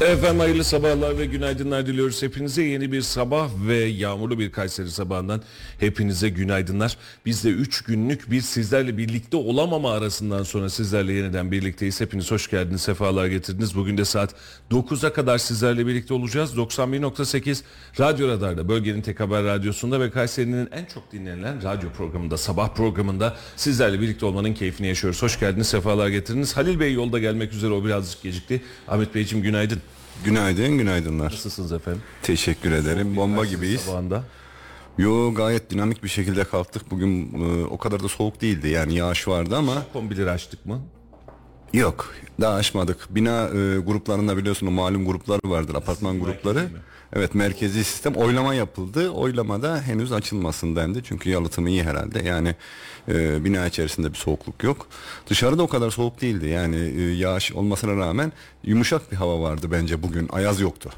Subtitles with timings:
[0.00, 2.62] Efendim hayırlı sabahlar ve günaydınlar diliyoruz hepinize.
[2.62, 5.42] Yeni bir sabah ve yağmurlu bir Kayseri sabahından
[5.80, 6.96] hepinize günaydınlar.
[7.26, 12.00] Biz de 3 günlük bir sizlerle birlikte olamama arasından sonra sizlerle yeniden birlikteyiz.
[12.00, 13.76] Hepiniz hoş geldiniz, sefalar getirdiniz.
[13.76, 14.34] Bugün de saat
[14.70, 16.56] 9'a kadar sizlerle birlikte olacağız.
[16.56, 17.62] 91.8
[18.00, 23.36] Radyo Radar'da bölgenin tek haber radyosunda ve Kayseri'nin en çok dinlenilen radyo programında, sabah programında
[23.56, 25.22] sizlerle birlikte olmanın keyfini yaşıyoruz.
[25.22, 26.56] Hoş geldiniz, sefalar getirdiniz.
[26.56, 28.62] Halil Bey yolda gelmek üzere o birazcık gecikti.
[28.88, 29.80] Ahmet Beyciğim günaydın.
[30.24, 31.24] Günaydın, günaydınlar.
[31.32, 32.02] Nasılsınız efendim?
[32.22, 33.16] Teşekkür ederim.
[33.16, 33.80] Bomba gibiyiz.
[33.80, 34.24] Sabahında.
[34.98, 36.90] Yo gayet dinamik bir şekilde kalktık.
[36.90, 38.68] Bugün e, o kadar da soğuk değildi.
[38.68, 40.80] Yani yağış vardı ama Kombileri açtık mı?
[41.72, 42.14] yok.
[42.40, 43.06] Daha açmadık.
[43.10, 45.74] Bina e, gruplarında biliyorsun o malum grupları vardır.
[45.74, 46.68] Apartman grupları.
[47.16, 49.10] Evet merkezi sistem oylama yapıldı.
[49.10, 51.00] Oylamada henüz açılmasın dendi.
[51.04, 52.28] Çünkü yalıtımı iyi herhalde.
[52.28, 52.54] Yani
[53.08, 54.86] e, bina içerisinde bir soğukluk yok.
[55.30, 56.46] Dışarıda o kadar soğuk değildi.
[56.46, 58.32] Yani e, yağış olmasına rağmen
[58.64, 60.28] yumuşak bir hava vardı bence bugün.
[60.32, 60.90] Ayaz yoktu.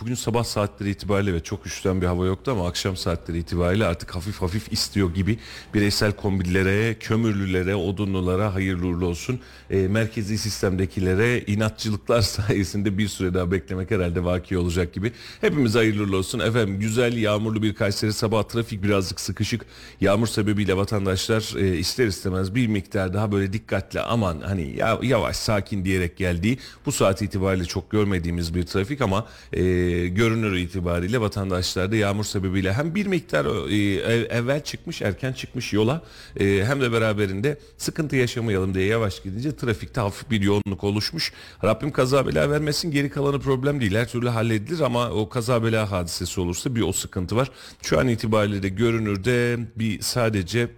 [0.00, 4.14] Bugün sabah saatleri itibariyle ve çok üşüten bir hava yoktu ama akşam saatleri itibariyle artık
[4.14, 5.38] hafif hafif istiyor gibi
[5.74, 9.40] bireysel kombillere, kömürlülere, odunlulara hayırlı uğurlu olsun.
[9.70, 15.12] E, merkezi sistemdekilere inatçılıklar sayesinde bir süre daha beklemek herhalde vaki olacak gibi.
[15.40, 16.38] Hepimiz hayırlı uğurlu olsun.
[16.38, 19.66] Efendim güzel yağmurlu bir Kayseri sabah trafik birazcık sıkışık.
[20.00, 25.36] Yağmur sebebiyle vatandaşlar e, ister istemez bir miktar daha böyle dikkatli aman hani ya, yavaş
[25.36, 29.63] sakin diyerek geldiği bu saat itibariyle çok görmediğimiz bir trafik ama e,
[30.08, 35.72] görünür itibariyle vatandaşlar da yağmur sebebiyle hem bir miktar e, ev- evvel çıkmış erken çıkmış
[35.72, 36.02] yola
[36.40, 41.32] e, hem de beraberinde sıkıntı yaşamayalım diye yavaş gidince trafikte hafif bir yoğunluk oluşmuş.
[41.64, 45.90] Rabbim kaza bela vermesin geri kalanı problem değil her türlü halledilir ama o kaza bela
[45.90, 47.50] hadisesi olursa bir o sıkıntı var.
[47.82, 50.68] Şu an itibariyle de görünürde bir sadece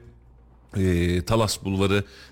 [0.77, 1.59] e, Talas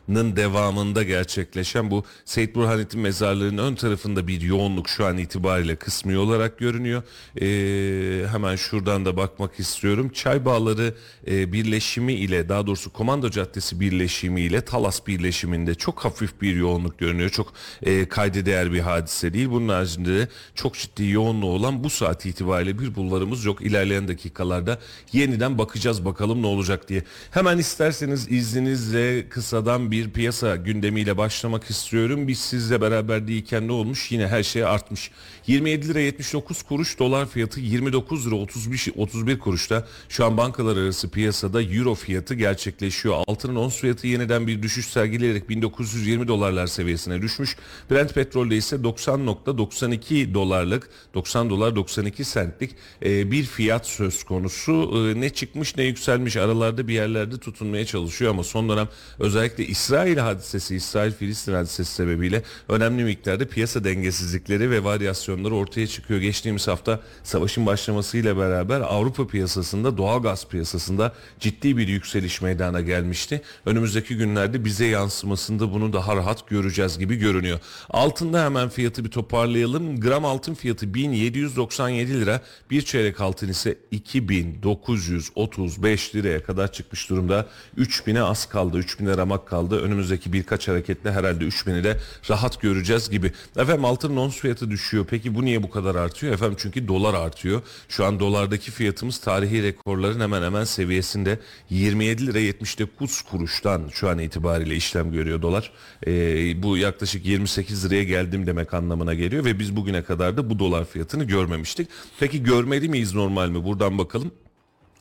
[0.09, 6.19] Bulvarı'nın devamında gerçekleşen bu Seyit Burhanettin Mezarlığı'nın ön tarafında bir yoğunluk şu an itibariyle kısmi
[6.19, 7.03] olarak görünüyor.
[7.41, 10.09] E, hemen şuradan da bakmak istiyorum.
[10.09, 10.95] Çay Bağları
[11.27, 16.99] e, birleşimi ile daha doğrusu Komando Caddesi birleşimi ile Talas birleşiminde çok hafif bir yoğunluk
[16.99, 17.31] görünüyor.
[17.31, 19.51] Çok e, kayda değer bir hadise değil.
[19.51, 23.63] Bunun haricinde de çok ciddi yoğunluğu olan bu saat itibariyle bir bulvarımız yok.
[23.63, 24.79] İlerleyen dakikalarda
[25.13, 27.03] yeniden bakacağız bakalım ne olacak diye.
[27.31, 32.29] Hemen isterseniz izninizle kısadan bir piyasa gündemiyle başlamak istiyorum.
[32.29, 34.13] Biz sizle beraber değilken ne olmuş?
[34.13, 35.11] Yine her şey artmış.
[35.47, 41.11] 27 lira 79 kuruş dolar fiyatı 29 lira 31, 31 kuruşta şu an bankalar arası
[41.11, 43.23] piyasada euro fiyatı gerçekleşiyor.
[43.27, 47.57] Altının ons fiyatı yeniden bir düşüş sergileyerek 1920 dolarlar seviyesine düşmüş.
[47.91, 52.71] Brent petrolde ise 90.92 dolarlık 90 dolar 92 centlik
[53.05, 54.73] e, bir fiyat söz konusu.
[54.73, 58.89] E, ne çıkmış ne yükselmiş aralarda bir yerlerde tutunmaya çalışıyor ama son dönem
[59.19, 66.21] özellikle İsrail hadisesi, İsrail-Filistin hadisesi sebebiyle önemli miktarda piyasa dengesizlikleri ve varyasyonları ortaya çıkıyor.
[66.21, 73.43] Geçtiğimiz hafta savaşın başlamasıyla beraber Avrupa piyasasında, doğal gaz piyasasında ciddi bir yükseliş meydana gelmişti.
[73.67, 77.61] Önümüzdeki günlerde bize yansımasında bunu daha rahat göreceğiz gibi görünüyor.
[77.91, 80.01] Altında hemen fiyatı bir toparlayalım.
[80.01, 82.41] Gram altın fiyatı 1797 lira,
[82.71, 87.47] bir çeyrek altın ise 2935 liraya kadar çıkmış durumda.
[87.79, 89.74] 3000'e az kaldı, 3000'e ramak kaldı.
[89.81, 92.01] Önümüzdeki birkaç hareketle herhalde 3000'i de
[92.31, 93.33] rahat göreceğiz gibi.
[93.57, 95.07] Efendim altın ons fiyatı düşüyor.
[95.11, 96.35] Peki bu niye bu kadar artıyor?
[96.35, 97.63] Efendim çünkü dolar artıyor.
[97.89, 101.39] Şu an dolardaki fiyatımız tarihi rekorların hemen hemen seviyesinde
[101.71, 105.73] 27 lira 79 kuruştan şu an itibariyle işlem görüyor dolar.
[106.07, 110.59] Ee, bu yaklaşık 28 liraya geldim demek anlamına geliyor ve biz bugüne kadar da bu
[110.59, 111.89] dolar fiyatını görmemiştik.
[112.21, 113.65] Peki görmeli miyiz normal mi?
[113.65, 114.33] Buradan bakalım.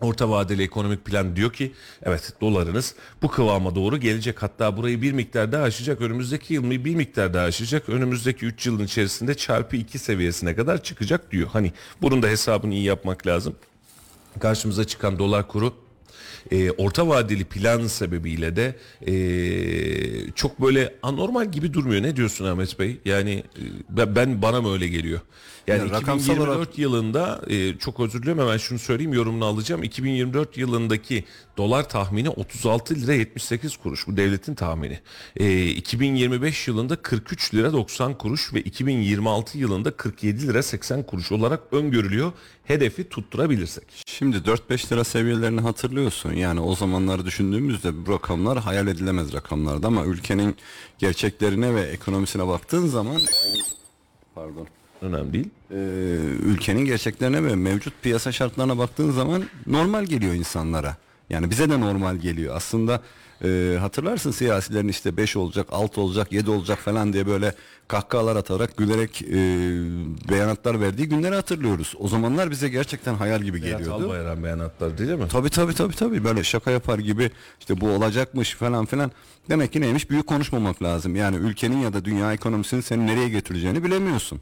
[0.01, 1.71] Orta vadeli ekonomik plan diyor ki
[2.03, 6.95] evet dolarınız bu kıvama doğru gelecek hatta burayı bir miktar daha aşacak önümüzdeki yıl bir
[6.95, 11.47] miktar daha aşacak önümüzdeki 3 yılın içerisinde çarpı 2 seviyesine kadar çıkacak diyor.
[11.53, 13.55] Hani bunun da hesabını iyi yapmak lazım.
[14.39, 15.73] Karşımıza çıkan dolar kuru
[16.51, 18.75] e, orta vadeli plan sebebiyle de
[19.07, 22.03] e, çok böyle anormal gibi durmuyor.
[22.03, 22.97] Ne diyorsun Ahmet Bey?
[23.05, 23.43] Yani
[23.97, 25.19] e, ben bana mı öyle geliyor?
[25.67, 29.83] Yani Yani rakamsal 2024 olarak- yılında e, çok özür diliyorum hemen şunu söyleyeyim yorumunu alacağım.
[29.83, 31.23] 2024 yılındaki
[31.57, 34.07] dolar tahmini 36 lira 78 kuruş.
[34.07, 34.99] Bu devletin tahmini.
[35.37, 41.59] E, 2025 yılında 43 lira 90 kuruş ve 2026 yılında 47 lira 80 kuruş olarak
[41.71, 42.31] öngörülüyor.
[42.65, 43.83] Hedefi tutturabilirsek.
[44.05, 46.33] Şimdi 4-5 lira seviyelerini hatırlıyorsun.
[46.33, 50.55] Yani o zamanları düşündüğümüzde bu rakamlar hayal edilemez rakamlardı ama ülkenin
[50.99, 53.21] gerçeklerine ve ekonomisine baktığın zaman
[54.35, 54.67] pardon
[55.03, 55.49] Önemli değil.
[55.71, 55.75] Ee,
[56.45, 60.97] ülkenin gerçeklerine ve mevcut piyasa şartlarına baktığın zaman normal geliyor insanlara.
[61.29, 62.55] Yani bize de normal geliyor.
[62.55, 63.01] Aslında
[63.43, 67.53] e, hatırlarsın siyasilerin işte 5 olacak, 6 olacak, 7 olacak falan diye böyle
[67.87, 69.35] kahkahalar atarak gülerek e,
[70.29, 71.93] beyanatlar verdiği günleri hatırlıyoruz.
[71.99, 74.05] O zamanlar bize gerçekten hayal gibi Berat geliyordu.
[74.05, 75.27] Albayrak beyanatları değil mi?
[75.31, 79.11] Tabii tabii tabii tabii böyle şaka yapar gibi işte bu olacakmış falan filan.
[79.49, 81.15] Demek ki neymiş büyük konuşmamak lazım.
[81.15, 84.41] Yani ülkenin ya da dünya ekonomisinin seni nereye getireceğini bilemiyorsun.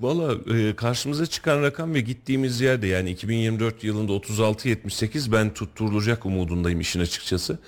[0.00, 6.80] Valla e, karşımıza çıkan rakam ve gittiğimiz yerde yani 2024 yılında 36.78 ben tutturulacak umudundayım
[6.80, 7.58] işin açıkçası.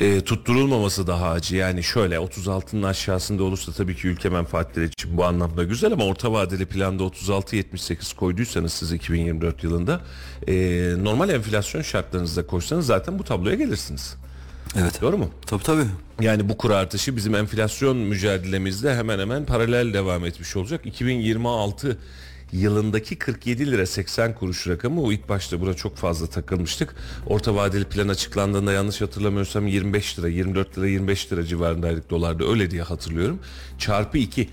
[0.00, 5.24] E, tutturulmaması daha acı yani şöyle 36'nın aşağısında olursa tabii ki ülke menfaatleri için bu
[5.24, 10.00] anlamda güzel ama orta vadeli planda 36.78 koyduysanız siz 2024 yılında
[10.48, 10.54] e,
[10.98, 14.16] normal enflasyon şartlarınızda koysanız zaten bu tabloya gelirsiniz.
[14.80, 15.00] Evet.
[15.02, 15.30] Doğru mu?
[15.46, 15.84] Tabii tabii.
[16.20, 20.86] Yani bu kur artışı bizim enflasyon mücadelemizde hemen hemen paralel devam etmiş olacak.
[20.86, 21.98] 2026
[22.52, 26.94] yılındaki 47 lira 80 kuruş rakamı o ilk başta buna çok fazla takılmıştık.
[27.26, 32.70] Orta vadeli plan açıklandığında yanlış hatırlamıyorsam 25 lira 24 lira 25 lira civarındaydık dolarda öyle
[32.70, 33.38] diye hatırlıyorum.
[33.78, 34.48] Çarpı 2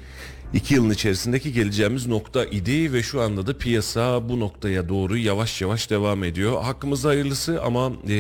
[0.54, 5.62] İki yılın içerisindeki geleceğimiz nokta idi ve şu anda da piyasa bu noktaya doğru yavaş
[5.62, 6.62] yavaş devam ediyor.
[6.62, 8.14] Hakkımızda hayırlısı ama e,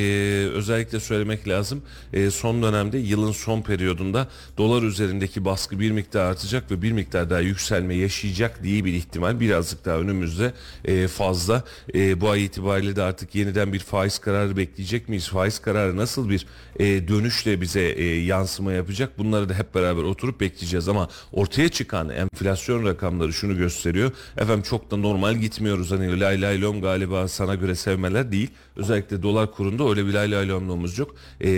[0.54, 1.82] özellikle söylemek lazım
[2.14, 4.28] e, son dönemde yılın son periyodunda
[4.58, 9.40] dolar üzerindeki baskı bir miktar artacak ve bir miktar daha yükselme yaşayacak diye bir ihtimal
[9.40, 10.54] birazcık daha önümüzde
[10.86, 11.64] e, fazla.
[11.96, 15.28] E, bu ay itibariyle de artık yeniden bir faiz kararı bekleyecek miyiz?
[15.28, 16.46] Faiz kararı nasıl bir
[16.80, 19.18] e, dönüşle bize e, yansıma yapacak?
[19.18, 24.12] Bunları da hep beraber oturup bekleyeceğiz ama ortaya çıkan enflasyon rakamları şunu gösteriyor.
[24.38, 25.92] Efendim çok da normal gitmiyoruz.
[25.92, 28.50] Hani lay lay lom galiba sana göre sevmeler değil.
[28.76, 31.16] Özellikle dolar kurunda öyle bir lay lomluğumuz yok.
[31.42, 31.52] Ee,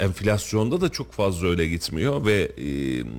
[0.00, 2.66] enflasyonda da çok fazla öyle gitmiyor ve e,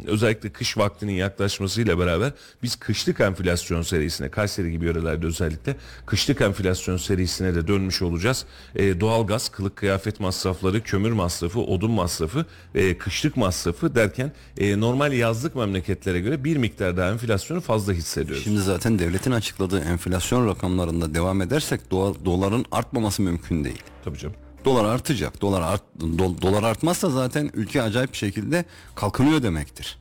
[0.07, 2.31] özellikle kış vaktinin yaklaşmasıyla beraber
[2.63, 5.75] biz kışlık enflasyon serisine Kayseri gibi yörelerde özellikle
[6.05, 8.45] kışlık enflasyon serisine de dönmüş olacağız.
[8.75, 12.45] E, doğalgaz, kılık kıyafet masrafları, kömür masrafı, odun masrafı,
[12.75, 18.43] e, kışlık masrafı derken e, normal yazlık memleketlere göre bir miktar daha enflasyonu fazla hissediyoruz.
[18.43, 23.83] Şimdi zaten devletin açıkladığı enflasyon rakamlarında devam edersek doğa- doların artmaması mümkün değil.
[24.05, 24.35] Tabii canım.
[24.65, 25.41] Dolar artacak.
[25.41, 28.65] Dolar art, do- dolar artmazsa zaten ülke acayip bir şekilde
[28.95, 29.97] kalkınıyor demektir.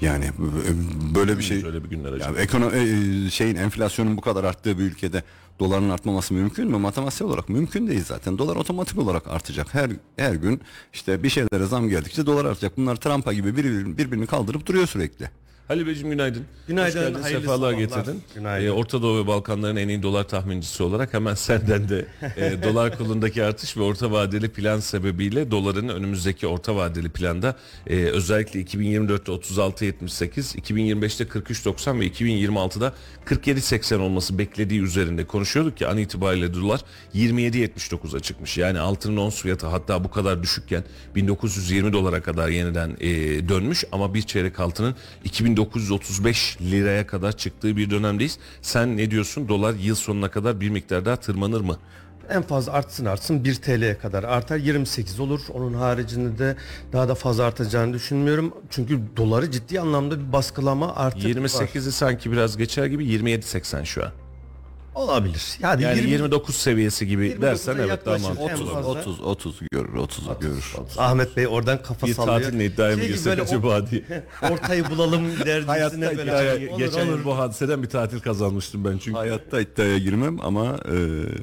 [0.00, 0.24] Yani
[1.14, 2.38] böyle bir şey Öyle bir günler ya acaba.
[2.40, 5.22] ekono e, şeyin enflasyonun bu kadar arttığı bir ülkede
[5.60, 6.76] doların artmaması mümkün mü?
[6.78, 8.38] Matematiksel olarak mümkün değil zaten.
[8.38, 9.74] Dolar otomatik olarak artacak.
[9.74, 10.60] Her her gün
[10.92, 12.76] işte bir şeylere zam geldikçe dolar artacak.
[12.76, 13.64] Bunlar Trump'a gibi bir,
[13.98, 15.30] birbirini kaldırıp duruyor sürekli.
[15.70, 16.44] Halil Beyciğim günaydın.
[16.68, 18.22] Günaydın, Hoş geldin, hayırlı sefalar getirdin.
[18.34, 18.66] Günaydın.
[18.66, 22.06] Ee, Orta Doğu ve Balkanların en iyi dolar tahmincisi olarak hemen senden de
[22.36, 27.56] e, dolar kurundaki artış ve orta vadeli plan sebebiyle doların önümüzdeki orta vadeli planda
[27.86, 32.92] e, özellikle 2024'te 36.78, 2025'te 43.90 ve 2026'da
[33.26, 36.80] 47.80 olması beklediği üzerinde konuşuyorduk ki an itibariyle dolar
[37.14, 38.58] 27.79'a çıkmış.
[38.58, 40.84] Yani altının ons fiyatı hatta bu kadar düşükken
[41.14, 43.08] 1920 dolara kadar yeniden e,
[43.48, 44.94] dönmüş ama bir çeyrek altının
[45.60, 48.38] 2935 liraya kadar çıktığı bir dönemdeyiz.
[48.62, 49.48] Sen ne diyorsun?
[49.48, 51.76] Dolar yıl sonuna kadar bir miktar daha tırmanır mı?
[52.30, 55.40] En fazla artsın artsın 1 TL'ye kadar artar 28 olur.
[55.52, 56.56] Onun haricinde de
[56.92, 58.54] daha da fazla artacağını düşünmüyorum.
[58.70, 61.30] Çünkü doları ciddi anlamda bir baskılama artık var.
[61.30, 64.10] 28'i sanki biraz geçer gibi 27.80 şu an.
[64.94, 65.42] Olabilir.
[65.60, 68.48] Yani, Yani 20 29 seviyesi gibi 29'a dersen evet daha mantıklı.
[68.50, 68.88] En 30 fazla.
[68.90, 70.74] 30 30 görür 30 görür.
[70.98, 72.40] Ahmet Bey oradan kafa Bir sallıyor.
[72.42, 74.02] tatil iddiaya mı Şey girsek acaba diye.
[74.50, 76.30] ortayı bulalım derdisine böyle.
[76.32, 77.18] Ya, Olur, geçen olur.
[77.18, 79.18] yıl bu hadiseden bir tatil kazanmıştım ben çünkü.
[79.18, 80.96] Hayatta iddiaya girmem ama e,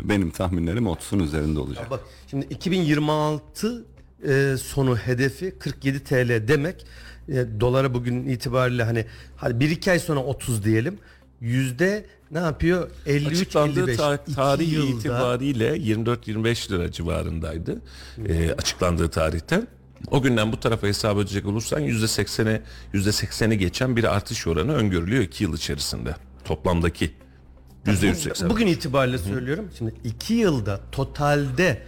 [0.10, 1.92] benim tahminlerim 30'un üzerinde olacak.
[1.92, 2.00] Bak
[2.30, 3.86] şimdi 2026
[4.28, 6.86] e, sonu hedefi 47 TL demek.
[7.30, 11.00] E, dolara bugün itibariyle hani hadi 1-2 ay sonra 30 diyelim.
[11.42, 12.90] Yüzde ne yapıyor?
[13.06, 13.98] 53 Açıklandığı 55.
[13.98, 17.82] ta- İki tarih yılda itibariyle 24-25 lira civarındaydı.
[18.28, 19.68] Ee, açıklandığı tarihten.
[20.12, 22.62] O günden bu tarafa hesap edecek olursan %80'e
[22.94, 26.16] %80'i geçen bir artış oranı öngörülüyor 2 yıl içerisinde.
[26.46, 27.12] Toplamdaki
[27.86, 28.50] %180.
[28.50, 29.70] Bugün itibariyle söylüyorum.
[29.78, 31.82] Şimdi 2 yılda totalde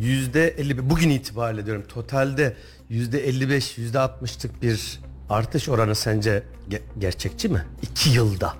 [0.00, 2.56] yüzde 50 bugün itibariyle diyorum totalde
[2.90, 5.00] yüzde 55 yüzde 60'lık bir
[5.30, 7.64] artış oranı sence ge- gerçekçi mi?
[7.82, 8.54] 2 yılda.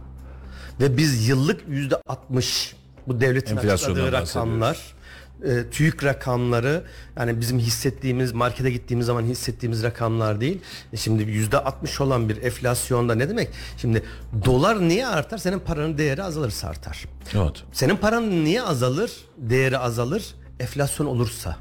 [0.80, 2.76] Ve biz yıllık yüzde 60
[3.08, 4.96] bu devletin açıkladığı rakamlar
[5.44, 6.82] e, TÜİK rakamları
[7.18, 10.60] yani bizim hissettiğimiz markete gittiğimiz zaman hissettiğimiz rakamlar değil.
[10.92, 13.48] E, şimdi yüzde 60 olan bir enflasyonda ne demek?
[13.76, 14.02] Şimdi
[14.44, 15.38] dolar niye artar?
[15.38, 17.04] Senin paranın değeri azalırsa artar.
[17.34, 17.62] Evet.
[17.72, 19.12] Senin paran niye azalır?
[19.38, 20.34] Değeri azalır.
[20.60, 21.56] Enflasyon olursa.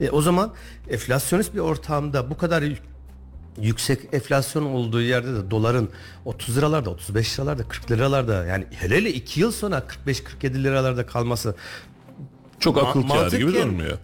[0.00, 0.52] E, o zaman
[0.90, 2.62] enflasyonist bir ortamda bu kadar
[3.62, 5.90] yüksek enflasyon olduğu yerde de doların
[6.24, 11.54] 30 liralarda, 35 liralarda, 40 liralarda yani hele hele 2 yıl sonra 45-47 liralarda kalması
[12.60, 13.98] Çok ma- akıl kârı gibi durmuyor.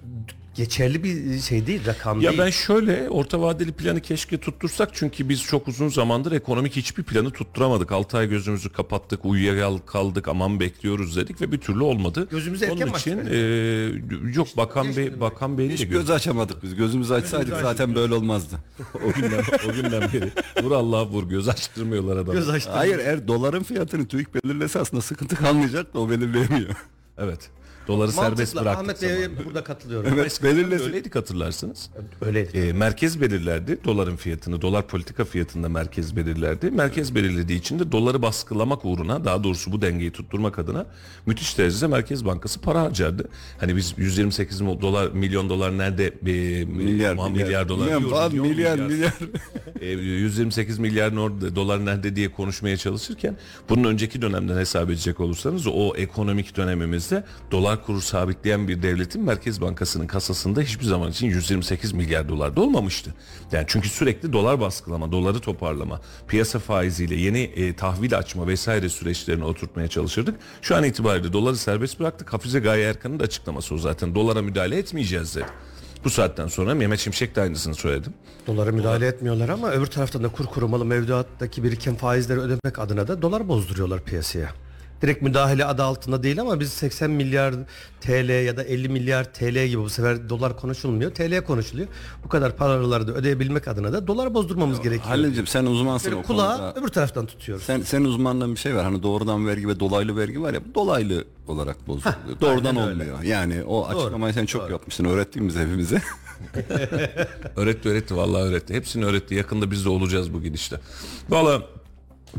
[0.54, 2.42] Geçerli bir şey değil, rakam Ya değil.
[2.42, 7.30] ben şöyle orta vadeli planı keşke tuttursak çünkü biz çok uzun zamandır ekonomik hiçbir planı
[7.30, 7.92] tutturamadık.
[7.92, 12.28] 6 ay gözümüzü kapattık, uyuyakaldık, aman bekliyoruz dedik ve bir türlü olmadı.
[12.30, 13.36] Gözümüzü erken Onun için e,
[14.34, 16.74] yok bakan bey bakan bey'in de göz açamadık biz.
[16.74, 18.56] Gözümüzü açsaydık zaten böyle olmazdı.
[18.94, 20.32] o günden o günden beri.
[20.62, 22.32] Vur Allah vur göz açtırmıyorlar adamı.
[22.32, 22.70] Göz açtı.
[22.70, 26.70] Hayır eğer doların fiyatını TÜİK belirlese aslında sıkıntı kalmayacak da o belirleyemiyor.
[27.18, 27.50] Evet.
[27.88, 28.60] Doları serbest Mantıklı.
[28.60, 30.10] bıraktık Ahmet Bey'e burada katılıyorum.
[30.14, 30.84] Evet belirlesin.
[30.86, 31.90] Öyleydik hatırlarsınız.
[32.20, 32.58] Öyleydi.
[32.58, 34.62] E, merkez belirlerdi doların fiyatını.
[34.62, 36.70] Dolar politika fiyatında merkez belirlerdi.
[36.70, 40.86] Merkez belirlediği için de doları baskılamak uğruna daha doğrusu bu dengeyi tutturmak adına
[41.26, 43.28] müthiş derecede Merkez Bankası para harcardı.
[43.58, 46.10] Hani biz 128 mil- dolar milyon dolar nerede e,
[46.64, 47.30] Milyar, milyar.
[47.30, 49.12] milyar dolar Milyon, diyoruz, falan, milyar, milyar.
[49.80, 51.16] E, 128 milyar
[51.56, 53.36] dolar nerede diye konuşmaya çalışırken
[53.68, 59.60] bunun önceki dönemden hesap edecek olursanız o ekonomik dönemimizde dolar kuru sabitleyen bir devletin Merkez
[59.60, 63.14] Bankası'nın kasasında hiçbir zaman için 128 milyar dolar da olmamıştı.
[63.52, 69.44] Yani çünkü sürekli dolar baskılama, doları toparlama, piyasa faiziyle yeni e, tahvil açma vesaire süreçlerini
[69.44, 70.40] oturtmaya çalışırdık.
[70.62, 72.32] Şu an itibariyle doları serbest bıraktık.
[72.32, 74.14] Hafize Gaye Erkan'ın da açıklaması o zaten.
[74.14, 75.46] Dolara müdahale etmeyeceğiz dedi.
[76.04, 78.14] Bu saatten sonra Mehmet Şimşek de aynısını söyledim.
[78.46, 83.22] Dolara müdahale etmiyorlar ama öbür taraftan da kur korumalı mevduattaki biriken faizleri ödemek adına da
[83.22, 84.50] dolar bozduruyorlar piyasaya.
[85.02, 87.54] Direkt müdahale adı altında değil ama biz 80 milyar
[88.00, 91.10] TL ya da 50 milyar TL gibi bu sefer dolar konuşulmuyor.
[91.14, 91.88] TL konuşuluyor.
[92.24, 95.08] Bu kadar paraları da ödeyebilmek adına da dolar bozdurmamız gerekiyor.
[95.08, 96.74] Halil'cim sen uzmansın Böyle o kulağı konuda.
[96.80, 97.64] öbür taraftan tutuyoruz.
[97.64, 98.84] Sen, senin uzmanlığın bir şey var.
[98.84, 100.60] Hani doğrudan vergi ve dolaylı vergi var ya.
[100.70, 102.14] Bu dolaylı olarak bozuluyor.
[102.40, 103.02] Doğrudan aynen öyle.
[103.02, 103.22] olmuyor.
[103.22, 105.04] Yani o açıklamayı sen çok yapmışsın.
[105.04, 106.02] Öğrettin bize hepimize.
[107.56, 108.74] Öğretti öğretti vallahi öğretti.
[108.74, 109.34] Hepsini öğretti.
[109.34, 110.80] Yakında biz de olacağız bu gidişte.
[111.28, 111.62] Valla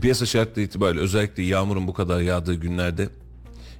[0.01, 3.09] piyasa şartları itibariyle özellikle yağmurun bu kadar yağdığı günlerde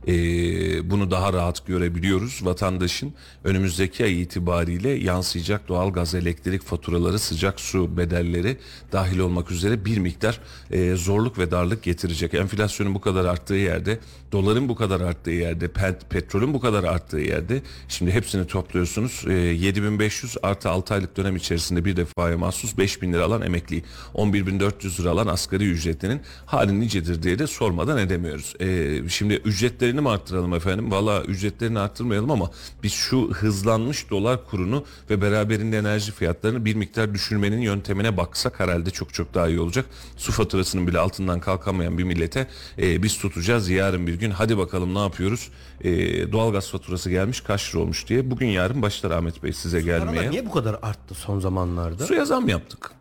[0.08, 2.40] eee, bunu daha rahat görebiliyoruz.
[2.46, 3.14] Vatandaşın
[3.44, 8.58] önümüzdeki ay itibariyle yansıyacak doğal gaz, elektrik faturaları, sıcak su bedelleri
[8.92, 10.40] dahil olmak üzere bir miktar
[10.72, 12.34] eee, zorluk ve darlık getirecek.
[12.34, 14.00] Enflasyonun bu kadar arttığı yerde,
[14.32, 19.24] doların bu kadar arttığı yerde, pet, petrolün bu kadar arttığı yerde şimdi hepsini topluyorsunuz.
[19.28, 23.84] Eee, 7500 artı 6 aylık dönem içerisinde bir defaya mahsus 5000 lira alan emekli,
[24.14, 28.54] 11400 lira alan asgari ücretlinin hali nicedir diye de sormadan edemiyoruz.
[28.60, 30.92] Eee, şimdi ücretlerini mi arttıralım efendim?
[30.92, 32.52] Valla ücretlerini arttırmayalım ama
[32.84, 38.92] biz şu hızlanmış dolar kurunu ve beraberinde enerji fiyatlarını bir miktar düşürmenin yöntemine baksak herhalde
[38.92, 39.86] çok çok daha iyi olacak.
[40.18, 42.48] Su faturasının bile altından kalkamayan bir millete
[42.78, 45.50] eee, biz tutacağız yarın bir gün hadi bakalım ne yapıyoruz?
[45.84, 48.32] Eee doğalgaz faturası gelmiş kaç lira olmuş diye.
[48.32, 50.32] Bugün yarın başlar Ahmet Bey size gelmeye.
[50.32, 52.06] Niye bu kadar arttı son zamanlarda?
[52.06, 52.92] Suya zam yaptık.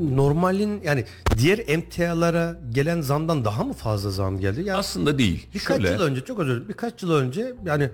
[0.00, 1.04] Normalin yani
[1.38, 4.62] diğer emtialara gelen zamdan daha mı fazla zam geldi?
[4.66, 5.46] Yani Aslında değil.
[5.54, 6.68] Birkaç Şöyle, yıl önce çok özür dilerim.
[6.68, 7.90] Birkaç yıl önce yani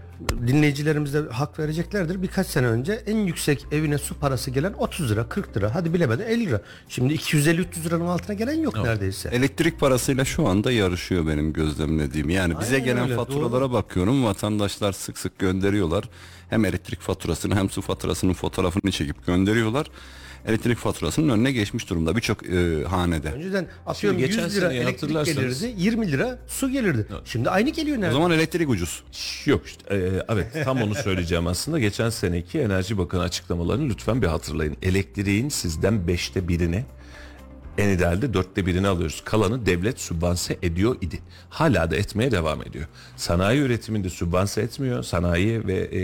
[0.47, 2.23] dinleyicilerimiz de hak vereceklerdir.
[2.23, 5.75] Birkaç sene önce en yüksek evine su parası gelen 30 lira, 40 lira.
[5.75, 6.61] Hadi bilemedin 50 lira.
[6.89, 9.29] Şimdi 250-300 liranın altına gelen yok neredeyse.
[9.29, 12.31] Elektrik parasıyla şu anda yarışıyor benim gözlemlediğim.
[12.31, 14.25] Yani bize Aynen gelen öyle, faturalara bakıyorum.
[14.25, 16.05] Vatandaşlar sık sık gönderiyorlar.
[16.51, 19.87] Hem elektrik faturasını hem su faturasının fotoğrafını çekip gönderiyorlar.
[20.47, 23.33] Elektrik faturasının önüne geçmiş durumda birçok e, hanede.
[23.33, 27.07] Önceden atıyorum geçen 100 lira elektrik hatırlarsanız- gelirdi, 20 lira su gelirdi.
[27.25, 28.13] Şimdi aynı geliyor O nerede?
[28.13, 29.03] zaman elektrik ucuz.
[29.47, 31.79] Yok işte e, evet tam onu söyleyeceğim aslında.
[31.79, 34.77] Geçen seneki Enerji Bakanı açıklamalarını lütfen bir hatırlayın.
[34.83, 36.85] Elektriğin sizden beşte birini
[37.79, 39.23] en idealde dörtte birini alıyoruz.
[39.25, 41.19] Kalanı devlet sübvanse ediyor idi.
[41.51, 42.87] Hala da etmeye devam ediyor.
[43.17, 45.03] Sanayi üretiminde sübvanse etmiyor.
[45.03, 46.03] Sanayi ve e,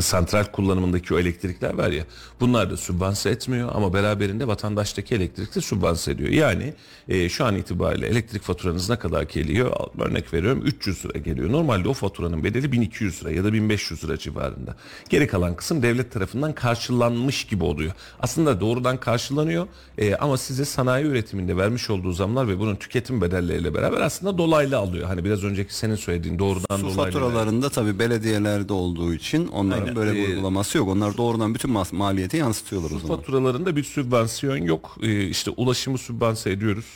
[0.00, 2.04] santral kullanımındaki o elektrikler var ya
[2.40, 6.30] bunlar da sübvanse etmiyor ama beraberinde vatandaştaki elektrik de sübvanse ediyor.
[6.30, 6.74] Yani
[7.08, 9.72] e, şu an itibariyle elektrik faturanız ne kadar geliyor?
[9.98, 11.52] Örnek veriyorum 300 lira geliyor.
[11.52, 14.76] Normalde o faturanın bedeli 1200 lira ya da 1500 lira civarında.
[15.08, 17.92] Geri kalan kısım devlet tarafından karşılanmış gibi oluyor.
[18.20, 19.66] Aslında doğrudan karşılanıyor
[19.98, 24.76] e, ama size sanayi üretiminde vermiş olduğu zamlar ve bunun tüketim bedelleriyle beraber aslında dolaylı
[24.76, 25.06] alıyor.
[25.06, 26.96] Hani biraz önceki senin söylediğin doğrudan Su dolaylı.
[26.96, 29.96] faturalarında tabii belediyelerde olduğu için onların Aynen.
[29.96, 30.88] böyle bir Ee, uygulaması yok.
[30.88, 33.16] Onlar doğrudan bütün mas- maliyeti yansıtıyorlar o zaman.
[33.16, 34.96] faturalarında bir sübvansiyon yok.
[35.02, 36.86] Ee, işte ulaşımı sübvanse ediyoruz.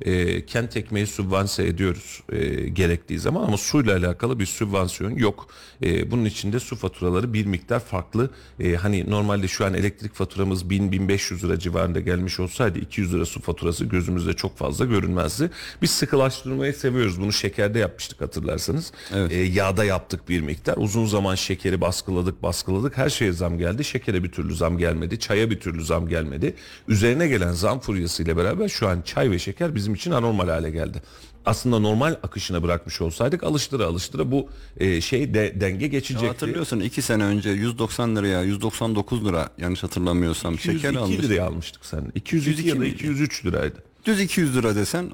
[0.00, 5.48] Ee, kent ekmeği sübvanse ediyoruz e, gerektiği zaman ama suyla alakalı bir sübvansiyon yok.
[5.82, 8.30] Ee, bunun içinde su faturaları bir miktar farklı.
[8.60, 13.40] Ee, hani normalde şu an elektrik faturamız 1000-1500 lira civarında gelmiş olsaydı 200 lira su
[13.40, 15.50] faturası gözümüzde çok fazla görünmezdi.
[15.82, 17.20] Biz sıkılaştırmayı seviyoruz.
[17.20, 18.92] Bunu şekerde yapmıştık hatırlarsanız.
[19.14, 19.32] Evet.
[19.32, 20.74] Ee, yağda yaptık bir miktar.
[20.76, 22.96] Uzun zaman şekeri baskıladık baskıladık.
[22.96, 23.84] Her şeye zam geldi.
[23.84, 25.18] Şekere bir türlü zam gelmedi.
[25.18, 26.54] Çaya bir türlü zam gelmedi.
[26.88, 31.02] Üzerine gelen zam furyasıyla beraber şu an çay ve şeker bizim için anormal hale geldi.
[31.44, 36.26] Aslında normal akışına bırakmış olsaydık alıştıra alıştıra bu e, şey de, denge Ya geçecekti.
[36.26, 41.24] hatırlıyorsun 2 sene önce 190 liraya 199 lira yanlış hatırlamıyorsam şeker 202 almıştık.
[41.24, 42.12] liraya almıştık sen.
[42.14, 42.94] 202 ya da miydi?
[42.94, 43.82] 203 liraydı.
[44.04, 45.10] Düz 200 lira desen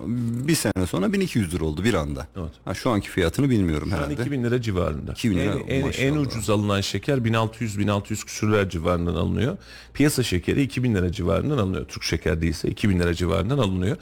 [0.49, 2.27] bir sene sonra 1200 lira oldu bir anda.
[2.37, 2.51] Evet.
[2.65, 4.23] Ha, şu anki fiyatını bilmiyorum Şu an herhalde.
[4.23, 5.13] 2000 lira civarında.
[5.13, 9.57] 2000 lira, en, en, en ucuz alınan şeker 1600-1600 küsürler civarından alınıyor.
[9.95, 11.89] Piyasa şekeri 2000 lira civarından alınıyor.
[11.89, 13.97] Türk şeker değilse 2000 lira civarından alınıyor.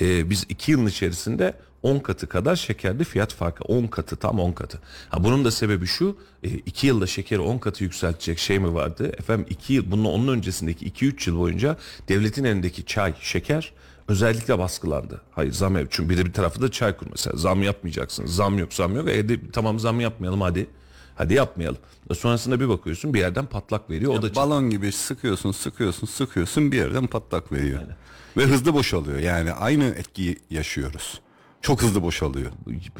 [0.00, 3.64] Ee, biz 2 yılın içerisinde 10 katı kadar şekerde fiyat farkı.
[3.64, 4.78] 10 katı tam 10 katı.
[5.08, 9.12] Ha, bunun da sebebi şu 2 yılda şekeri 10 katı yükseltecek şey mi vardı?
[9.18, 11.76] Efendim 2 yıl bunun onun öncesindeki 2-3 yıl boyunca
[12.08, 13.72] devletin elindeki çay, şeker
[14.10, 15.20] özellikle baskılandı.
[15.30, 15.86] Hayır zam yap.
[15.90, 17.36] Çünkü bir de bir tarafı da çay kur mesela.
[17.36, 18.34] Zam yapmayacaksınız.
[18.36, 19.08] Zam yok zam yok.
[19.08, 20.66] E de, tamam zam yapmayalım hadi.
[21.16, 21.78] Hadi yapmayalım.
[22.10, 24.12] E Sonrasında bir bakıyorsun bir yerden patlak veriyor.
[24.14, 27.80] o da Balon gibi sıkıyorsun sıkıyorsun sıkıyorsun bir yerden patlak veriyor.
[28.36, 31.20] Ve hızlı boşalıyor yani aynı etkiyi yaşıyoruz.
[31.62, 32.50] Çok hızlı boşalıyor.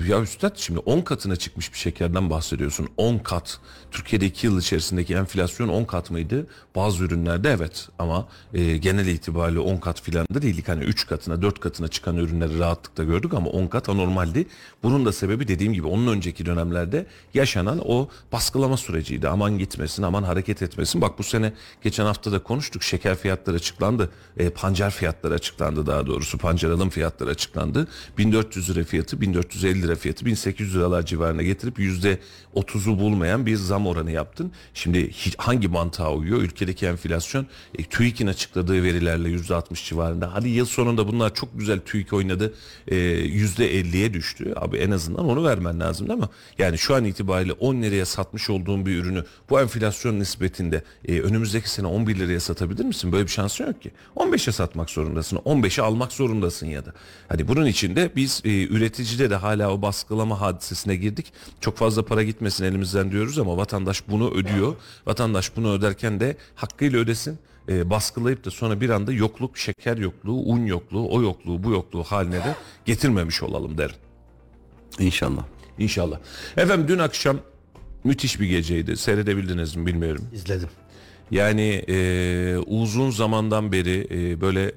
[0.09, 2.89] Ya üstad şimdi 10 katına çıkmış bir şekerden bahsediyorsun.
[2.97, 3.61] 10 kat.
[3.91, 6.47] Türkiye'de 2 yıl içerisindeki enflasyon 10 kat mıydı?
[6.77, 10.69] Bazı ürünlerde evet ama e, genel itibariyle 10 kat filan da değildik.
[10.69, 14.47] Hani 3 katına 4 katına çıkan ürünleri rahatlıkla gördük ama 10 kat anormaldi.
[14.83, 19.29] Bunun da sebebi dediğim gibi onun önceki dönemlerde yaşanan o baskılama süreciydi.
[19.29, 21.01] Aman gitmesin aman hareket etmesin.
[21.01, 21.53] Bak bu sene
[21.83, 24.11] geçen hafta da konuştuk şeker fiyatları açıklandı.
[24.37, 26.39] E, pancar fiyatları açıklandı daha doğrusu.
[26.39, 27.89] Pancar alım fiyatları açıklandı.
[28.19, 32.19] 1400 lira fiyatı 1450 lira fiyatı 1800 liralar civarına getirip yüzde
[32.57, 34.53] 30'u bulmayan bir zam oranı yaptın.
[34.75, 36.43] Şimdi hangi mantığa uyuyor?
[36.43, 37.47] Ülkedeki enflasyon
[37.79, 40.35] e, TÜİK'in açıkladığı verilerle yüzde 60 civarında.
[40.35, 42.55] Hadi yıl sonunda bunlar çok güzel TÜİK oynadı.
[42.89, 42.97] E,
[43.41, 44.53] Yüzde 50'ye düştü.
[44.57, 46.29] Abi en azından onu vermen lazım değil mi?
[46.59, 51.71] Yani şu an itibariyle 10 liraya satmış olduğun bir ürünü bu enflasyon nispetinde e, önümüzdeki
[51.71, 53.13] sene 11 liraya satabilir misin?
[53.13, 53.91] Böyle bir şansın yok ki.
[54.17, 55.37] 15'e satmak zorundasın.
[55.37, 56.93] 15'e almak zorundasın ya da.
[57.29, 61.33] Hani bunun içinde biz e, üreticide de hala o baskılama hadisesine girdik.
[61.61, 64.77] Çok fazla para gitmesin elimizden diyoruz ama vatandaş bunu ödüyor.
[65.07, 67.39] Vatandaş bunu öderken de hakkıyla ödesin.
[67.69, 72.03] E, baskılayıp da sonra bir anda yokluk, şeker yokluğu, un yokluğu, o yokluğu, bu yokluğu
[72.03, 73.97] haline de getirmemiş olalım derim.
[74.99, 75.45] İnşallah.
[75.79, 76.19] İnşallah.
[76.57, 77.39] Efendim dün akşam
[78.05, 78.97] müthiş bir geceydi.
[78.97, 80.25] Seyredebildiniz mi bilmiyorum.
[80.33, 80.69] İzledim.
[81.31, 84.73] Yani e, uzun zamandan beri e, böyle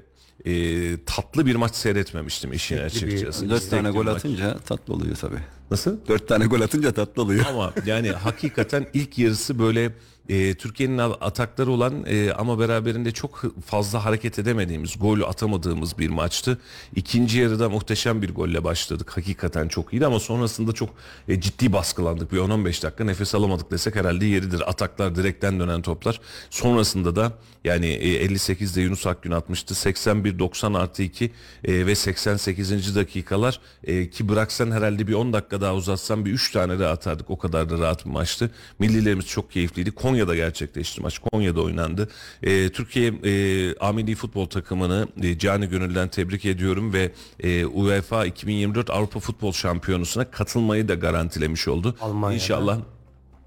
[0.46, 3.50] e, tatlı bir maç seyretmemiştim işin bir- açıkçası.
[3.50, 4.16] 4 İstekli tane gol maç.
[4.18, 5.40] atınca tatlı oluyor tabii.
[5.72, 5.98] Nasıl?
[6.08, 7.46] 4 tane gol atınca tatlı oluyor.
[7.50, 9.92] Ama yani hakikaten ilk yarısı böyle
[10.30, 16.58] e, Türkiye'nin atakları olan e, ama beraberinde çok fazla hareket edemediğimiz, gol atamadığımız bir maçtı.
[16.96, 19.18] İkinci yarıda muhteşem bir golle başladık.
[19.18, 20.90] Hakikaten çok iyiydi ama sonrasında çok
[21.28, 22.32] e, ciddi baskılandık.
[22.32, 24.70] Bir 10-15 dakika nefes alamadık desek herhalde yeridir.
[24.70, 26.22] Ataklar direkten dönen toplar.
[26.50, 27.32] Sonrasında da
[27.64, 29.74] yani e, 58'de Yunus Akgün atmıştı.
[29.74, 31.32] 81-90 artı 2
[31.64, 32.96] e, ve 88.
[32.96, 37.30] dakikalar e, ki bıraksan herhalde bir 10 dakika daha uzatsan bir 3 tane de atardık.
[37.30, 38.52] O kadar da rahat bir maçtı.
[38.80, 39.92] Millilerimiz çok keyifliydi.
[39.92, 41.20] Konya'da gerçekleşti maç.
[41.20, 42.10] Konya'da oynandı.
[42.44, 48.26] E, Türkiye e, A milli futbol takımını e, cani gönülden tebrik ediyorum ve e, UEFA
[48.26, 51.96] 2024 Avrupa Futbol Şampiyonası'na katılmayı da garantilemiş oldu.
[52.02, 52.34] Almanya'da.
[52.34, 52.80] İnşallah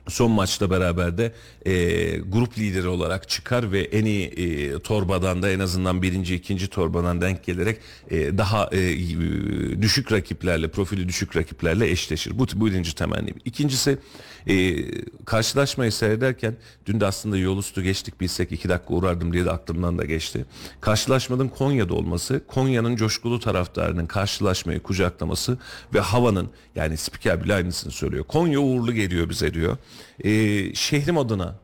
[0.09, 1.33] son maçla beraber de
[1.67, 1.73] e,
[2.19, 7.21] grup lideri olarak çıkar ve en iyi e, torbadan da en azından birinci ikinci torbadan
[7.21, 7.79] denk gelerek
[8.11, 12.39] e, daha e, düşük rakiplerle profili düşük rakiplerle eşleşir.
[12.39, 13.35] Bu, birinci temennim.
[13.45, 13.99] İkincisi
[14.47, 14.85] e,
[15.25, 16.57] karşılaşmayı seyrederken
[16.87, 20.45] dün de aslında yol üstü geçtik bilsek iki dakika uğrardım diye de aklımdan da geçti.
[20.81, 25.59] Karşılaşmanın Konya'da olması, Konya'nın coşkulu taraftarının karşılaşmayı kucaklaması
[25.95, 28.25] ve havanın yani spiker bile aynısını söylüyor.
[28.25, 29.77] Konya uğurlu geliyor bize diyor.
[30.25, 31.57] Ee, şehrim adına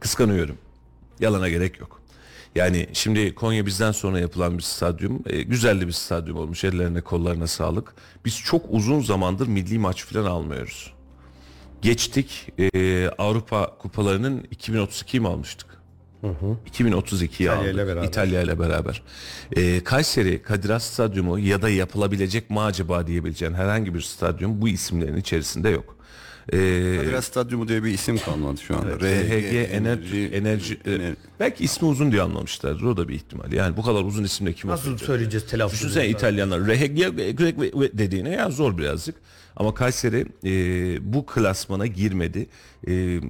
[0.00, 0.58] kıskanıyorum.
[1.20, 2.00] Yalana gerek yok.
[2.54, 5.22] Yani şimdi Konya bizden sonra yapılan bir stadyum.
[5.26, 6.64] E, güzel de bir stadyum olmuş.
[6.64, 7.94] Ellerine kollarına sağlık.
[8.24, 10.93] Biz çok uzun zamandır milli maç falan almıyoruz.
[11.84, 15.66] Geçtik e, Avrupa kupalarının 2032 mi almıştık?
[16.72, 17.74] 2032'yi İtalya aldık.
[17.74, 18.08] ile beraber.
[18.08, 19.02] İtalya ile beraber.
[19.56, 24.68] E, Kayseri Kadir Has Stadyumu ya da yapılabilecek mi acaba diyebileceğin herhangi bir stadyum bu
[24.68, 25.96] isimlerin içerisinde yok.
[26.52, 26.56] E,
[27.08, 29.00] Biraz stadyumu diye bir isim kalmadı şu anda.
[29.00, 33.52] RHG enerji enerji e, belki ismi uzun diye anlamışlardır o da bir ihtimal.
[33.52, 36.08] Yani bu kadar uzun isimle kim Nasıl söyleyeceğiz telaffuz Düşünsene?
[36.08, 36.98] İtalyanlar RHG
[37.98, 39.14] dediğine ya zor birazcık.
[39.56, 42.46] Ama Kayseri e, bu klasmana girmedi.
[42.88, 43.20] E,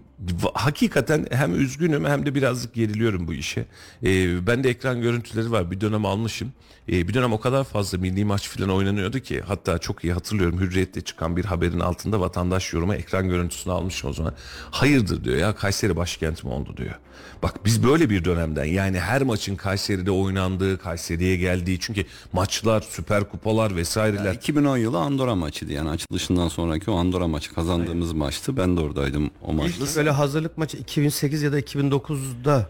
[0.54, 3.66] hakikaten hem üzgünüm hem de birazcık geriliyorum bu işe.
[4.04, 5.70] E, ben de ekran görüntüleri var.
[5.70, 6.52] Bir dönem almışım.
[6.88, 10.60] E, bir dönem o kadar fazla milli maç falan oynanıyordu ki hatta çok iyi hatırlıyorum
[10.60, 14.34] Hürriyet'te çıkan bir haberin altında vatandaş yoruma ekran görüntüsünü almışım o zaman.
[14.70, 16.94] Hayırdır diyor ya Kayseri başkent mi oldu diyor.
[17.42, 23.24] Bak biz böyle bir dönemden yani her maçın Kayseri'de oynandığı, Kayseri'ye geldiği çünkü maçlar, süper
[23.24, 28.56] kupalar vesaireler 2010 yılı Andorra maçıydı yani açılışından sonraki o Andorra maçı kazandığımız maçtı.
[28.56, 29.84] Ben de oradaydım o maçta.
[29.84, 32.68] İlk böyle hazırlık maçı 2008 ya da 2009'da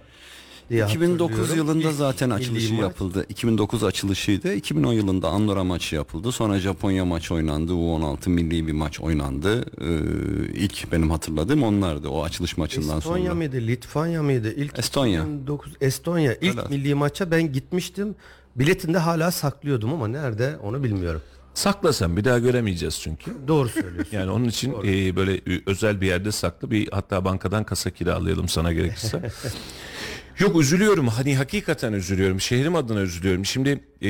[0.70, 1.68] diye 2009 hatırlıyorum.
[1.68, 2.82] yılında İlk zaten açılışı maç.
[2.82, 3.26] yapıldı.
[3.28, 4.54] 2009 açılışıydı.
[4.54, 6.32] 2010 yılında Andorra maçı yapıldı.
[6.32, 7.72] Sonra Japonya maçı oynandı.
[7.72, 9.64] U16 milli bir maç oynandı.
[9.80, 13.34] Ee, ilk benim hatırladığım onlardı o açılış maçından Estonya sonra.
[13.34, 14.52] mıydı, Litvanya mıydı?
[14.56, 15.20] İlk Estonya.
[15.22, 16.34] 2009 Estonya.
[16.34, 16.70] İlk Evet.
[16.70, 18.14] milli maça ben gitmiştim.
[18.56, 21.20] Biletini de hala saklıyordum ama nerede onu bilmiyorum.
[21.54, 23.32] Saklasan bir daha göremeyeceğiz çünkü.
[23.48, 24.16] Doğru söylüyorsun.
[24.16, 28.48] Yani onun için e, böyle e, özel bir yerde saklı bir hatta bankadan kasa kiralayalım
[28.48, 29.30] sana gerekirse.
[30.38, 33.44] Yok üzülüyorum hani hakikaten üzülüyorum şehrim adına üzülüyorum.
[33.44, 34.08] Şimdi e,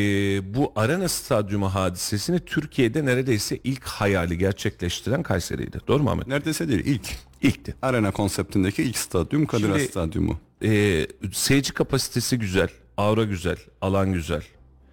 [0.55, 5.79] bu arena stadyumu hadisesini Türkiye'de neredeyse ilk hayali gerçekleştiren Kayseri'ydi.
[5.89, 6.27] Doğru mu Ahmet?
[6.27, 7.17] Neredeyse değil ilk.
[7.43, 7.75] İlkti.
[7.83, 10.39] Arena konseptindeki ilk stadyum Kadir Has Stadyumu.
[10.63, 14.43] E, seyirci kapasitesi güzel, aura güzel, alan güzel.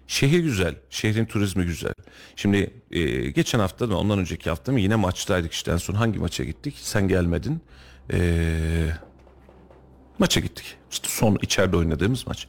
[0.06, 1.94] Şehir güzel, şehrin turizmi güzel.
[2.36, 6.18] Şimdi e, geçen hafta da ondan önceki hafta mı yine maçtaydık işte en son hangi
[6.18, 6.74] maça gittik?
[6.78, 7.60] Sen gelmedin.
[8.12, 8.90] E,
[10.18, 10.64] maça gittik.
[10.90, 12.46] İşte son içeride oynadığımız maç.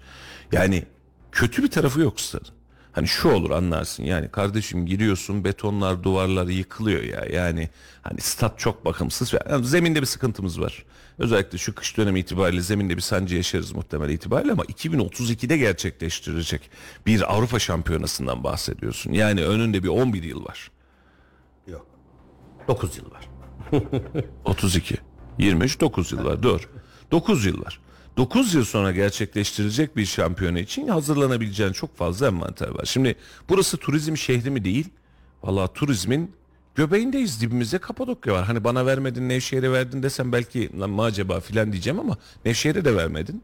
[0.52, 0.84] Yani
[1.32, 2.62] kötü bir tarafı yok stadın.
[2.93, 7.69] Hani şu olur anlarsın yani kardeşim giriyorsun betonlar duvarlar yıkılıyor ya yani
[8.01, 10.86] hani stat çok bakımsız yani zeminde bir sıkıntımız var.
[11.17, 16.69] Özellikle şu kış dönemi itibariyle zeminde bir sancı yaşarız muhtemel itibariyle ama 2032'de gerçekleştirecek
[17.06, 19.12] bir Avrupa şampiyonasından bahsediyorsun.
[19.12, 20.71] Yani önünde bir 11 yıl var.
[21.67, 21.88] Yok.
[22.67, 23.29] 9 yıl var.
[24.45, 24.97] 32,
[25.38, 26.43] 23, 9 yıl var.
[26.43, 26.62] Doğru.
[27.12, 27.79] 9 yıl var.
[28.17, 32.86] 9 yıl sonra gerçekleştirilecek bir şampiyona için hazırlanabileceğin çok fazla envanter var.
[32.86, 33.15] Şimdi
[33.49, 34.89] burası turizm şehri mi değil?
[35.43, 36.32] Vallahi turizmin
[36.76, 38.45] göbeğindeyiz dibimizde Kapadokya var.
[38.45, 42.95] Hani bana vermedin Nevşehir'e verdin desem belki lan mı acaba filan diyeceğim ama Nevşehir'e de
[42.95, 43.43] vermedin.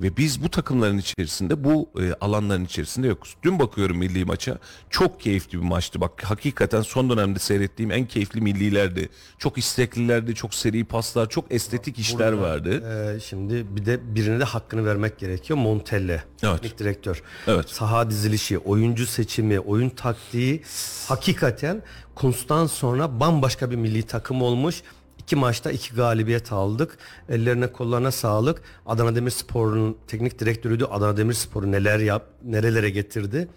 [0.00, 3.36] Ve biz bu takımların içerisinde bu e, alanların içerisinde yokuz.
[3.42, 4.58] Dün bakıyorum milli maça.
[4.90, 6.00] Çok keyifli bir maçtı.
[6.00, 9.08] Bak hakikaten son dönemde seyrettiğim en keyifli millilerdi.
[9.38, 12.82] Çok isteklilerdi, çok seri paslar, çok estetik işler vardı.
[13.16, 15.58] Ee, şimdi bir de birine de hakkını vermek gerekiyor.
[15.58, 16.24] Montelle.
[16.42, 16.62] Evet.
[16.62, 17.22] Teknik direktör.
[17.46, 17.70] Evet.
[17.70, 20.62] Saha dizilişi, oyuncu seçimi, oyun taktiği
[21.08, 21.82] hakikaten
[22.14, 24.82] Kuntz'tan sonra bambaşka bir milli takım olmuş.
[25.30, 26.98] İki maçta iki galibiyet aldık.
[27.28, 28.62] Ellerine kollarına sağlık.
[28.86, 30.84] Adana Demirspor'un teknik direktörüydü.
[30.84, 33.48] Adana Demirspor'u neler yap, nerelere getirdi.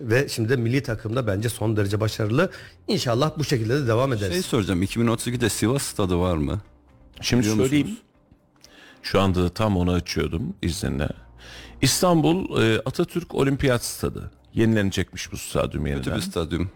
[0.00, 2.50] Ve şimdi de milli takımda bence son derece başarılı.
[2.88, 4.32] İnşallah bu şekilde de devam ederiz.
[4.32, 6.60] Şey soracağım 2032'de Sivas stadı var mı?
[7.20, 7.86] Şimdi Biliyor söyleyeyim.
[7.86, 8.02] musunuz?
[9.02, 11.08] Şu anda tam onu açıyordum izninle.
[11.82, 14.30] İstanbul e, Atatürk Olimpiyat Stadı.
[14.54, 16.16] Yenilenecekmiş bu stadyum Kötü yeniden.
[16.16, 16.70] bir stadyum.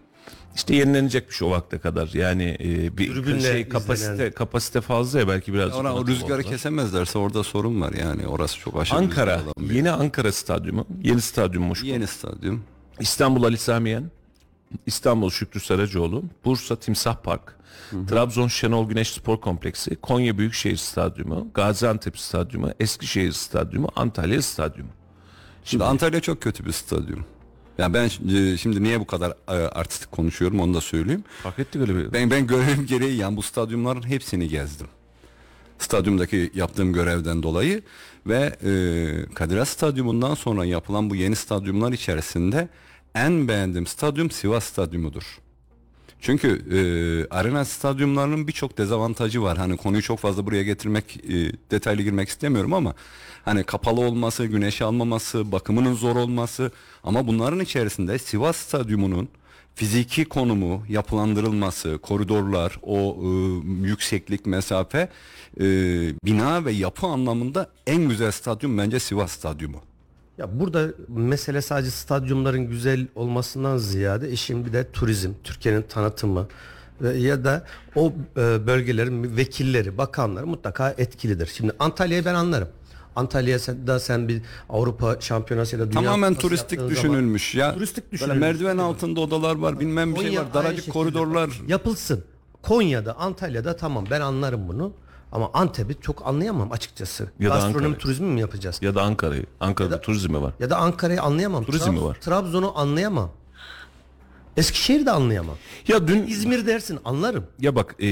[0.55, 2.09] İşte yenilenecekmiş o vakte kadar.
[2.13, 4.31] Yani e, bir Tribünle şey kapasite izlenen.
[4.31, 5.73] kapasite fazla ya belki biraz.
[5.73, 9.41] Ona o rüzgarı kesemezlerse orada sorun var yani orası çok aşırı Ankara,
[9.71, 11.83] yeni Ankara Stadyumu, yeni stadyummuş.
[11.83, 12.63] Yeni stadyum.
[12.99, 14.11] İstanbul Ali Sami Yen,
[14.85, 17.55] İstanbul Şükrü Saracoğlu, Bursa Timsah Park,
[18.09, 24.89] Trabzon Şenol Güneş Spor Kompleksi, Konya Büyükşehir Stadyumu, Gaziantep Stadyumu, Eskişehir Stadyumu, Antalya Stadyumu.
[25.63, 27.25] Şimdi Antalya çok kötü bir stadyum.
[27.77, 31.23] Ya ben e, şimdi niye bu kadar e, artistik konuşuyorum onu da söyleyeyim.
[31.43, 32.13] Fark ettik öyle bir.
[32.13, 34.87] Ben ben görevim gereği yani bu stadyumların hepsini gezdim.
[35.79, 37.81] Stadyumdaki yaptığım görevden dolayı
[38.27, 42.67] ve e, Kadir Has Stadyumundan sonra yapılan bu yeni stadyumlar içerisinde
[43.15, 45.44] en beğendiğim stadyum Sivas Stadyumudur.
[46.21, 46.79] Çünkü e,
[47.35, 49.57] arena stadyumlarının birçok dezavantajı var.
[49.57, 52.93] Hani konuyu çok fazla buraya getirmek, e, detaylı girmek istemiyorum ama
[53.45, 56.71] hani kapalı olması, güneş almaması, bakımının zor olması
[57.03, 59.29] ama bunların içerisinde Sivas Stadyumu'nun
[59.75, 63.27] fiziki konumu, yapılandırılması, koridorlar, o e,
[63.87, 65.09] yükseklik, mesafe,
[65.59, 65.63] e,
[66.25, 69.81] bina ve yapı anlamında en güzel stadyum bence Sivas Stadyumu.
[70.37, 76.47] Ya burada mesele sadece stadyumların güzel olmasından ziyade işin bir de turizm, Türkiye'nin tanıtımı
[77.01, 77.63] ve ya da
[77.95, 81.51] o e, bölgelerin vekilleri, bakanları mutlaka etkilidir.
[81.53, 82.67] Şimdi Antalya'yı ben anlarım.
[83.15, 87.73] Antalya'da sen bir Avrupa şampiyonası ya da dünya Tamamen turistik yaptığın zaman- düşünülmüş ya.
[87.73, 88.41] Turistik Böyle düşünülmüş.
[88.41, 91.49] merdiven altında odalar var, bilmem bir şey Konya var, aynı daracık koridorlar.
[91.67, 92.23] Yapılsın.
[92.61, 94.93] Konya'da, Antalya'da tamam ben anlarım bunu.
[95.35, 97.23] Ama Antep'i çok anlayamam açıkçası.
[97.39, 97.97] Ya da Gastronomi Ankara'yı.
[97.97, 98.79] turizmi mi yapacağız?
[98.81, 99.45] Ya da Ankara'yı.
[99.59, 100.53] Ankara'da Ya da- turizmi var.
[100.59, 101.63] Ya da Ankara'yı anlayamam.
[101.63, 102.17] Turizm mi var?
[102.21, 103.31] Trabzon'u anlayamam.
[104.57, 105.55] Eskişehir'i de anlayamam.
[105.87, 107.45] Ya dün İzmir dersin anlarım.
[107.59, 108.07] ya bak e,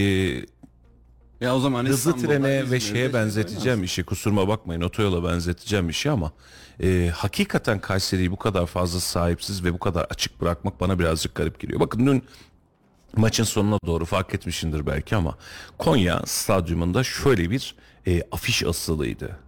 [1.42, 6.10] Ya o zaman hızlı trene ve şeye şey benzeteceğim işi kusuruma bakmayın otoyola benzeteceğim işi
[6.12, 6.32] ama
[6.84, 11.60] e, hakikaten Kayseri'yi bu kadar fazla sahipsiz ve bu kadar açık bırakmak bana birazcık garip
[11.60, 11.80] geliyor.
[11.80, 12.24] Bakın dün
[13.18, 15.38] maçın sonuna doğru fark etmişindir belki ama
[15.78, 17.76] Konya stadyumunda şöyle bir
[18.08, 19.40] e, afiş asılıydı.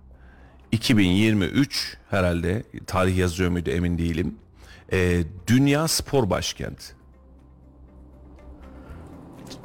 [0.71, 4.35] 2023 herhalde tarih yazıyor muydu emin değilim.
[4.93, 6.85] E, Dünya Spor Başkenti.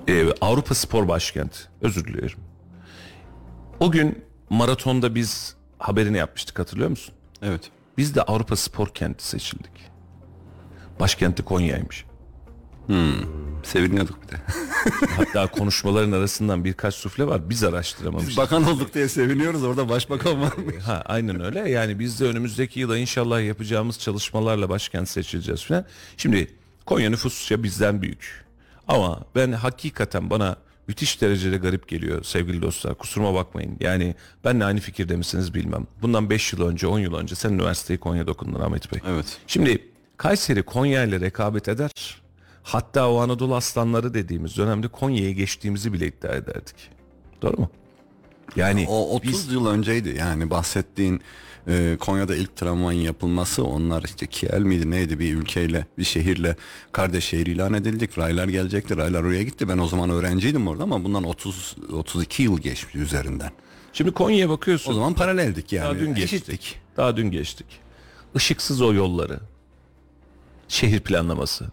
[0.09, 1.59] E, Avrupa Spor Başkenti.
[1.81, 2.39] Özür diliyorum.
[3.81, 7.15] O gün maratonda biz haberini yapmıştık hatırlıyor musun?
[7.43, 7.71] Evet.
[7.99, 9.91] Biz de Avrupa Spor Kenti seçildik.
[11.01, 12.05] Başkenti Konya'ymış.
[13.67, 14.41] Seviniyorduk bir de.
[15.17, 17.51] Hatta konuşmaların arasından birkaç sufle var.
[17.51, 18.37] Biz araştıramamıştık.
[18.37, 19.65] Bakan olduk diye seviniyoruz.
[19.65, 20.81] Orada başbakan var mı?
[20.87, 21.71] Ha aynen öyle.
[21.71, 25.85] Yani biz de önümüzdeki yıla inşallah yapacağımız çalışmalarla başkent seçileceğiz falan.
[26.17, 26.49] Şimdi
[26.87, 28.45] Konya nüfusça bizden büyük.
[28.89, 30.57] Ama ben hakikaten bana
[30.89, 32.95] müthiş derecede garip geliyor sevgili dostlar.
[32.95, 33.77] Kusuruma bakmayın.
[33.81, 35.87] Yani benle aynı fikirde misiniz bilmem.
[36.03, 39.01] Bundan 5 yıl önce 10 yıl önce sen üniversiteyi Konya'da okudun Ahmet Bey.
[39.09, 39.39] Evet.
[39.47, 42.21] Şimdi Kayseri Konya ile rekabet eder.
[42.63, 46.75] Hatta o Anadolu aslanları dediğimiz dönemde Konya'ya geçtiğimizi bile iddia ederdik.
[47.43, 47.71] Doğru mu?
[48.57, 51.21] Yani O 30 biz yıl önceydi yani bahsettiğin
[51.69, 56.57] e, Konya'da ilk tramvayın yapılması onlar işte Kiel miydi neydi bir ülkeyle bir şehirle
[56.93, 61.05] kardeş şehir ilan edildik raylar gelecekti raylar oraya gitti ben o zaman öğrenciydim orada ama
[61.05, 63.51] bundan 30 32 yıl geçmiş üzerinden
[63.93, 64.91] şimdi Konya'ya bakıyorsun.
[64.91, 66.35] o zaman paraleldik yani Daha dün geçtik.
[66.35, 66.81] eşittik.
[66.97, 67.67] Daha dün geçtik.
[68.35, 69.41] Işıksız o yolları.
[70.69, 71.67] Şehir planlaması.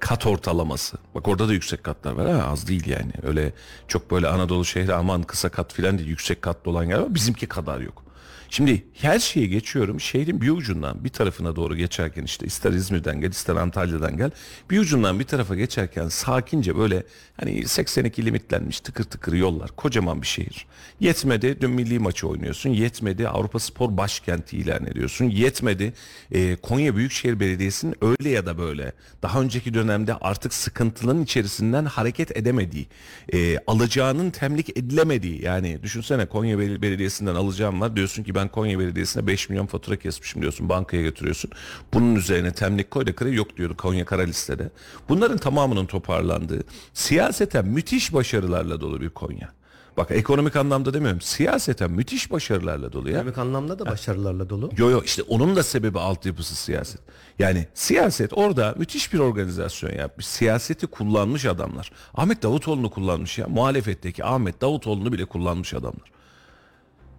[0.00, 0.96] Kat ortalaması.
[1.14, 3.12] Bak orada da yüksek katlar var ha az değil yani.
[3.22, 3.52] Öyle
[3.88, 6.08] çok böyle Anadolu şehri aman kısa kat filan değil.
[6.08, 7.14] Yüksek katlı olan yer var.
[7.14, 8.04] Bizimki kadar yok.
[8.50, 10.00] Şimdi her şeyi geçiyorum.
[10.00, 14.30] Şehrin bir ucundan bir tarafına doğru geçerken işte ister İzmir'den gel ister Antalya'dan gel.
[14.70, 17.02] Bir ucundan bir tarafa geçerken sakince böyle
[17.40, 19.70] hani 82 limitlenmiş tıkır tıkır yollar.
[19.76, 20.66] Kocaman bir şehir.
[21.00, 22.70] Yetmedi dün milli maçı oynuyorsun.
[22.70, 25.24] Yetmedi Avrupa Spor Başkenti ilan ediyorsun.
[25.24, 25.92] Yetmedi
[26.32, 32.36] e, Konya Büyükşehir Belediyesi'nin öyle ya da böyle daha önceki dönemde artık sıkıntının içerisinden hareket
[32.36, 32.86] edemediği,
[33.32, 38.78] e, alacağının temlik edilemediği yani düşünsene Konya Bel- Belediyesi'nden alacağım var diyorsun ki ben Konya
[38.78, 41.50] Belediyesi'ne 5 milyon fatura kesmişim diyorsun bankaya götürüyorsun.
[41.94, 44.70] Bunun üzerine temlik koy da kredi yok diyordu Konya kara listede.
[45.08, 46.62] Bunların tamamının toparlandığı
[46.94, 49.52] siyaseten müthiş başarılarla dolu bir Konya.
[49.96, 51.20] Bak ekonomik anlamda demiyorum.
[51.20, 53.16] Siyaseten müthiş başarılarla dolu ya.
[53.16, 54.70] Ekonomik anlamda da başarılarla dolu.
[54.76, 57.00] Yo yo işte onun da sebebi altyapısı siyaset.
[57.38, 60.26] Yani siyaset orada müthiş bir organizasyon yapmış.
[60.26, 61.92] Siyaseti kullanmış adamlar.
[62.14, 63.46] Ahmet Davutoğlu'nu kullanmış ya.
[63.48, 66.10] Muhalefetteki Ahmet Davutoğlu'nu bile kullanmış adamlar.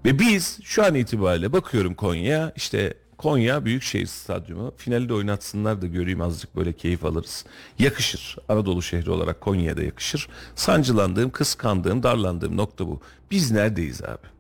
[0.06, 5.88] Ve biz şu an itibariyle bakıyorum Konya'ya işte Konya Büyükşehir Stadyumu finali de oynatsınlar da
[5.88, 7.46] göreyim azıcık böyle keyif alırız.
[7.80, 8.38] Yakışır.
[8.50, 10.28] Anadolu şehri olarak Konya'ya da yakışır.
[10.56, 13.02] Sancılandığım, kıskandığım, darlandığım nokta bu.
[13.32, 14.31] Biz neredeyiz abi?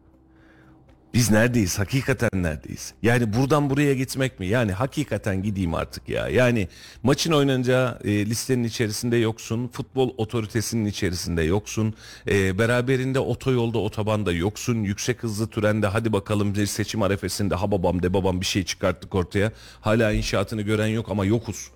[1.13, 1.79] Biz neredeyiz?
[1.79, 2.93] Hakikaten neredeyiz?
[3.03, 4.47] Yani buradan buraya gitmek mi?
[4.47, 6.27] Yani hakikaten gideyim artık ya.
[6.27, 6.67] Yani
[7.03, 9.67] maçın oynanacağı e, listenin içerisinde yoksun.
[9.67, 11.93] Futbol otoritesinin içerisinde yoksun.
[12.27, 14.75] E, beraberinde otoyolda otobanda yoksun.
[14.83, 19.15] Yüksek hızlı trende hadi bakalım bir seçim arefesinde ha babam de babam bir şey çıkarttık
[19.15, 19.51] ortaya.
[19.81, 21.67] Hala inşaatını gören yok ama yokuz.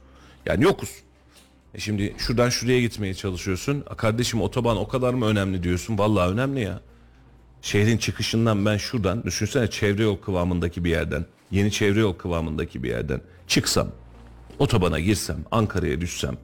[0.46, 0.90] Yani yokuz.
[1.74, 3.84] E şimdi şuradan şuraya gitmeye çalışıyorsun.
[3.90, 5.98] "A Kardeşim otoban o kadar mı önemli diyorsun?
[5.98, 6.82] Vallahi önemli ya.
[7.66, 12.90] Şehrin çıkışından ben şuradan düşünsene çevre yol kıvamındaki bir yerden yeni çevre yol kıvamındaki bir
[12.90, 13.88] yerden çıksam
[14.60, 16.38] otobana girsem Ankara'ya düşsem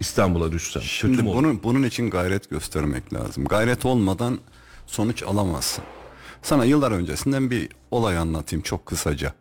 [0.00, 3.44] İstanbul'a düşsem Şimdi bunun, bunun için gayret göstermek lazım.
[3.44, 4.38] Gayret olmadan
[4.86, 5.84] sonuç alamazsın.
[6.42, 9.34] Sana yıllar öncesinden bir olay anlatayım çok kısaca.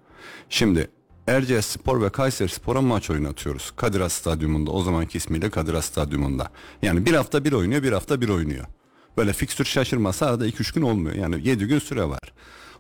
[0.50, 0.88] Şimdi
[1.28, 3.72] Erciyes Spor ve Kayseri Spor'a maç oynatıyoruz.
[3.76, 6.50] Kadir Has Stadyumunda o zamanki ismiyle Kadir Has Stadyumunda.
[6.82, 8.66] Yani bir hafta bir oynuyor bir hafta bir oynuyor.
[9.18, 11.16] Böyle fikstür şaşırması arada 2-3 gün olmuyor.
[11.16, 12.20] Yani 7 gün süre var.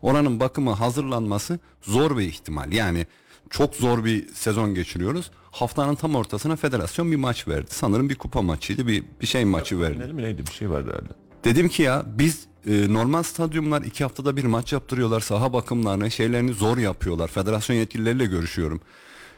[0.01, 2.73] Oranın bakımı hazırlanması zor bir ihtimal.
[2.73, 3.05] Yani
[3.49, 5.31] çok zor bir sezon geçiriyoruz.
[5.51, 7.67] Haftanın tam ortasına federasyon bir maç verdi.
[7.69, 10.13] Sanırım bir kupa maçıydı, bir bir şey maçı verdi.
[10.13, 11.13] Mi neydi bir şey vardı herhalde.
[11.43, 15.19] Dedim ki ya biz e, normal stadyumlar iki haftada bir maç yaptırıyorlar.
[15.19, 17.27] Saha bakımlarını şeylerini zor yapıyorlar.
[17.27, 18.81] Federasyon yetkilileriyle görüşüyorum.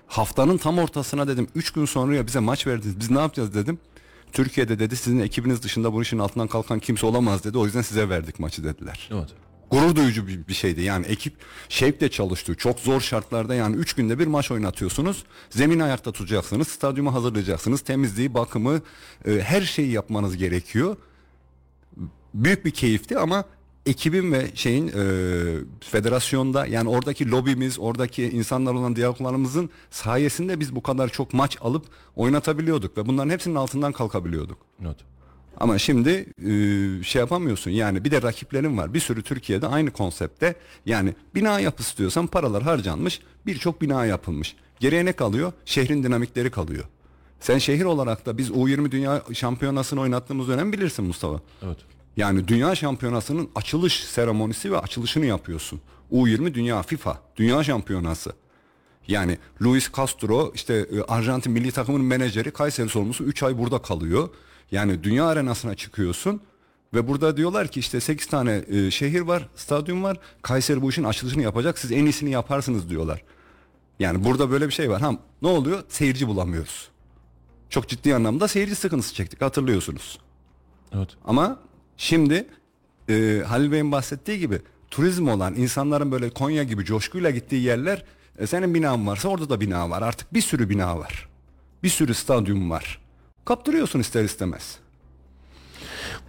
[0.08, 2.99] Haftanın tam ortasına dedim 3 gün sonra ya bize maç verdiniz.
[2.99, 3.79] Biz ne yapacağız dedim.
[4.33, 7.57] Türkiye'de dedi sizin ekibiniz dışında bu işin altından kalkan kimse olamaz dedi.
[7.57, 9.09] O yüzden size verdik maçı dediler.
[9.13, 9.29] Evet.
[9.71, 10.81] Gurur duyucu bir, bir şeydi.
[10.81, 11.33] Yani ekip
[11.69, 12.55] şevkle çalıştı.
[12.55, 15.23] Çok zor şartlarda yani 3 günde bir maç oynatıyorsunuz.
[15.49, 16.67] Zemin ayakta tutacaksınız.
[16.67, 17.81] Stadyumu hazırlayacaksınız.
[17.81, 18.81] Temizliği, bakımı,
[19.25, 20.97] e, her şeyi yapmanız gerekiyor
[22.33, 23.45] büyük bir keyifti ama
[23.85, 24.91] ekibin ve şeyin e,
[25.79, 31.85] federasyonda yani oradaki lobimiz, oradaki insanlar olan diyaloglarımızın sayesinde biz bu kadar çok maç alıp
[32.15, 34.57] oynatabiliyorduk ve bunların hepsinin altından kalkabiliyorduk.
[34.81, 34.97] Evet.
[35.57, 38.93] Ama şimdi e, şey yapamıyorsun yani bir de rakiplerin var.
[38.93, 44.55] Bir sürü Türkiye'de aynı konsepte yani bina yapısı diyorsan paralar harcanmış birçok bina yapılmış.
[44.79, 45.53] Geriye ne kalıyor?
[45.65, 46.83] Şehrin dinamikleri kalıyor.
[47.39, 51.39] Sen şehir olarak da biz U20 Dünya Şampiyonası'nı oynattığımız dönem bilirsin Mustafa.
[51.61, 51.77] Evet.
[52.17, 55.82] Yani Dünya Şampiyonası'nın açılış seremonisi ve açılışını yapıyorsun.
[56.12, 58.34] U20 Dünya FIFA Dünya Şampiyonası.
[59.08, 64.30] Yani Luis Castro işte e, Arjantin milli takımının menajeri Kayseri sorumlusu 3 ay burada kalıyor.
[64.71, 66.41] Yani dünya arenasına çıkıyorsun
[66.93, 70.17] ve burada diyorlar ki işte 8 tane e, şehir var, stadyum var.
[70.41, 71.80] Kayseri bu işin açılışını yapacak.
[71.80, 73.23] Siz en iyisini yaparsınız diyorlar.
[73.99, 75.02] Yani burada böyle bir şey var.
[75.02, 75.84] Ha ne oluyor?
[75.89, 76.89] Seyirci bulamıyoruz.
[77.69, 80.19] Çok ciddi anlamda seyirci sıkıntısı çektik hatırlıyorsunuz.
[80.95, 81.10] Evet.
[81.26, 81.60] Ama
[81.97, 82.45] şimdi
[83.10, 88.06] e, Halil Bey'in bahsettiği gibi turizm olan insanların böyle Konya gibi coşkuyla gittiği yerler
[88.39, 90.01] e, senin binan varsa orada da bina var.
[90.01, 91.29] Artık bir sürü bina var.
[91.84, 93.01] Bir sürü stadyum var.
[93.45, 94.82] Kaptırıyorsun ister istemez.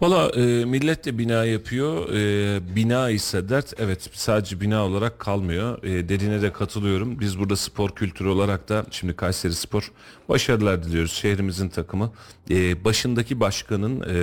[0.01, 2.09] Valla e, millet de bina yapıyor.
[2.13, 5.83] E, bina ise dert evet sadece bina olarak kalmıyor.
[5.83, 7.21] E, dediğine de katılıyorum.
[7.21, 9.93] Biz burada spor kültürü olarak da şimdi Kayseri Spor
[10.29, 11.13] başarılar diliyoruz.
[11.13, 12.13] Şehrimizin takımı.
[12.51, 14.15] E, başındaki başkanın, e,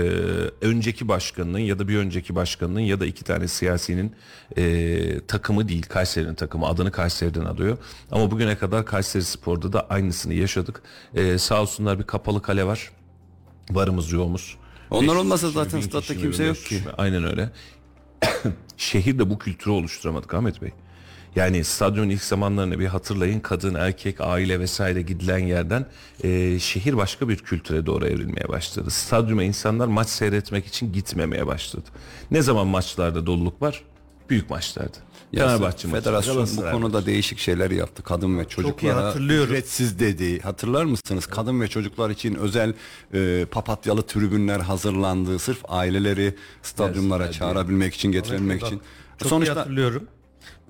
[0.61, 4.15] önceki başkanının ya da bir önceki başkanının ya da iki tane siyasinin
[4.57, 5.85] e, takımı değil.
[5.89, 6.67] Kayseri'nin takımı.
[6.67, 7.77] Adını Kayseri'den alıyor.
[8.11, 10.81] Ama bugüne kadar Kayseri Spor'da da aynısını yaşadık.
[11.15, 12.91] E, sağ olsunlar bir kapalı kale var.
[13.71, 14.60] Varımız yoğumuz.
[14.91, 16.89] Onlar 500 olmasa zaten 1000 statta kimse yok 500 ki.
[16.97, 17.49] Aynen öyle.
[18.77, 20.71] Şehirde bu kültürü oluşturamadık Ahmet Bey.
[21.35, 23.39] Yani stadyumun ilk zamanlarını bir hatırlayın.
[23.39, 25.85] Kadın, erkek, aile vesaire gidilen yerden
[26.23, 28.89] e, şehir başka bir kültüre doğru evrilmeye başladı.
[28.89, 31.85] Stadyuma insanlar maç seyretmek için gitmemeye başladı.
[32.31, 33.83] Ne zaman maçlarda doluluk var?
[34.29, 34.97] Büyük maçlarda.
[35.33, 38.03] Ya Fenerbahçe maçı, Federasyon bu konuda değişik şeyler yaptı.
[38.03, 40.39] Kadın ve çocuklara ücretsiz dedi.
[40.39, 41.25] Hatırlar mısınız?
[41.25, 42.73] Kadın ve çocuklar için özel
[43.13, 45.39] e, papatyalı tribünler hazırlandı.
[45.39, 48.81] Sırf aileleri stadyumlara Gelsinler çağırabilmek için, getirebilmek Bak, için.
[49.17, 50.07] Çok iyi Sonuçta hatırlıyorum.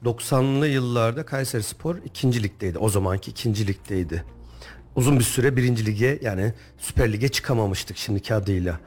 [0.06, 2.78] 90'lı yıllarda Kayseri Spor ikinci ligdeydi.
[2.78, 4.26] O zamanki ikinci ligdeydi.
[4.95, 8.80] Uzun bir süre birinci lige yani Süper Lig'e çıkamamıştık şimdiki adıyla.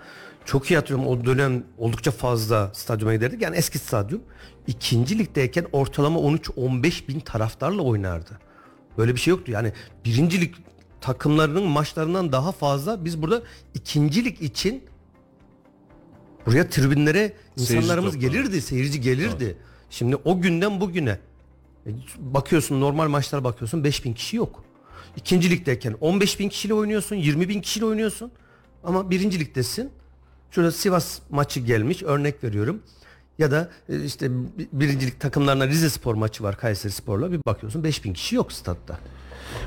[0.44, 3.42] Çok iyi hatırlıyorum o dönem oldukça fazla stadyuma giderdik.
[3.42, 4.22] Yani eski stadyum.
[4.66, 8.38] İkinci ligdeyken ortalama 13-15 bin taraftarla oynardı.
[8.98, 9.52] Böyle bir şey yoktu.
[9.52, 9.72] Yani
[10.04, 10.54] birinci lig
[11.00, 13.42] takımlarının maçlarından daha fazla biz burada
[13.74, 14.84] ikinci lig için
[16.46, 18.32] buraya tribünlere Seyirci insanlarımız toplanır.
[18.32, 19.56] gelirdi, seyirci gelirdi.
[19.90, 21.18] Şimdi o günden bugüne
[21.86, 24.64] e, bakıyorsun normal maçlara bakıyorsun 5000 kişi yok.
[25.16, 28.32] İkinci ligdeyken 15 bin kişiyle oynuyorsun, 20 bin kişiyle oynuyorsun.
[28.84, 29.90] Ama birinci ligdesin.
[30.50, 32.82] Şurada Sivas maçı gelmiş örnek veriyorum.
[33.38, 37.84] Ya da e, işte bi- birincilik takımlarına Rize Spor maçı var Kayseri Spor'la bir bakıyorsun
[37.84, 38.98] 5000 kişi yok statta.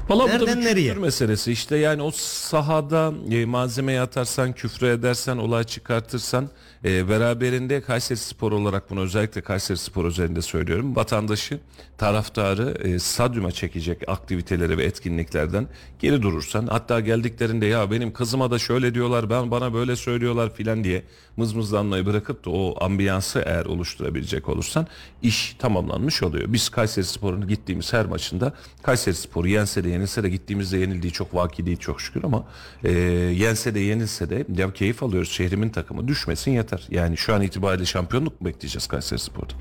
[0.10, 0.88] Valla bu da bir nereye?
[0.88, 1.51] kültür meselesi.
[1.51, 6.49] İşte yani o sahada e, malzemeyi atarsan, küfür edersen, olay çıkartırsan
[6.85, 10.95] e, beraberinde Kayseri Spor olarak bunu özellikle Kayseri Spor üzerinde söylüyorum.
[10.95, 11.59] Vatandaşı,
[11.97, 15.67] taraftarı e, stadyuma çekecek aktiviteleri ve etkinliklerden
[15.99, 20.83] geri durursan hatta geldiklerinde ya benim kızıma da şöyle diyorlar ben bana böyle söylüyorlar filan
[20.83, 21.03] diye
[21.37, 24.87] mızmızlanmayı bırakıp da o ambiyansı eğer oluşturabilecek olursan
[25.21, 26.53] iş tamamlanmış oluyor.
[26.53, 31.35] Biz Kayseri Spor'un gittiğimiz her maçında Kayseri Spor'u yense de yenilse de gittiğimizde yenildiği çok
[31.35, 32.47] vaki değil çok şükür ama
[32.83, 35.31] e, yense de yenilse de ya keyif alıyoruz.
[35.31, 36.66] Şehrimin takımı düşmesin yeter.
[36.89, 39.53] Yani şu an itibariyle şampiyonluk mu bekleyeceğiz Kayseri Spor'da?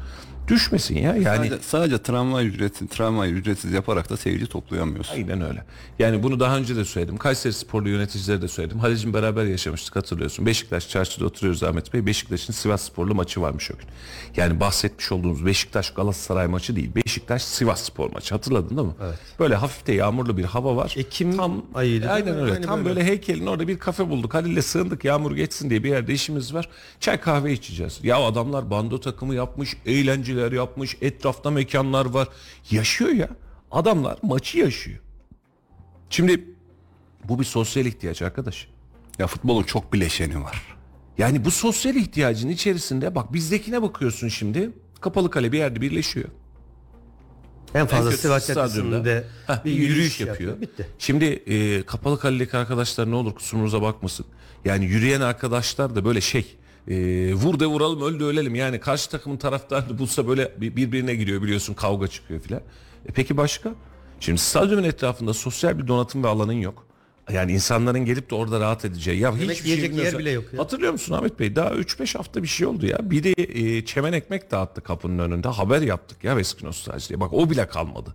[0.49, 1.17] Düşmesin ya.
[1.17, 5.15] Yani sadece, sadece tramvay ücreti, tramvayı ücretsiz yaparak da seyirci toplayamıyorsun.
[5.15, 5.65] Aynen öyle.
[5.99, 7.17] Yani bunu daha önce de söyledim.
[7.17, 8.79] Kayseri sporlu yöneticilere de söyledim.
[8.79, 10.47] Halicim beraber yaşamıştık hatırlıyorsun.
[10.47, 12.07] Beşiktaş çarşıda oturuyoruz Ahmet Bey.
[12.07, 13.87] Beşiktaş'ın Sivas sporlu maçı varmış o gün.
[14.37, 16.91] Yani bahsetmiş olduğumuz Beşiktaş Galatasaray maçı değil.
[16.95, 18.35] Beşiktaş Sivas spor maçı.
[18.35, 18.95] Hatırladın değil mi?
[19.05, 19.19] Evet.
[19.39, 20.95] Böyle hafif de yağmurlu bir hava var.
[20.97, 22.53] Ekim Tam ayıydı Aynen öyle.
[22.53, 22.97] Aynı Tam böyle.
[22.97, 24.35] böyle heykelin orada bir kafe bulduk.
[24.35, 26.69] Halil'le sığındık yağmur geçsin diye bir yerde işimiz var.
[27.01, 28.01] Çay kahve içeceğiz.
[28.03, 29.77] Ya adamlar bando takımı yapmış,
[30.37, 32.29] eğlenceler yapmış, etrafta mekanlar var.
[32.71, 33.29] Yaşıyor ya.
[33.71, 34.99] Adamlar maçı yaşıyor.
[36.11, 36.45] Şimdi
[37.25, 38.69] bu bir sosyal ihtiyaç arkadaş.
[39.19, 40.77] Ya futbolun çok bileşeni var.
[41.19, 44.71] Yani bu sosyal ihtiyacın içerisinde bak bizdekine bakıyorsun şimdi.
[45.01, 46.29] Kapalı kale bir yerde birleşiyor.
[47.75, 48.97] En fazla Sivas stadyumda.
[48.97, 49.25] Caddesi'nde
[49.65, 50.61] bir yürüyüş yapıyor.
[50.61, 50.87] Bitti.
[50.99, 54.27] Şimdi e, kapalı kalelik arkadaşlar ne olur kusurumuza bakmasın.
[54.65, 56.57] Yani yürüyen arkadaşlar da böyle şey
[56.89, 56.95] e,
[57.35, 58.55] vur de vuralım öl de ölelim.
[58.55, 62.61] Yani karşı takımın taraftarını bulsa böyle bir- birbirine giriyor biliyorsun kavga çıkıyor filan.
[63.07, 63.75] E, peki başka?
[64.21, 66.87] Şimdi stadyumun etrafında sosyal bir donatım ve alanın yok.
[67.33, 69.21] Yani insanların gelip de orada rahat edeceği.
[69.21, 70.59] Ya Yemek hiçbir şey yiyecek yer bile yok ya.
[70.59, 71.57] Hatırlıyor musun Ahmet Bey?
[71.57, 73.11] Daha 3-5 hafta bir şey oldu ya.
[73.11, 75.49] Biri e, çemen ekmek dağıttı kapının önünde.
[75.49, 77.21] Haber yaptık ya Veskin Nostalji diye.
[77.21, 78.15] Bak o bile kalmadı.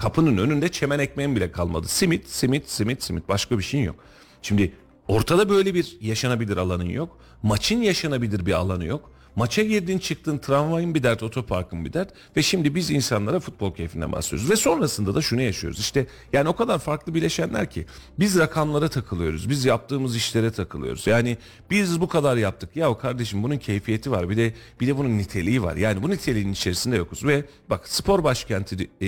[0.00, 1.88] Kapının önünde çemen ekmeğin bile kalmadı.
[1.88, 3.28] Simit, simit, simit, simit.
[3.28, 3.96] Başka bir şeyin yok.
[4.42, 4.72] Şimdi
[5.08, 7.18] ortada böyle bir yaşanabilir alanın yok.
[7.42, 9.10] Maçın yaşanabilir bir alanı yok.
[9.36, 14.12] Maça girdin çıktın tramvayın bir dert otoparkın bir dert ve şimdi biz insanlara futbol keyfinden
[14.12, 14.50] bahsediyoruz.
[14.50, 15.80] Ve sonrasında da şunu yaşıyoruz.
[15.80, 17.86] İşte yani o kadar farklı bileşenler ki
[18.18, 21.06] biz rakamlara takılıyoruz biz yaptığımız işlere takılıyoruz.
[21.06, 21.38] Yani
[21.70, 22.76] biz bu kadar yaptık.
[22.76, 25.76] Ya kardeşim bunun keyfiyeti var bir de bir de bunun niteliği var.
[25.76, 27.24] Yani bu niteliğin içerisinde yokuz.
[27.24, 29.06] Ve bak spor başkenti e,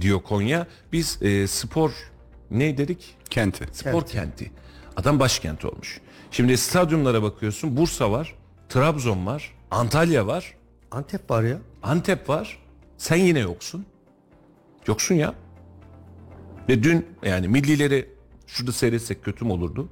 [0.00, 0.66] diyor Konya.
[0.92, 1.90] Biz e, spor
[2.50, 3.16] ne dedik?
[3.30, 3.66] Kenti.
[3.72, 4.50] spor kenti.
[4.96, 6.00] Adam başkent olmuş.
[6.30, 7.76] Şimdi stadyumlara bakıyorsun.
[7.76, 8.34] Bursa var,
[8.68, 10.54] Trabzon var, Antalya var,
[10.90, 11.58] Antep var ya.
[11.82, 12.58] Antep var.
[12.98, 13.86] Sen yine yoksun.
[14.86, 15.34] Yoksun ya.
[16.68, 18.08] Ve dün yani millileri
[18.46, 19.88] şurada seyretsek kötü mü olurdu?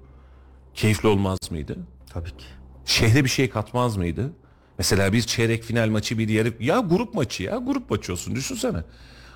[0.74, 1.76] Keyifli olmaz mıydı?
[2.12, 2.44] Tabii ki.
[2.84, 4.32] Şehre bir şey katmaz mıydı?
[4.78, 8.78] Mesela bir çeyrek final maçı bir yarı ya grup maçı ya grup maçı olsun düşünsene.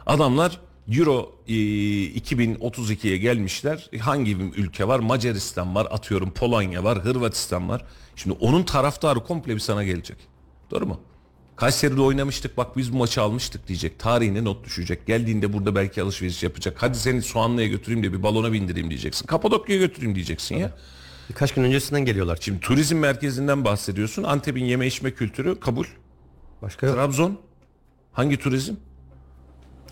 [0.07, 3.91] Adamlar Euro e, 2032'ye gelmişler.
[4.01, 4.99] Hangi bir ülke var?
[4.99, 7.85] Macaristan var, atıyorum Polonya var, Hırvatistan var.
[8.17, 10.17] Şimdi onun taraftarı komple bir sana gelecek.
[10.71, 11.01] Doğru mu?
[11.57, 13.99] Kayseri'de oynamıştık bak biz bu maçı almıştık diyecek.
[13.99, 15.07] Tarihine not düşecek.
[15.07, 16.83] Geldiğinde burada belki alışveriş yapacak.
[16.83, 19.27] Hadi seni Soğanlı'ya götüreyim de bir balona bindireyim diyeceksin.
[19.27, 20.73] Kapadokya'ya götüreyim diyeceksin ya.
[21.29, 22.39] Birkaç gün öncesinden geliyorlar.
[22.41, 24.23] Şimdi turizm merkezinden bahsediyorsun.
[24.23, 25.85] Antep'in yeme içme kültürü kabul.
[26.63, 26.97] Başka yok.
[26.97, 27.39] Trabzon
[28.13, 28.75] hangi turizm?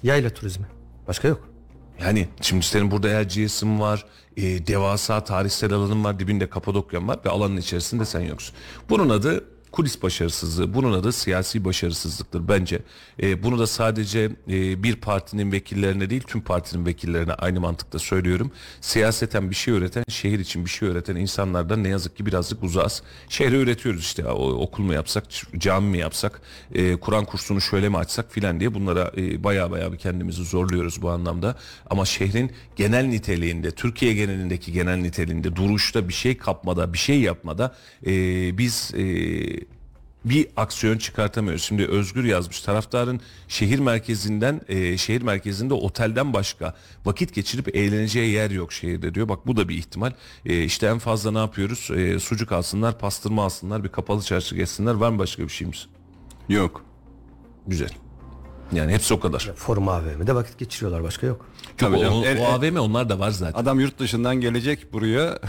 [0.03, 0.67] Yayla turizmi.
[1.11, 1.49] Başka yok.
[2.01, 4.05] Yani şimdi senin burada Erciyes'in var,
[4.37, 8.57] e, devasa tarihsel alanın var, dibinde Kapadokya'm var ve alanın içerisinde sen yoksun.
[8.91, 12.79] Bunun adı kulis başarısızlığı, bunun adı siyasi başarısızlıktır bence.
[13.23, 18.51] E, bunu da sadece e, bir partinin vekillerine değil tüm partinin vekillerine aynı mantıkta söylüyorum.
[18.81, 23.03] Siyaseten bir şey üreten, şehir için bir şey üreten insanlardan ne yazık ki birazcık uzağız.
[23.29, 25.25] Şehre üretiyoruz işte o, okul mu yapsak,
[25.59, 26.43] cami mi yapsak,
[26.75, 31.03] e, Kur'an kursunu şöyle mi açsak filan diye bunlara e, baya baya bir kendimizi zorluyoruz
[31.03, 31.57] bu anlamda.
[31.91, 37.75] Ama şehrin genel niteliğinde, Türkiye genelindeki genel niteliğinde, duruşta bir şey kapmada, bir şey yapmada
[38.07, 38.13] e,
[38.59, 39.60] biz e,
[40.25, 41.63] bir aksiyon çıkartamıyoruz.
[41.63, 48.51] Şimdi Özgür yazmış taraftarın şehir merkezinden e, şehir merkezinde otelden başka vakit geçirip eğleneceği yer
[48.51, 49.29] yok şehirde diyor.
[49.29, 50.13] Bak bu da bir ihtimal.
[50.47, 51.91] E, işte en fazla ne yapıyoruz?
[51.97, 54.95] E, sucuk alsınlar, pastırma alsınlar, bir kapalı çarşı geçsinler.
[54.95, 55.87] Var mı başka bir şeyimiz?
[56.49, 56.85] Yok.
[57.67, 57.91] Güzel.
[58.73, 59.53] Yani hepsi o kadar.
[59.57, 61.03] Forum AVM'de vakit geçiriyorlar.
[61.03, 61.47] Başka yok.
[61.77, 62.19] Tabii o, canım.
[62.19, 63.61] o, El- o AVM onlar da var zaten.
[63.61, 65.39] Adam yurt dışından gelecek buraya.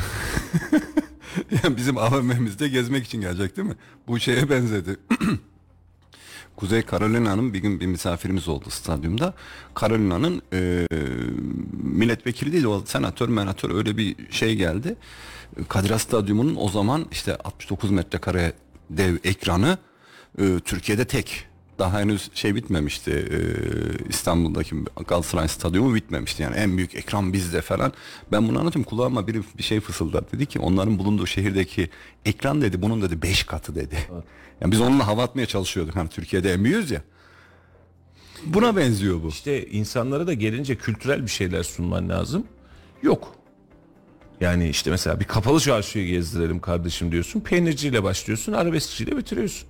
[1.63, 3.75] Yani bizim AVM'mizde gezmek için gelecek değil mi?
[4.07, 4.97] Bu şeye benzedi.
[6.55, 9.34] Kuzey Carolina'nın bir gün bir misafirimiz oldu stadyumda.
[9.82, 10.88] Carolina'nın e,
[11.84, 14.95] milletvekili değil o senatör menatör öyle bir şey geldi.
[15.69, 18.53] Kadir Has Stadyumu'nun o zaman işte 69 metrekare
[18.89, 19.77] dev ekranı
[20.39, 21.50] e, Türkiye'de tek.
[21.80, 23.38] Daha henüz şey bitmemişti e,
[24.09, 24.76] İstanbul'daki
[25.07, 27.93] Galatasaray Stadyumu bitmemişti yani en büyük ekran bizde falan.
[28.32, 31.89] Ben bunu anlatıyorum kulağıma biri bir şey fısıldadı dedi ki onların bulunduğu şehirdeki
[32.26, 33.97] ekran dedi bunun dedi 5 katı dedi.
[34.61, 37.01] Yani biz onunla hava atmaya çalışıyorduk hani Türkiye'de en büyüğüz ya.
[38.45, 39.28] Buna benziyor bu.
[39.28, 42.43] İşte insanlara da gelince kültürel bir şeyler sunman lazım.
[43.03, 43.36] Yok.
[44.41, 47.39] Yani işte mesela bir kapalı çarşıyı gezdirelim kardeşim diyorsun.
[47.39, 49.69] Peynirciyle başlıyorsun, arabeskçiyle bitiriyorsun.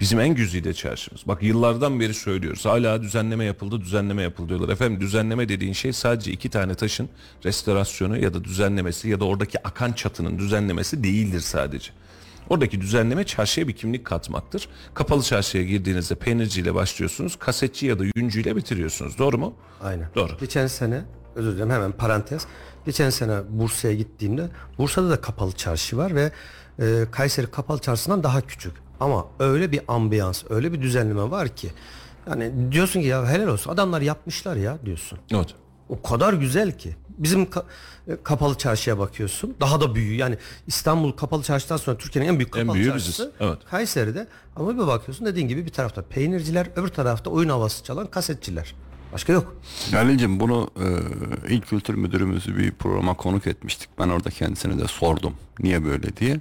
[0.00, 1.22] Bizim en güzide çarşımız.
[1.26, 2.64] Bak yıllardan beri söylüyoruz.
[2.64, 4.68] Hala düzenleme yapıldı, düzenleme yapıldı diyorlar.
[4.68, 7.08] Efendim düzenleme dediğin şey sadece iki tane taşın
[7.44, 11.90] restorasyonu ya da düzenlemesi ya da oradaki akan çatının düzenlemesi değildir sadece.
[12.50, 14.68] Oradaki düzenleme çarşıya bir kimlik katmaktır.
[14.94, 17.36] Kapalı çarşıya girdiğinizde peynirciyle başlıyorsunuz.
[17.36, 19.18] Kasetçi ya da yüncüyle bitiriyorsunuz.
[19.18, 19.54] Doğru mu?
[19.82, 20.08] Aynen.
[20.14, 20.32] Doğru.
[20.40, 22.46] Geçen sene özür dilerim hemen parantez.
[22.86, 26.32] Geçen sene Bursa'ya gittiğimde Bursa'da da kapalı çarşı var ve
[26.80, 28.72] e, Kayseri kapalı çarşısından daha küçük.
[29.00, 31.70] Ama öyle bir ambiyans, öyle bir düzenleme var ki
[32.30, 35.18] yani diyorsun ki ya helal olsun adamlar yapmışlar ya diyorsun.
[35.34, 35.48] Evet.
[35.88, 36.96] O kadar güzel ki.
[37.18, 37.64] Bizim ka-
[38.08, 39.54] e, kapalı çarşıya bakıyorsun.
[39.60, 40.14] Daha da büyüğü.
[40.14, 40.36] Yani
[40.66, 43.22] İstanbul kapalı çarşıdan sonra Türkiye'nin en büyük kapalı büyüğü çarşısı.
[43.22, 43.58] biziz, evet.
[43.70, 44.26] Kayseri'de.
[44.56, 48.74] Ama bir bakıyorsun dediğin gibi bir tarafta peynirciler, öbür tarafta oyun havası çalan kasetçiler.
[49.12, 49.56] Başka yok.
[49.92, 53.88] Halil'cim bunu e, İl Kültür Müdürümüzü bir programa konuk etmiştik.
[53.98, 56.40] Ben orada kendisine de sordum niye böyle diye.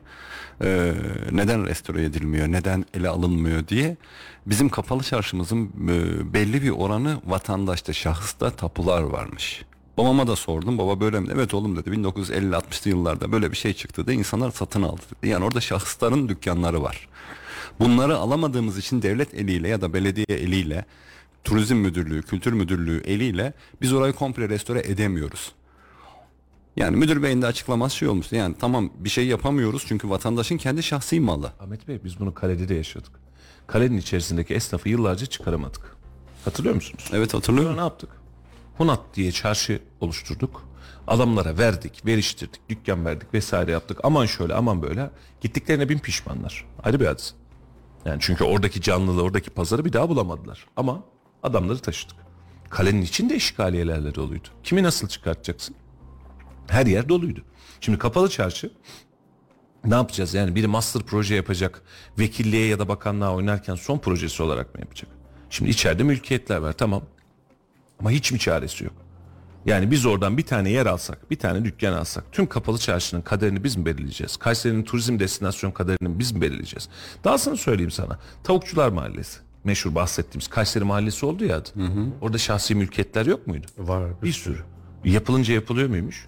[0.63, 0.93] E,
[1.32, 3.97] neden restore edilmiyor, neden ele alınmıyor diye.
[4.45, 9.66] Bizim kapalı çarşımızın e, belli bir oranı vatandaşta, şahısta tapular varmış.
[9.97, 10.78] Babama da sordum.
[10.78, 11.28] Baba böyle mi?
[11.34, 11.89] Evet oğlum dedi.
[11.89, 15.30] 1950-60'lı yıllarda böyle bir şey çıktı da insanlar satın aldı dedi.
[15.30, 17.07] Yani orada şahısların dükkanları var.
[17.80, 20.86] Bunları alamadığımız için devlet eliyle ya da belediye eliyle
[21.46, 25.52] turizm müdürlüğü, kültür müdürlüğü eliyle biz orayı komple restore edemiyoruz.
[26.76, 28.36] Yani müdür beyin de açıklaması şey olmuştu.
[28.36, 31.52] Yani tamam bir şey yapamıyoruz çünkü vatandaşın kendi şahsi malı.
[31.60, 33.12] Ahmet Bey biz bunu kalede de yaşadık.
[33.68, 35.96] Kalenin içerisindeki esnafı yıllarca çıkaramadık.
[36.46, 37.10] Hatırlıyor musunuz?
[37.14, 37.78] Evet Sonra hatırlıyorum.
[37.78, 38.10] ne yaptık?
[38.78, 40.66] Hunat diye çarşı oluşturduk.
[41.08, 44.00] Adamlara verdik, veriştirdik, dükkan verdik vesaire yaptık.
[44.04, 45.10] Aman şöyle aman böyle.
[45.41, 46.66] Gittiklerine bin pişmanlar.
[46.84, 47.36] Ayrı bir hadise.
[48.06, 50.66] Yani çünkü oradaki canlılığı, oradaki pazarı bir daha bulamadılar.
[50.76, 51.04] Ama
[51.46, 52.16] adamları taşıdık.
[52.70, 54.48] Kalenin içinde işgaliyelerle doluydu.
[54.64, 55.76] Kimi nasıl çıkartacaksın?
[56.68, 57.43] Her yer doluydu.
[57.82, 58.72] Şimdi kapalı çarşı
[59.86, 60.34] ne yapacağız?
[60.34, 61.82] Yani biri master proje yapacak,
[62.20, 65.10] vekilliğe ya da bakanlığa oynarken son projesi olarak mı yapacak?
[65.50, 67.04] Şimdi içeride mülkiyetler var tamam.
[68.00, 68.93] Ama hiç mi çaresi yok?
[69.66, 73.64] Yani biz oradan bir tane yer alsak, bir tane dükkan alsak, tüm kapalı çarşının kaderini
[73.64, 74.38] biz mi belirleyeceğiz?
[74.38, 76.89] Kayseri'nin turizm destinasyon kaderini biz mi belirleyeceğiz?
[77.24, 78.20] Dahasını söyleyeyim sana.
[78.43, 79.45] Tavukçular Mahallesi.
[79.66, 81.70] Meşhur bahsettiğimiz Kayseri Mahallesi oldu ya adı.
[82.22, 83.66] Orada şahsi mülkiyetler yok muydu?
[83.78, 84.22] Var.
[84.24, 84.57] Bir sürü.
[85.05, 86.28] Yapılınca yapılıyor muymuş?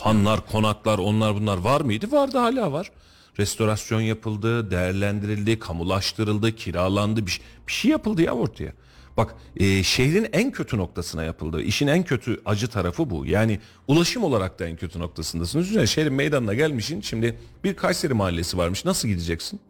[0.00, 2.12] Hanlar, konaklar, onlar bunlar var mıydı?
[2.12, 2.92] Vardı hala var.
[3.38, 7.26] Restorasyon yapıldı, değerlendirildi, kamulaştırıldı, kiralandı.
[7.26, 8.72] Bir, şey- bir şey yapıldı ya ortaya.
[9.16, 11.62] Bak e, şehrin en kötü noktasına yapıldı.
[11.62, 13.26] İşin en kötü acı tarafı bu.
[13.26, 15.60] Yani ulaşım olarak da en kötü noktasındasın.
[15.60, 17.00] Düşünsene şehrin meydanına gelmişsin.
[17.00, 18.84] Şimdi bir Kayseri mahallesi varmış.
[18.84, 19.60] Nasıl gideceksin?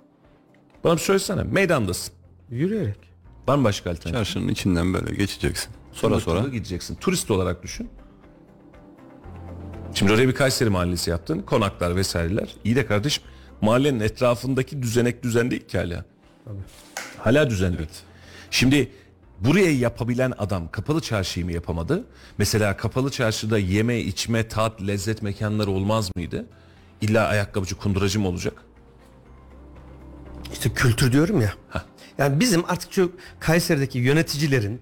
[0.84, 1.42] Bana bir söylesene.
[1.42, 2.14] Meydandasın.
[2.50, 2.98] Yürüyerek.
[3.48, 4.12] Var mı başka alternatif?
[4.12, 5.70] Çarşının içinden böyle geçeceksin.
[5.92, 6.94] Sonra sonra gideceksin.
[6.94, 7.88] Turist olarak düşün.
[9.94, 11.40] Şimdi oraya bir Kayseri mahallesi yaptın.
[11.42, 12.54] Konaklar vesaireler.
[12.64, 13.24] İyi de kardeşim
[13.60, 16.04] mahallenin etrafındaki düzenek düzen değil ki hala.
[17.18, 17.88] Hala düzen değil.
[18.50, 18.90] Şimdi
[19.40, 22.04] buraya yapabilen adam kapalı çarşıyı mı yapamadı?
[22.38, 26.46] Mesela kapalı çarşıda yeme, içme, tat, lezzet mekanları olmaz mıydı?
[27.00, 28.62] İlla ayakkabıcı, kunduracı mı olacak?
[30.52, 31.54] İşte kültür diyorum ya.
[32.18, 34.80] Yani bizim artık şu Kayseri'deki yöneticilerin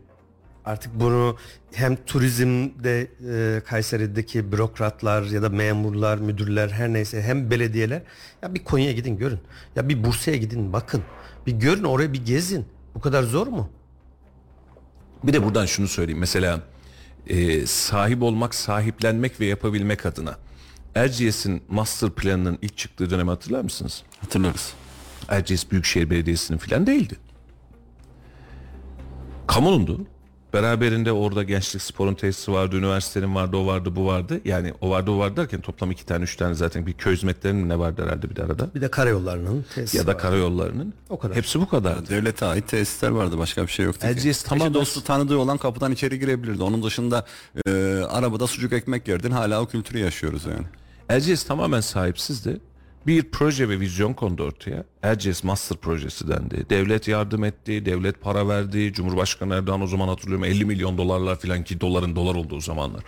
[0.65, 1.37] artık bunu
[1.73, 8.03] hem turizmde e, Kayseri'deki bürokratlar ya da memurlar, müdürler her neyse hem belediyeler
[8.43, 9.41] ya bir Konya'ya gidin görün.
[9.77, 11.03] Ya bir Bursa'ya gidin bakın.
[11.47, 12.67] Bir görün oraya bir gezin.
[12.95, 13.71] Bu kadar zor mu?
[15.25, 16.21] Bir de buradan şunu söyleyeyim.
[16.21, 16.61] Mesela
[17.27, 20.37] e, sahip olmak, sahiplenmek ve yapabilmek adına
[20.95, 24.03] Erciyes'in master planının ilk çıktığı dönemi hatırlar mısınız?
[24.21, 24.73] hatırlarız.
[25.29, 27.17] Erciyes Büyükşehir Belediyesi'nin falan değildi.
[29.47, 30.01] Kamunundu.
[30.53, 34.41] Beraberinde orada gençlik sporun tesisi vardı, üniversitenin vardı, o vardı, bu vardı.
[34.45, 37.69] Yani o vardı, o vardı derken toplam iki tane, üç tane zaten bir köy hizmetlerinin
[37.69, 38.75] ne vardı herhalde bir de arada.
[38.75, 40.19] Bir de karayollarının tesisi Ya da var.
[40.19, 40.95] karayollarının.
[41.11, 41.37] O kadar.
[41.37, 42.09] Hepsi bu kadardı.
[42.11, 44.01] Devlete ait tesisler vardı başka bir şey yoktu.
[44.01, 44.29] ki.
[44.29, 46.63] Eşi tamamen- dostu tanıdığı olan kapıdan içeri girebilirdi.
[46.63, 47.27] Onun dışında
[47.67, 47.71] e,
[48.11, 50.67] arabada sucuk ekmek yerdin hala o kültürü yaşıyoruz yani.
[51.09, 52.61] Erciyes tamamen sahipsizdi.
[53.07, 54.85] Bir proje ve vizyon kondu ortaya.
[55.03, 56.67] Erciyes Master Projesi dendi.
[56.71, 58.93] Devlet yardım etti, devlet para verdi.
[58.93, 63.03] Cumhurbaşkanı Erdoğan o zaman hatırlıyorum 50 milyon dolarlar filan ki doların dolar olduğu zamanlar.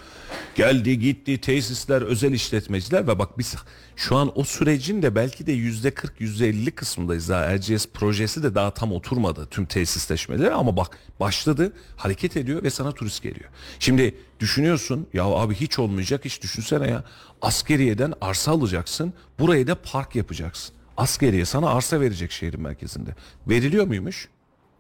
[0.55, 3.57] Geldi gitti tesisler, özel işletmeciler ve bak biz
[3.99, 7.45] şu an o sürecin de belki de yüzde 40 yüzde 50 kısmındayız daha.
[7.45, 12.93] Erciyes projesi de daha tam oturmadı tüm tesisleşmeleri ama bak başladı hareket ediyor ve sana
[12.93, 13.51] turist geliyor.
[13.79, 17.05] Şimdi düşünüyorsun ya abi hiç olmayacak hiç düşünsene ya
[17.43, 20.75] askeriyeden arsa alacaksın burayı da park yapacaksın.
[20.97, 23.11] Askeriye sana arsa verecek şehrin merkezinde.
[23.49, 24.29] Veriliyor muymuş?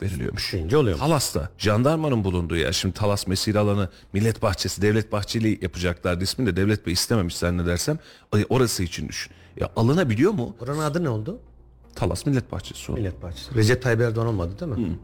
[0.03, 0.53] Veriliyormuş.
[0.53, 0.99] Deyince oluyor.
[0.99, 2.73] Talas'ta jandarmanın bulunduğu yer.
[2.73, 7.99] Şimdi Talas mesire alanı millet bahçesi devlet bahçeli yapacaklardı ismini de devlet bey istememiş zannedersem.
[8.49, 9.33] Orası için düşün.
[9.61, 10.57] Ya alınabiliyor mu?
[10.61, 11.41] Oranın adı ne oldu?
[11.95, 13.01] Talas millet bahçesi oldu.
[13.01, 13.55] Millet Bahçesi.
[13.55, 14.99] Recep Tayyip Erdoğan olmadı değil mi?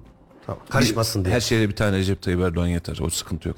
[0.47, 0.63] Tamam.
[0.69, 1.35] Karışmasın diye.
[1.35, 2.99] Her şehre bir tane Recep Tayyip Erdoğan yeter.
[3.03, 3.57] O sıkıntı yok.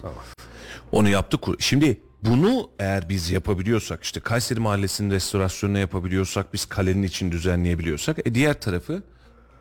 [0.92, 1.40] Onu yaptık.
[1.58, 8.34] Şimdi bunu eğer biz yapabiliyorsak işte Kayseri Mahallesi'nin restorasyonunu yapabiliyorsak biz kalenin için düzenleyebiliyorsak e,
[8.34, 9.02] diğer tarafı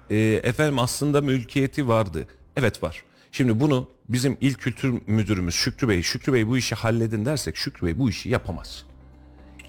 [0.09, 2.27] e, efendim aslında mülkiyeti vardı.
[2.55, 3.03] Evet var.
[3.31, 7.87] Şimdi bunu bizim il kültür müdürümüz Şükrü Bey, Şükrü Bey bu işi halledin dersek Şükrü
[7.87, 8.85] Bey bu işi yapamaz.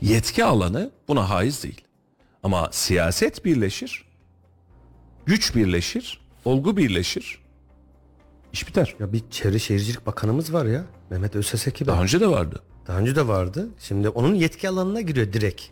[0.01, 1.81] Yetki alanı buna haiz değil.
[2.43, 4.05] Ama siyaset birleşir,
[5.27, 7.39] güç birleşir, olgu birleşir,
[8.53, 8.97] iş biter.
[9.01, 10.85] Ya bir Çevre Şehircilik Bakanımız var ya.
[11.11, 12.63] Mehmet Özseseki Daha önce de vardı.
[12.87, 13.69] Daha önce de vardı.
[13.79, 15.63] Şimdi onun yetki alanına giriyor direkt.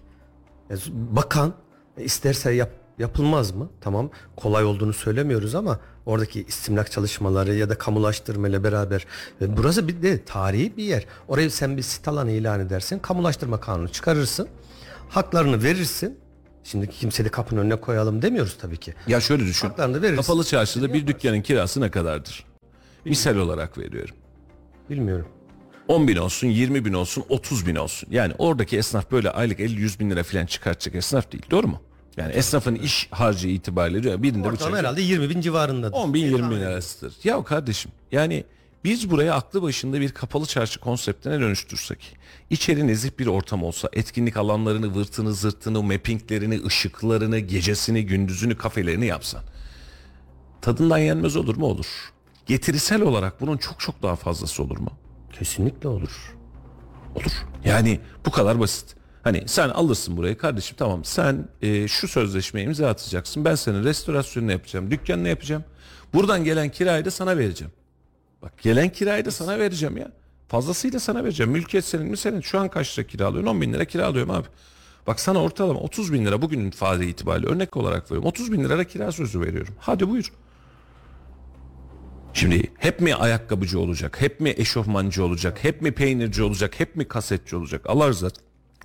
[0.70, 1.54] Yani bakan
[1.98, 3.70] isterse yap Yapılmaz mı?
[3.80, 9.06] Tamam kolay olduğunu söylemiyoruz ama oradaki istimlak çalışmaları ya da kamulaştırma ile beraber
[9.40, 11.06] e, burası bir de tarihi bir yer.
[11.28, 12.98] Orayı sen bir sit alanı ilan edersin.
[12.98, 14.48] Kamulaştırma kanunu çıkarırsın.
[15.08, 16.18] Haklarını verirsin.
[16.64, 18.94] Şimdi kimseyi kapının önüne koyalım demiyoruz tabii ki.
[19.06, 19.68] Ya şöyle düşün.
[19.68, 20.22] Haklarını verirsin.
[20.22, 22.44] Kapalı çarşıda bir dükkanın kirası ne kadardır?
[23.04, 24.14] Misal olarak veriyorum.
[24.90, 25.26] Bilmiyorum.
[25.88, 28.08] 10 bin olsun, 20 bin olsun, 30 bin olsun.
[28.12, 31.46] Yani oradaki esnaf böyle aylık 50-100 bin lira falan çıkartacak esnaf değil.
[31.50, 31.80] Doğru mu?
[32.16, 35.96] Yani esnafın iş harcı itibariyle birinde Ortalama bıçak herhalde 20 bin civarındadır.
[35.96, 37.14] 10 bin 20 bin arasıdır.
[37.24, 38.44] Ya kardeşim yani
[38.84, 42.16] biz buraya aklı başında bir kapalı çarşı konseptine dönüştürsek,
[42.50, 49.42] içeri nezih bir ortam olsa, etkinlik alanlarını, vırtını, zırtını, mappinglerini, ışıklarını, gecesini, gündüzünü, kafelerini yapsan.
[50.62, 51.66] Tadından yenmez olur mu?
[51.66, 51.86] Olur.
[52.46, 54.90] Getirisel olarak bunun çok çok daha fazlası olur mu?
[55.32, 56.34] Kesinlikle olur.
[57.14, 57.32] Olur.
[57.64, 58.96] Yani bu kadar basit.
[59.24, 63.44] Hani sen alırsın burayı kardeşim tamam sen e, şu sözleşmeyi imza atacaksın.
[63.44, 65.64] Ben senin restorasyonunu yapacağım, dükkanını yapacağım.
[66.14, 67.72] Buradan gelen kirayı da sana vereceğim.
[68.42, 70.12] Bak gelen kirayı da sana vereceğim ya.
[70.48, 71.52] Fazlasıyla sana vereceğim.
[71.52, 72.40] Mülkiyet senin mi senin?
[72.40, 73.50] Şu an kaç lira kiralıyorsun?
[73.50, 74.46] 10 bin lira kiralıyorum abi.
[75.06, 78.28] Bak sana ortalama 30 bin lira bugünün faizi itibariyle örnek olarak veriyorum.
[78.28, 79.74] 30 bin lira kira sözü veriyorum.
[79.78, 80.32] Hadi buyur.
[82.32, 87.08] Şimdi hep mi ayakkabıcı olacak, hep mi eşofmancı olacak, hep mi peynirci olacak, hep mi
[87.08, 87.82] kasetçi olacak?
[87.86, 88.30] Allah olsun.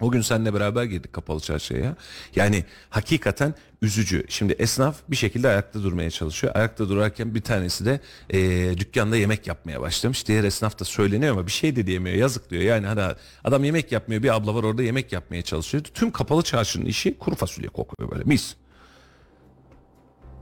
[0.02, 1.80] O gün seninle beraber girdik kapalı çarşıya.
[1.80, 1.95] ya.
[2.36, 4.26] Yani hakikaten üzücü.
[4.30, 6.56] Şimdi esnaf bir şekilde ayakta durmaya çalışıyor.
[6.56, 10.28] Ayakta durarken bir tanesi de eee, dükkanda yemek yapmaya başlamış.
[10.28, 12.16] Diğer esnaf da söyleniyor ama bir şey de diyemiyor.
[12.16, 12.64] Yazık diyor.
[12.64, 13.02] Yani hani
[13.43, 14.24] adam yemek yapmıyor.
[14.24, 15.84] Bir abla var orada yemek yapmaya çalışıyor.
[15.93, 18.56] Tüm kapalı çarşının işi kuru fasulye kokuyor böyle mis.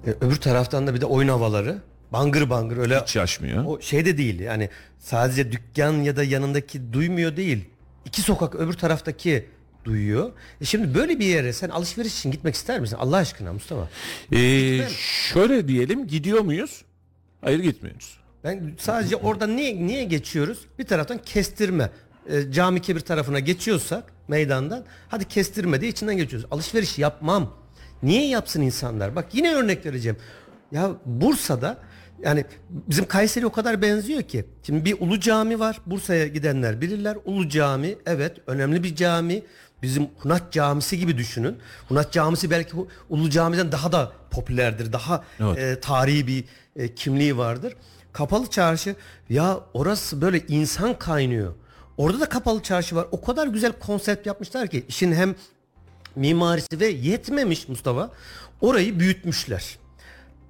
[0.08, 1.78] E, öbür taraftan da bir de oyun havaları.
[2.14, 3.64] Bangır bangır öyle Hiç yaşmıyor.
[3.66, 7.66] o şey de değil yani sadece dükkan ya da yanındaki duymuyor değil.
[8.08, 9.46] İki sokak öbür taraftaki
[9.86, 10.32] duyuyor.
[10.62, 12.98] E şimdi böyle bir yere sen alışveriş için gitmek ister misin?
[13.00, 13.90] Allah aşkına Mustafa.
[14.32, 14.88] Ee,
[15.34, 16.82] şöyle diyelim gidiyor muyuz?
[17.42, 18.18] Hayır gitmiyoruz.
[18.44, 20.60] Ben sadece orada niye niye geçiyoruz?
[20.80, 21.90] Bir taraftan kestirme.
[22.30, 26.48] E, cami kebir tarafına geçiyorsak meydandan hadi kestirme diye içinden geçiyoruz.
[26.52, 27.54] Alışveriş yapmam.
[28.04, 29.16] Niye yapsın insanlar?
[29.16, 30.18] Bak yine örnek vereceğim.
[30.72, 31.78] Ya Bursa'da
[32.24, 34.46] yani bizim Kayseri o kadar benziyor ki.
[34.64, 35.82] Şimdi bir Ulu Cami var.
[35.86, 37.18] Bursa'ya gidenler bilirler.
[37.26, 39.44] Ulu Cami evet önemli bir cami.
[39.82, 41.58] Bizim Hunat Camisi gibi düşünün.
[41.90, 42.72] Hunat Camisi belki
[43.10, 44.94] Ulu Cami'den daha da popülerdir.
[44.94, 45.58] Daha Evet.
[45.58, 46.44] e, tarihi bir
[46.76, 47.74] e, kimliği vardır.
[48.14, 48.96] Kapalı çarşı
[49.30, 51.54] ya orası böyle insan kaynıyor.
[51.98, 53.08] Orada da kapalı çarşı var.
[53.12, 55.36] O kadar güzel konsept yapmışlar ki işin hem
[56.16, 58.12] mimarisi ve yetmemiş Mustafa.
[58.62, 59.78] Orayı büyütmüşler.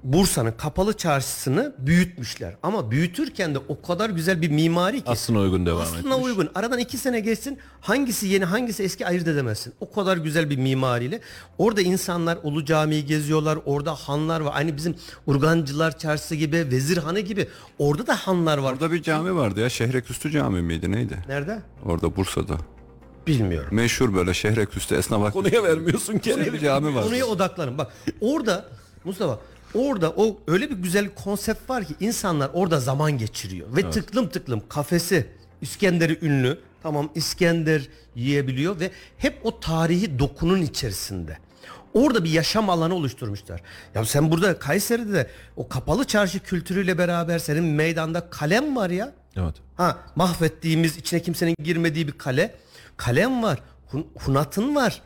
[0.04, 2.56] Bursa'nın kapalı çarşısını büyütmüşler.
[2.64, 5.04] Ama büyütürken de o kadar güzel bir mimari ki.
[5.08, 6.26] Aslında uygun devam Aslında etmiş.
[6.26, 6.50] uygun.
[6.56, 9.74] Aradan iki sene geçsin hangisi yeni hangisi eski ayırt edemezsin.
[9.80, 11.22] O kadar güzel bir mimariyle.
[11.58, 13.60] Orada insanlar Ulu Cami'yi geziyorlar.
[13.66, 14.52] Orada hanlar var.
[14.56, 14.96] Aynı bizim
[15.28, 17.48] Urgancılar Çarşısı gibi, Vezirhanı gibi.
[17.80, 18.74] Orada da hanlar var.
[18.74, 21.18] Orada bir cami vardı ya Şehreküstü Cami miydi neydi?
[21.28, 21.60] Nerede?
[21.86, 22.58] Orada Bursa'da.
[23.28, 23.70] Bilmiyorum.
[23.72, 26.60] Meşhur böyle Şehreküstü esnaf Konuya vermiyorsun bir kendini.
[26.60, 27.04] cami var.
[27.04, 27.78] Konuya odaklanın.
[27.78, 27.92] Bak
[28.22, 28.66] orada
[29.04, 29.40] Mustafa
[29.74, 33.68] orada o öyle bir güzel konsept var ki insanlar orada zaman geçiriyor.
[33.76, 35.28] Ve tıklım tıklım kafesi
[35.62, 36.60] İskender'i ünlü.
[36.84, 41.38] Tamam İskender yiyebiliyor ve hep o tarihi dokunun içerisinde.
[41.94, 43.62] Orada bir yaşam alanı oluşturmuşlar.
[43.96, 49.14] Ya sen burada Kayseri'de de o kapalı çarşı kültürüyle beraber senin meydanda kalem var ya.
[49.36, 49.56] Evet.
[49.76, 52.56] Ha mahvettiğimiz içine kimsenin girmediği bir kale.
[52.98, 53.60] Kalem var.
[53.92, 55.02] Hun- Hunatın var.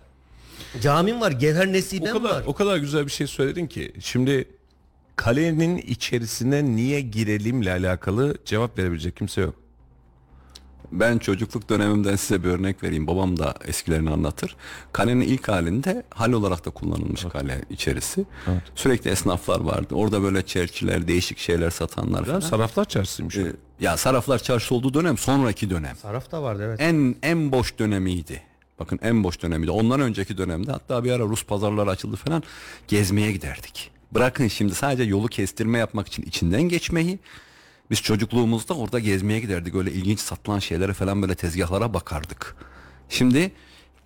[0.81, 1.31] Camin var.
[1.31, 2.43] Gevher O Nesiben kadar var.
[2.47, 4.47] o kadar güzel bir şey söyledin ki şimdi
[5.15, 9.55] kalenin içerisine niye girelimle alakalı cevap verebilecek kimse yok.
[10.91, 13.07] Ben çocukluk dönemimden size bir örnek vereyim.
[13.07, 14.55] Babam da eskilerini anlatır.
[14.91, 18.25] Kalenin ilk halinde hal olarak da kullanılmış kale içerisi.
[18.75, 19.95] Sürekli esnaflar vardı.
[19.95, 22.39] Orada böyle çerçiler, değişik şeyler satanlar Ya falan.
[22.39, 23.37] saraflar çarşısıymış.
[23.37, 23.41] o.
[23.41, 25.95] Ee, ya saraflar çarşı olduğu dönem sonraki dönem.
[25.95, 26.81] Saraf da vardı evet.
[26.81, 28.41] En en boş dönemiydi.
[28.81, 29.71] Bakın en boş dönemiydi.
[29.71, 32.43] Ondan önceki dönemde hatta bir ara Rus pazarları açıldı falan.
[32.87, 33.91] Gezmeye giderdik.
[34.11, 37.19] Bırakın şimdi sadece yolu kestirme yapmak için içinden geçmeyi.
[37.91, 39.75] Biz çocukluğumuzda orada gezmeye giderdik.
[39.75, 42.55] Öyle ilginç satılan şeylere falan böyle tezgahlara bakardık.
[43.09, 43.51] Şimdi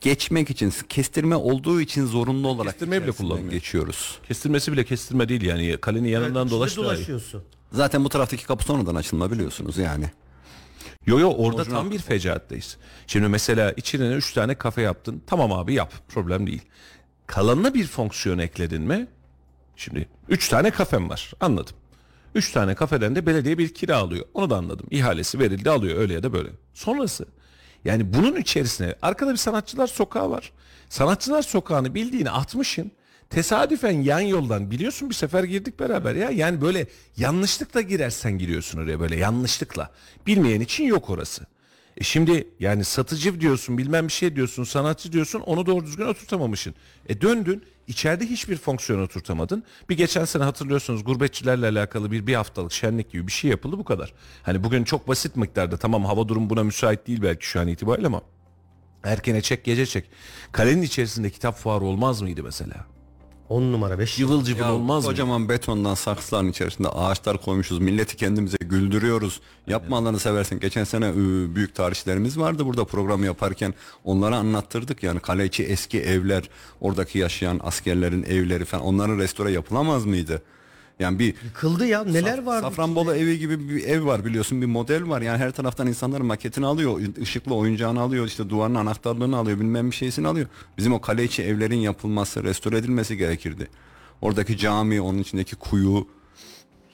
[0.02, 3.52] geçmek için kestirme olduğu için zorunlu olarak Kestirmeyi bile kullanmıyor.
[3.52, 4.20] geçiyoruz.
[4.28, 5.78] Kestirmesi bile kestirme değil yani.
[5.82, 6.78] Kalenin yanından dolaş iyi.
[6.78, 7.44] dolaşıyorsun.
[7.72, 10.06] Zaten bu taraftaki kapı sonradan açılma biliyorsunuz yani.
[11.06, 11.78] Yo yo orada Orijinal.
[11.78, 12.78] tam bir fecaatteyiz.
[13.08, 15.24] Şimdi mesela içine üç tane kafe yaptın.
[15.28, 15.94] Tamam abi yap.
[16.08, 16.62] Problem değil.
[17.28, 19.08] Kalanına bir fonksiyon ekledin mi?
[19.76, 21.32] Şimdi üç tane kafem var.
[21.40, 21.76] Anladım.
[22.36, 24.26] Üç tane kafeden de belediye bir kira alıyor.
[24.34, 24.88] Onu da anladım.
[24.92, 26.50] İhalesi verildi alıyor öyle ya da böyle.
[26.74, 27.26] Sonrası
[27.86, 30.52] yani bunun içerisine arkada bir sanatçılar sokağı var.
[30.90, 32.92] Sanatçılar sokağını bildiğini atmışın.
[33.36, 36.30] Tesadüfen yan yoldan biliyorsun bir sefer girdik beraber ya.
[36.30, 39.92] Yani böyle yanlışlıkla girersen giriyorsun oraya böyle yanlışlıkla.
[40.28, 41.46] Bilmeyen için yok orası.
[41.98, 46.76] E şimdi yani satıcı diyorsun bilmem bir şey diyorsun sanatçı diyorsun onu doğru düzgün oturtamamışsın.
[47.10, 49.64] E döndün içeride hiçbir fonksiyon oturtamadın.
[49.90, 53.84] Bir geçen sene hatırlıyorsunuz gurbetçilerle alakalı bir bir haftalık şenlik gibi bir şey yapıldı bu
[53.84, 54.14] kadar.
[54.44, 58.08] Hani bugün çok basit miktarda tamam hava durumu buna müsait değil belki şu an itibariyle
[58.08, 58.22] ama
[59.04, 60.06] erkene çek gece çek.
[60.52, 62.95] Kalenin içerisinde kitap fuarı olmaz mıydı mesela?
[63.50, 65.10] 10 numara 5 Cıvıl cıvıl Ya olmaz mı?
[65.10, 67.80] kocaman betondan saksıların içerisinde ağaçlar koymuşuz.
[67.80, 69.42] Milleti kendimize güldürüyoruz.
[69.68, 70.60] Yapma Allah'ını seversen.
[70.60, 73.74] Geçen sene ıı, büyük tarihçilerimiz vardı burada programı yaparken.
[74.04, 76.50] Onlara anlattırdık yani kale içi eski evler,
[76.82, 80.42] oradaki yaşayan askerlerin evleri falan onların restore yapılamaz mıydı?
[81.00, 82.62] Yani bir Yıkıldı ya neler Saf- vardı?
[82.62, 85.22] Safranbolu evi gibi bir ev var biliyorsun bir model var.
[85.22, 89.96] Yani her taraftan insanlar maketini alıyor, ışıklı oyuncağını alıyor, işte duvarın anahtarlığını alıyor, bilmem bir
[89.96, 90.48] şeysini alıyor.
[90.78, 93.68] Bizim o kale içi evlerin yapılması, restore edilmesi gerekirdi.
[94.22, 96.08] Oradaki cami, onun içindeki kuyu,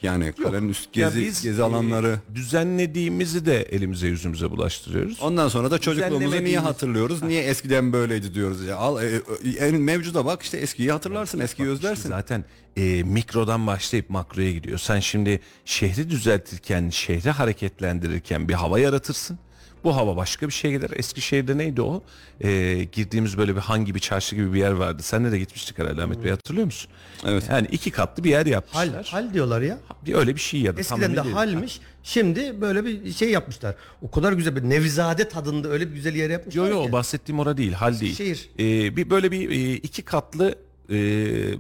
[0.04, 2.20] yani kalenin üst Ya gezi biz, gezi alanları.
[2.32, 5.20] e, düzenlediğimizi de elimize yüzümüze bulaştırıyoruz.
[5.22, 7.24] Ondan sonra da çocukluğumuzu niye hatırlıyoruz?
[7.24, 8.76] Niye eskiden böyleydi diyoruz ya.
[8.78, 9.08] Al e,
[9.46, 12.10] e, en mevcuda bak işte eskiyi hatırlarsın, eskiyi özlersin.
[12.10, 12.46] Zaten
[12.78, 14.78] e, mikrodan başlayıp makroya gidiyor.
[14.78, 19.40] Sen şimdi şehri düzeltirken, şehri hareketlendirirken bir hava yaratırsın.
[19.84, 20.90] Bu hava başka bir şey gider.
[20.96, 22.04] Eskişehir'de neydi o?
[22.42, 25.04] E, girdiğimiz böyle bir hangi bir çarşı gibi bir yer vardı.
[25.04, 26.92] Senle de gitmiştik herhalde Ahmet Bey hatırlıyor musun?
[27.26, 27.44] Evet.
[27.50, 29.06] Yani iki katlı bir yer Hal, yapmışlar.
[29.12, 29.78] hal diyorlar ya.
[30.06, 31.34] Bir öyle bir şey ya da tam Eskiden emin de değilim.
[31.36, 31.80] halmiş.
[32.04, 33.76] Şimdi böyle bir şey yapmışlar.
[34.02, 36.92] O kadar güzel bir Nevzade tadında öyle bir güzel yer yapmışlar Yo yo ki.
[36.92, 38.12] bahsettiğim ora değil, hal değil.
[38.12, 38.50] Eskişehir.
[38.60, 40.56] Ee, bir böyle bir e, iki katlı
[40.90, 40.94] e,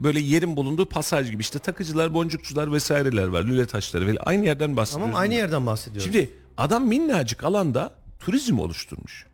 [0.03, 4.77] böyle yerin bulunduğu pasaj gibi işte takıcılar, boncukçular vesaireler var, lüle taşları ve aynı yerden
[4.77, 5.05] bahsediyoruz.
[5.11, 6.03] Tamam aynı yerden bahsediyoruz.
[6.03, 9.25] Şimdi adam minnacık alanda turizm oluşturmuş.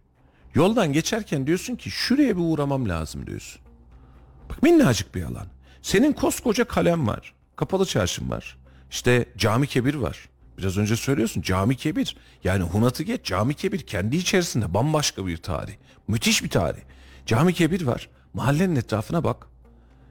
[0.55, 3.61] Yoldan geçerken diyorsun ki şuraya bir uğramam lazım diyorsun.
[4.49, 5.47] Bak minnacık bir alan.
[5.81, 7.33] Senin koskoca kalem var.
[7.55, 8.57] Kapalı çarşın var.
[8.91, 10.29] İşte cami kebir var.
[10.57, 12.17] Biraz önce söylüyorsun cami kebir.
[12.43, 15.73] Yani Hunat'ı geç cami kebir kendi içerisinde bambaşka bir tarih.
[16.07, 16.81] Müthiş bir tarih.
[17.25, 18.09] Cami kebir var.
[18.33, 19.47] Mahallenin etrafına bak.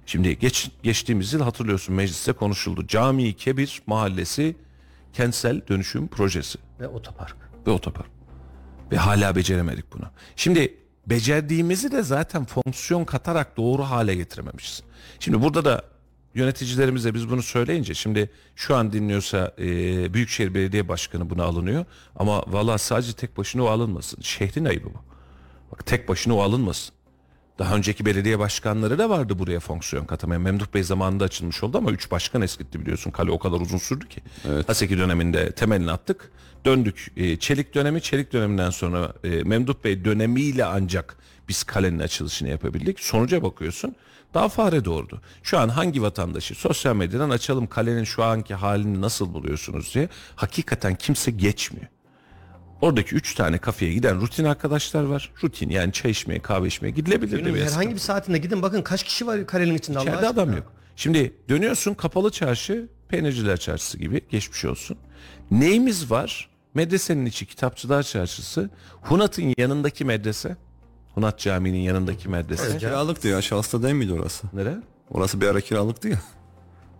[0.07, 2.87] Şimdi geç, geçtiğimiz yıl hatırlıyorsun mecliste konuşuldu.
[2.87, 4.57] Cami Kebir Mahallesi
[5.13, 7.37] kentsel dönüşüm projesi Ve otopark.
[7.67, 8.16] ve otopark.
[8.93, 10.05] Ve hala beceremedik bunu.
[10.37, 10.75] Şimdi
[11.07, 14.83] becerdiğimizi de zaten fonksiyon katarak doğru hale getirememişiz.
[15.21, 15.83] Şimdi burada da
[16.35, 19.65] yöneticilerimize biz bunu söyleyince şimdi şu an dinliyorsa e,
[20.15, 21.85] Büyükşehir Belediye Başkanı buna alınıyor.
[22.17, 24.21] Ama valla sadece tek başına o alınmasın.
[24.23, 24.99] Şehrin ayıbı bu.
[25.73, 26.96] Bak tek başına o alınmasın.
[27.59, 30.43] Daha önceki belediye başkanları da vardı buraya fonksiyon katamayan.
[30.43, 33.11] Memduh Bey zamanında açılmış oldu ama 3 başkan eskitti biliyorsun.
[33.11, 34.21] Kale o kadar uzun sürdü ki.
[34.67, 36.31] Haseki döneminde temelini attık.
[36.65, 37.13] Döndük.
[37.17, 41.17] E, Çelik dönemi, Çelik döneminden sonra e, Memduh Bey dönemiyle ancak
[41.49, 43.01] biz kalenin açılışını yapabildik.
[43.01, 43.97] Sonuca bakıyorsun.
[44.35, 45.21] Daha fare doğurdu.
[45.43, 50.95] Şu an hangi vatandaşı sosyal medyadan açalım kalenin şu anki halini nasıl buluyorsunuz diye hakikaten
[50.95, 51.87] kimse geçmiyor.
[52.81, 55.33] Oradaki üç tane kafeye giden rutin arkadaşlar var.
[55.43, 59.27] Rutin yani çay içmeye, kahve içmeye gidilebilir de herhangi bir saatinde gidin bakın kaç kişi
[59.27, 60.43] var kalenin içinde Allah İçeride aşkına.
[60.43, 60.73] adam yok.
[60.97, 64.97] Şimdi dönüyorsun kapalı çarşı, peynirciler çarşısı gibi geçmiş olsun.
[65.51, 66.49] Neyimiz var?
[66.75, 68.71] Medresenin içi kitapçılar çarşısı.
[69.03, 70.57] Hunat'ın yanındaki medrese.
[71.15, 72.79] Hunat Camii'nin yanındaki medrese.
[72.79, 74.47] Kiralıktı ya şahsta değil miydi orası?
[74.53, 74.77] Nere?
[75.11, 76.19] Orası bir ara kiralıktı ya.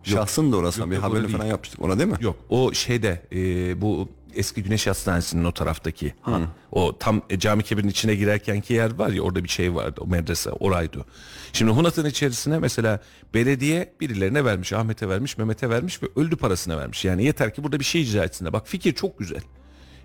[0.03, 0.81] Şahsın da orası.
[0.81, 1.83] Yok, bir yok, haberini orada falan yapmıştık.
[1.83, 2.17] Ona değil mi?
[2.21, 6.15] Yok o şeyde e, bu eski Güneş Hastanesi'nin o taraftaki.
[6.23, 6.41] Ha,
[6.73, 10.07] o tam e, cami kebirin içine girerkenki yer var ya orada bir şey vardı o
[10.07, 11.05] medrese oraydı.
[11.53, 13.01] Şimdi Hunat'ın içerisine mesela
[13.35, 17.05] belediye birilerine vermiş Ahmet'e vermiş Mehmet'e vermiş ve öldü parasına vermiş.
[17.05, 18.53] Yani yeter ki burada bir şey icra etsinler.
[18.53, 19.41] Bak fikir çok güzel.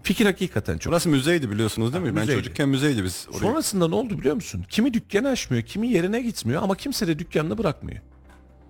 [0.03, 0.91] Fikir hakikaten çok.
[0.91, 2.15] Burası müzeydi biliyorsunuz değil mi?
[2.15, 2.43] Ben müzeydi.
[2.43, 3.27] çocukken müzeydi biz.
[3.29, 3.41] Orayı.
[3.41, 4.65] Sonrasında ne oldu biliyor musun?
[4.69, 7.99] Kimi dükkanı açmıyor, kimi yerine gitmiyor ama kimse de dükkanını bırakmıyor.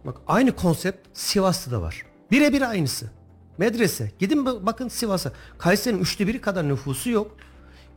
[0.05, 2.05] Bak aynı konsept Sivas'ta da var.
[2.32, 3.12] Birebir aynısı.
[3.62, 4.12] Medrese.
[4.20, 5.32] Gidin bak- bakın Sivas'a.
[5.57, 7.36] Kayseri'nin üçte biri kadar nüfusu yok.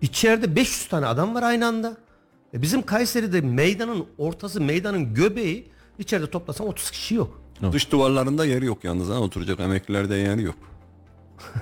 [0.03, 1.97] İçeride 500 tane adam var aynı anda.
[2.55, 7.41] E bizim Kayseri'de meydanın ortası, meydanın göbeği içeride toplasan 30 kişi yok.
[7.73, 10.55] Dış duvarlarında yeri yok yalnız ha oturacak emeklilerde yeri yok.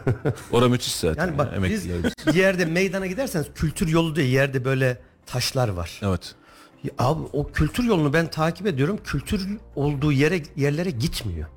[0.52, 1.26] Ora müthiş zaten.
[1.26, 1.86] Yani bak ya, biz
[2.34, 6.00] yerde meydana giderseniz kültür yolu diye yerde böyle taşlar var.
[6.02, 6.34] Evet.
[6.84, 8.98] Ya Abi o kültür yolunu ben takip ediyorum.
[9.04, 11.48] Kültür olduğu yere yerlere gitmiyor.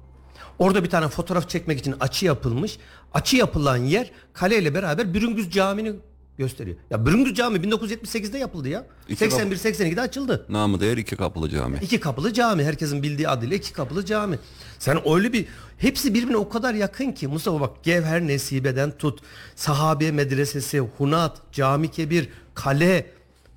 [0.60, 2.78] Orada bir tane fotoğraf çekmek için açı yapılmış.
[3.14, 5.94] Açı yapılan yer kaleyle beraber Bürüngüz Camii'ni
[6.38, 6.78] gösteriyor.
[6.90, 8.86] Ya Bürüngüz Camii 1978'de yapıldı ya.
[9.10, 10.46] İki 81-82'de açıldı.
[10.50, 11.78] Namı değer iki kapılı cami.
[11.82, 12.64] İki kapılı cami.
[12.64, 14.40] Herkesin bildiği adıyla iki kapılı cami.
[14.80, 15.46] Sen öyle bir
[15.78, 19.20] hepsi birbirine o kadar yakın ki Mustafa bak Gevher Nesibe'den tut.
[19.56, 23.06] Sahabe medresesi, Hunat, Cami Kebir, Kale.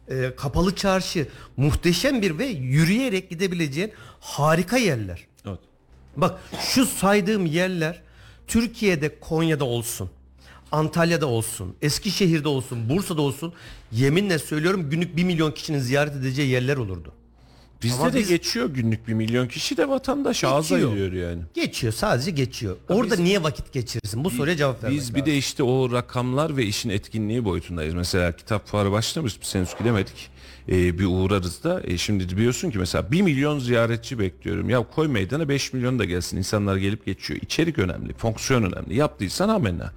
[0.09, 1.27] e, kapalı çarşı
[1.57, 5.27] muhteşem bir ve yürüyerek gidebileceğin harika yerler.
[6.21, 8.03] Bak şu saydığım yerler
[8.47, 10.11] Türkiye'de Konya'da olsun.
[10.73, 13.53] Antalya'da olsun, Eskişehir'de olsun, Bursa'da olsun
[13.93, 17.13] yeminle söylüyorum günlük 1 milyon kişinin ziyaret edeceği yerler olurdu.
[17.83, 20.95] Bizde Ama de biz- geçiyor günlük bir milyon kişi de vatandaş ağza Geçiyor.
[20.97, 21.43] yiyor yani.
[21.55, 22.77] Geçiyor sadece geçiyor.
[22.89, 24.25] Orada niye vakit geçirirsin?
[24.25, 27.95] Bu soruya cevap vermek Biz bir de işte o rakamlar ve işin etkinliği boyutundayız.
[27.95, 30.31] Mesela kitap fuarı başlamış biz henüz gidemedik.
[30.69, 31.83] Ee, bir uğrarız da.
[31.85, 34.71] E, şimdi biliyorsun ki mesela 1 milyon ziyaretçi bekliyorum.
[34.71, 36.37] Ya koy meydana 5 milyon da gelsin.
[36.37, 37.41] İnsanlar gelip geçiyor.
[37.43, 38.97] İçerik önemli, fonksiyon önemli.
[38.97, 39.93] Yaptıysan amenna.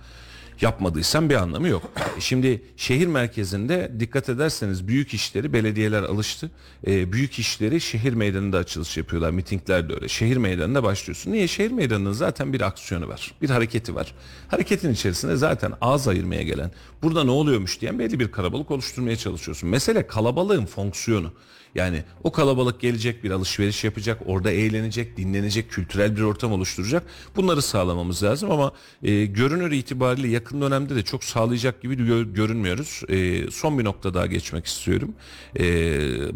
[0.62, 1.92] Yapmadıysan bir anlamı yok.
[2.20, 6.52] Şimdi şehir merkezinde dikkat ederseniz büyük işleri belediyeler alıştı.
[6.88, 9.32] E, büyük işleri şehir meydanında açılış yapıyorlar.
[9.32, 10.08] Mitingler de öyle.
[10.08, 11.32] Şehir meydanında başlıyorsun.
[11.32, 11.48] Niye?
[11.48, 13.32] Şehir meydanının zaten bir aksiyonu var.
[13.42, 14.14] Bir hareketi var.
[14.48, 19.70] Hareketin içerisinde zaten ağız ayırmaya gelen, burada ne oluyormuş diyen belli bir kalabalık oluşturmaya çalışıyorsun.
[19.70, 21.34] Mesele kalabalığın fonksiyonu.
[21.76, 27.04] Yani o kalabalık gelecek bir alışveriş yapacak, orada eğlenecek, dinlenecek, kültürel bir ortam oluşturacak.
[27.36, 28.72] Bunları sağlamamız lazım ama
[29.04, 33.02] e, görünür itibariyle yakın dönemde de çok sağlayacak gibi gö- görünmüyoruz.
[33.10, 35.14] E, son bir nokta daha geçmek istiyorum.
[35.60, 35.64] E,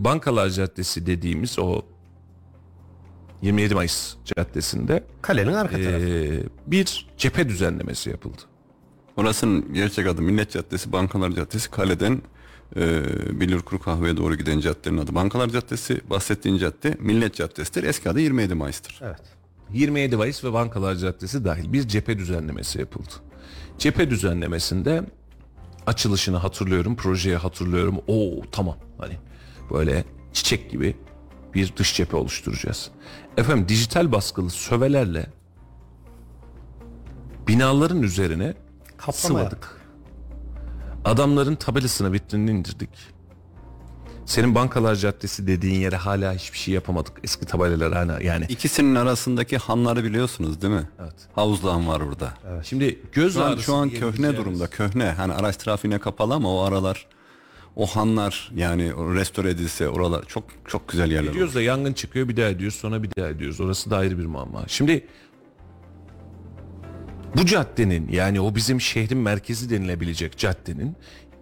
[0.04, 1.82] Bankalar Caddesi dediğimiz o
[3.42, 6.06] 27 Mayıs Caddesi'nde Kalenin arka tarafı.
[6.06, 8.42] e, bir cephe düzenlemesi yapıldı.
[9.18, 12.22] Orasının gerçek adı Millet Caddesi, Bankalar Caddesi, kaleden
[12.76, 13.04] e,
[13.40, 15.16] Bilirkuru Kahve'ye doğru giden caddenin adı.
[15.16, 17.84] Bankalar Caddesi, bahsettiğin cadde Millet Caddesi'dir.
[17.84, 19.00] Eski adı 27 Mayıs'tır.
[19.04, 19.22] Evet.
[19.74, 23.14] 27 Mayıs ve Bankalar Caddesi dahil bir cephe düzenlemesi yapıldı.
[23.78, 25.04] Cephe düzenlemesinde
[25.86, 27.98] açılışını hatırlıyorum, projeyi hatırlıyorum.
[28.08, 29.18] Oo tamam hani
[29.72, 30.96] böyle çiçek gibi
[31.54, 32.92] bir dış cephe oluşturacağız.
[33.38, 35.26] Efendim dijital baskılı sövelerle
[37.48, 38.54] binaların üzerine
[38.98, 39.75] Kaplama sıvadık.
[41.06, 42.90] Adamların tabelasına vitrinini indirdik.
[44.26, 47.14] Senin Bankalar Caddesi dediğin yere hala hiçbir şey yapamadık.
[47.24, 48.46] Eski tabelalar hala yani.
[48.50, 50.90] İkisinin arasındaki hanları biliyorsunuz değil mi?
[51.02, 51.14] Evet.
[51.36, 52.34] Havuzlu han var burada.
[52.64, 55.12] Şimdi göz Şu an, şu an köhne durumda köhne.
[55.12, 57.08] Hani araç trafiğine kapalı ama o aralar
[57.76, 61.32] o hanlar yani restore edilse oralar çok çok güzel yerler olur.
[61.32, 63.62] Ediyoruz da yangın çıkıyor bir daha ediyoruz sonra bir daha ediyoruz.
[63.62, 64.64] Orası da ayrı bir muamma.
[64.68, 65.08] Şimdi
[67.38, 70.96] bu caddenin yani o bizim şehrin merkezi denilebilecek caddenin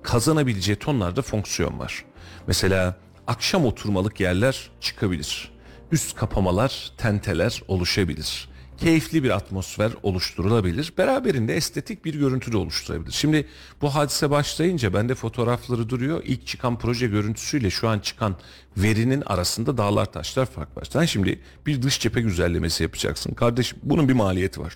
[0.03, 2.05] kazanabileceği tonlarda fonksiyon var.
[2.47, 5.51] Mesela akşam oturmalık yerler çıkabilir.
[5.91, 8.49] Üst kapamalar, tenteler oluşabilir.
[8.77, 10.93] Keyifli bir atmosfer oluşturulabilir.
[10.97, 13.11] Beraberinde estetik bir görüntü de oluşturabilir.
[13.11, 13.47] Şimdi
[13.81, 16.21] bu hadise başlayınca bende fotoğrafları duruyor.
[16.25, 18.35] İlk çıkan proje görüntüsüyle şu an çıkan
[18.77, 20.87] verinin arasında dağlar taşlar fark var.
[20.89, 23.33] Sen şimdi bir dış cephe güzellemesi yapacaksın.
[23.33, 24.75] Kardeşim bunun bir maliyeti var.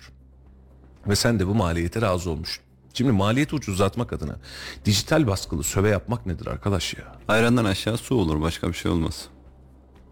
[1.08, 2.64] Ve sen de bu maliyete razı olmuşsun.
[2.94, 4.36] Şimdi maliyeti ucuzlatmak adına
[4.84, 7.16] dijital baskılı söve yapmak nedir arkadaş ya?
[7.28, 9.28] Ayrandan aşağı su olur başka bir şey olmaz.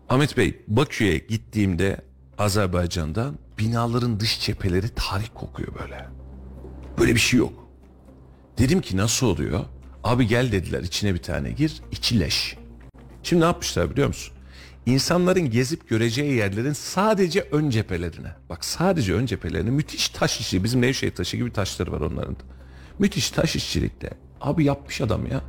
[0.08, 2.00] Ahmet Bey Bakü'ye gittiğimde
[2.38, 6.08] Azerbaycan'da binaların dış cepheleri tarih kokuyor böyle.
[6.98, 7.52] Böyle bir şey yok.
[8.58, 9.64] Dedim ki nasıl oluyor?
[10.04, 12.56] Abi gel dediler içine bir tane gir içi leş.
[13.22, 14.35] Şimdi ne yapmışlar biliyor musun?
[14.86, 18.34] İnsanların gezip göreceği yerlerin sadece ön cephelerine.
[18.48, 20.64] Bak sadece ön cephelerine müthiş taş işi.
[20.64, 22.40] Bizim Nevşehir taşı gibi taşları var onların da.
[22.98, 24.10] Müthiş taş işçilikte.
[24.40, 25.40] Abi yapmış adam ya.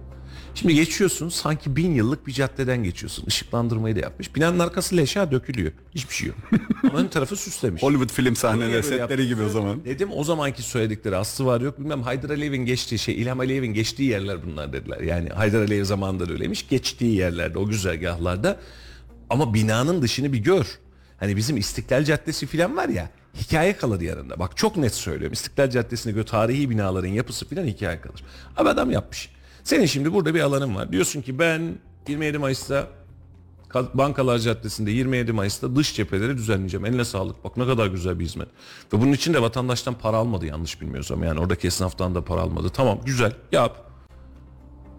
[0.55, 3.25] Şimdi geçiyorsun sanki bin yıllık bir caddeden geçiyorsun.
[3.25, 4.35] Işıklandırmayı da yapmış.
[4.35, 5.71] Binanın arkası leşa dökülüyor.
[5.95, 6.37] Hiçbir şey yok.
[6.83, 7.83] Ama ön tarafı süslemiş.
[7.83, 9.85] Hollywood film sahneleri setleri gibi o zaman.
[9.85, 14.09] Dedim o zamanki söyledikleri aslı var yok bilmem Haydar Aliyev'in geçtiği şey İlham Aliyev'in geçtiği
[14.09, 14.99] yerler bunlar dediler.
[14.99, 18.59] Yani Haydar Aliyev zamanında da öyleymiş geçtiği yerlerde o güzergahlarda
[19.29, 20.79] ama binanın dışını bir gör.
[21.19, 24.39] Hani bizim İstiklal Caddesi falan var ya hikaye kalır yanında.
[24.39, 25.33] Bak çok net söylüyorum.
[25.33, 28.23] İstiklal Caddesi'ne göre tarihi binaların yapısı falan hikaye kalır.
[28.57, 29.29] Abi adam yapmış.
[29.63, 30.91] Senin şimdi burada bir alanın var.
[30.91, 31.75] Diyorsun ki ben
[32.07, 32.87] 27 Mayıs'ta
[33.69, 36.85] Ka- Bankalar Caddesi'nde 27 Mayıs'ta dış cepheleri düzenleyeceğim.
[36.85, 37.43] Eline sağlık.
[37.43, 38.47] Bak ne kadar güzel bir hizmet.
[38.93, 41.23] Ve bunun için de vatandaştan para almadı yanlış bilmiyorsam.
[41.23, 42.69] Yani oradaki esnaftan da para almadı.
[42.69, 43.91] Tamam güzel yap.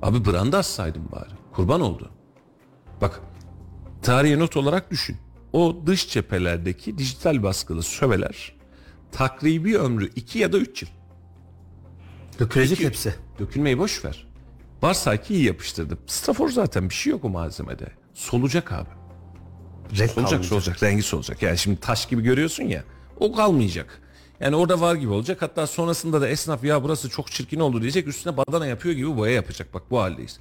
[0.03, 1.31] Abi branda assaydın bari.
[1.53, 2.11] Kurban oldu.
[3.01, 3.21] Bak
[4.03, 5.17] tarihe not olarak düşün.
[5.53, 8.53] O dış cephelerdeki dijital baskılı söveler
[9.13, 10.89] takribi ömrü 2 ya da 3 yıl.
[12.41, 12.89] Dökülecek Peki.
[12.89, 13.15] hepsi.
[13.39, 14.27] Dökülmeyi boş ver.
[14.83, 15.99] Varsay ki iyi yapıştırdım.
[16.07, 17.87] Stafor zaten bir şey yok o malzemede.
[18.15, 18.89] Solacak abi.
[19.99, 21.43] Renk Solacak solacak rengi solacak.
[21.43, 22.85] Yani şimdi taş gibi görüyorsun ya
[23.21, 24.01] o kalmayacak.
[24.41, 25.43] Yani orada var gibi olacak.
[25.43, 28.09] Hatta sonrasında da esnaf ya burası çok çirkin oldu diyecek.
[28.09, 29.75] Üstüne badana yapıyor gibi boya yapacak.
[29.75, 30.41] Bak bu haldeyiz.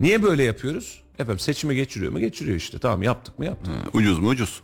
[0.00, 1.02] Niye böyle yapıyoruz?
[1.20, 2.20] Efendim seçimi geçiriyor mu?
[2.20, 2.78] Geçiriyor işte.
[2.78, 3.44] Tamam yaptık mı?
[3.44, 3.74] Yaptık.
[3.92, 4.60] Ucuz mu ucuz.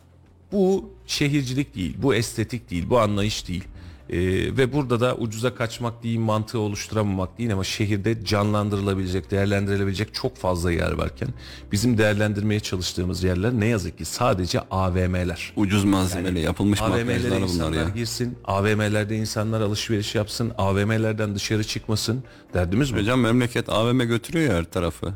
[0.52, 3.64] Bu şehircilik değil, bu estetik değil, bu anlayış değil.
[4.10, 4.18] Ee,
[4.56, 10.72] ve burada da ucuza kaçmak değil mantığı oluşturamamak değil ama şehirde canlandırılabilecek, değerlendirilebilecek çok fazla
[10.72, 11.28] yer varken
[11.72, 15.52] bizim değerlendirmeye çalıştığımız yerler ne yazık ki sadece AVM'ler.
[15.56, 17.88] Ucuz malzemeyle yapılmış AVM'lere bunlar insanlar ya.
[17.88, 22.24] girsin, AVM'lerde insanlar alışveriş yapsın, AVM'lerden dışarı çıkmasın.
[22.54, 22.98] Derdimiz bu.
[22.98, 25.14] Hocam memleket AVM götürüyor ya her tarafı.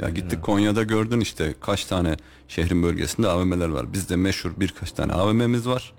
[0.00, 2.16] Ya gittik Konya'da gördün işte kaç tane
[2.48, 3.92] şehrin bölgesinde AVM'ler var.
[3.92, 5.92] Bizde meşhur birkaç tane AVM'miz var.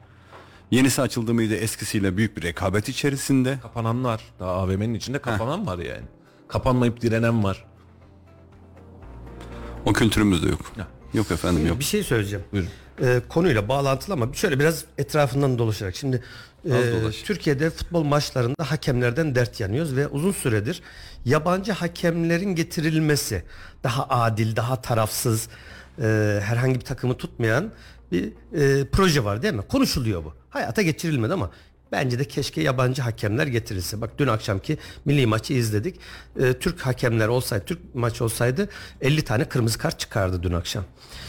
[0.72, 3.60] Yenisi açıldı mıydı eskisiyle büyük bir rekabet içerisinde.
[3.62, 4.22] Kapanan var.
[4.40, 6.06] Daha AVM'nin içinde kapanan var yani.
[6.48, 7.66] Kapanmayıp direnen var.
[9.86, 10.60] O kültürümüzde yok.
[10.78, 10.88] Ya.
[11.14, 11.80] Yok efendim yok.
[11.80, 12.46] Bir şey söyleyeceğim.
[12.52, 12.70] Buyurun.
[13.02, 15.96] Ee, konuyla bağlantılı ama şöyle biraz etrafından dolaşarak.
[15.96, 16.24] Şimdi
[16.70, 17.12] e.
[17.24, 20.82] Türkiye'de futbol maçlarında hakemlerden dert yanıyoruz ve uzun süredir
[21.26, 23.44] yabancı hakemlerin getirilmesi
[23.84, 25.50] daha adil, daha tarafsız,
[26.02, 27.72] e, herhangi bir takımı tutmayan
[28.12, 29.62] bir e, proje var değil mi?
[29.62, 30.34] Konuşuluyor bu.
[30.50, 31.52] Hayata geçirilmedi ama
[31.96, 34.02] Bence de keşke yabancı hakemler getirilse.
[34.02, 35.96] Bak dün akşamki milli maçı izledik.
[36.40, 38.70] Ee, Türk hakemler olsaydı, Türk maçı olsaydı
[39.02, 40.84] 50 tane kırmızı kart çıkardı dün akşam.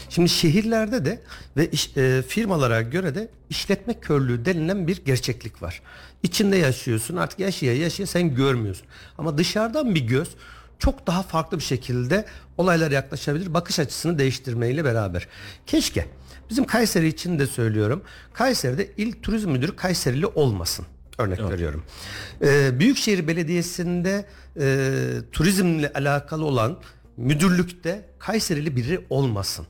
[0.09, 1.21] Şimdi şehirlerde de
[1.57, 5.81] ve iş, e, firmalara göre de işletme körlüğü denilen bir gerçeklik var.
[6.23, 8.87] İçinde yaşıyorsun artık yaşaya yaşaya sen görmüyorsun.
[9.17, 10.29] Ama dışarıdan bir göz
[10.79, 12.25] çok daha farklı bir şekilde
[12.57, 13.53] olaylara yaklaşabilir.
[13.53, 15.27] Bakış açısını değiştirmeyle beraber.
[15.65, 16.05] Keşke
[16.49, 18.01] bizim Kayseri için de söylüyorum.
[18.33, 20.85] Kayseri'de il turizm müdürü Kayserili olmasın.
[21.17, 21.83] Örnek veriyorum.
[22.41, 24.25] Ee, Büyükşehir Belediyesi'nde
[24.59, 24.89] e,
[25.31, 26.79] turizmle alakalı olan
[27.17, 29.67] müdürlükte Kayserili biri olmasın.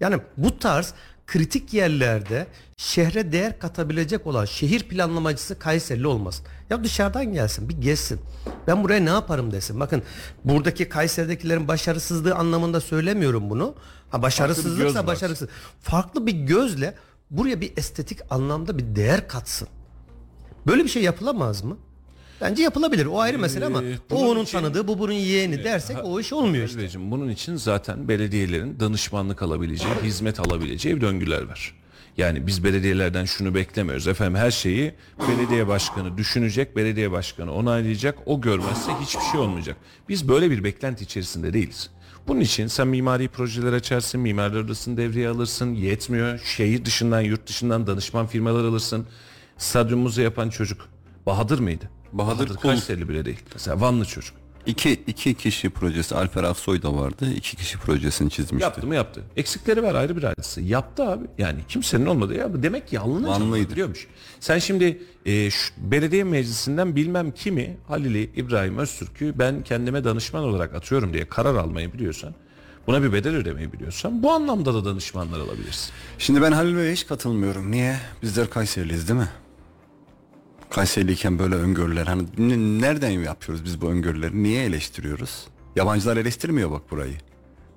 [0.00, 0.94] Yani bu tarz
[1.32, 6.46] kritik yerlerde şehre değer katabilecek olan şehir planlamacısı Kayserili olmasın.
[6.70, 8.20] Ya dışarıdan gelsin bir gezsin.
[8.66, 9.80] Ben buraya ne yaparım desin.
[9.80, 10.02] Bakın
[10.44, 13.74] buradaki Kayseri'dekilerin başarısızlığı anlamında söylemiyorum bunu.
[14.10, 15.48] Ha başarısızlıksa başarısız.
[15.80, 16.94] Farklı bir gözle
[17.30, 19.68] buraya bir estetik anlamda bir değer katsın.
[20.66, 21.76] Böyle bir şey yapılamaz mı?
[22.42, 23.06] Bence yapılabilir.
[23.06, 26.32] O ayrı mesele ama Ee, o onun için- tanıdığı, bu bunun yeğeni dersek o iş
[26.32, 26.88] olmuyor işte.
[26.98, 31.74] Bunun için zaten belediyelerin danışmanlık alabileceği, hizmet alabileceği döngüler var.
[32.16, 34.08] Yani biz belediyelerden şunu beklemiyoruz.
[34.08, 34.94] Efendim her şeyi
[35.28, 38.18] belediye başkanı düşünecek, belediye başkanı onaylayacak.
[38.26, 39.76] O görmezse hiçbir şey olmayacak.
[40.08, 41.90] Biz böyle bir beklenti içerisinde değiliz.
[42.28, 46.38] Bunun için sen mimari projeler açarsın, mimarlar odasını devreye alırsın, yetmiyor.
[46.38, 49.06] Şehir dışından, yurt dışından danışman firmalar alırsın.
[49.58, 50.88] Stadyumumuzu yapan çocuk
[51.26, 51.90] Bahadır mıydı?
[52.12, 52.56] Bahadır Kul.
[52.56, 53.40] Kayseri'li bile değil.
[53.54, 54.34] Mesela Vanlı çocuk.
[54.66, 57.32] İki, iki kişi projesi Alper Aksoy da vardı.
[57.36, 58.62] İki kişi projesini çizmişti.
[58.62, 59.22] Yaptı mı yaptı.
[59.36, 60.60] Eksikleri var ayrı bir hadise.
[60.62, 61.24] Yaptı abi.
[61.38, 62.34] Yani kimsenin olmadı.
[62.34, 63.70] Ya demek ki Vanlıydı.
[63.72, 64.06] biliyormuş.
[64.40, 70.74] Sen şimdi e, şu belediye meclisinden bilmem kimi Halil'i İbrahim Öztürk'ü ben kendime danışman olarak
[70.74, 72.34] atıyorum diye karar almayı biliyorsan
[72.86, 75.92] buna bir bedel ödemeyi biliyorsan bu anlamda da danışmanlar alabilirsin.
[76.18, 77.70] Şimdi ben Halil Bey'e hiç katılmıyorum.
[77.70, 77.96] Niye?
[78.22, 79.28] Bizler Kayseriliyiz değil mi?
[80.72, 82.26] Kayseriliyken böyle öngörüler hani
[82.80, 84.42] nereden yapıyoruz biz bu öngörüleri?
[84.42, 85.46] Niye eleştiriyoruz?
[85.76, 87.14] Yabancılar eleştirmiyor bak burayı.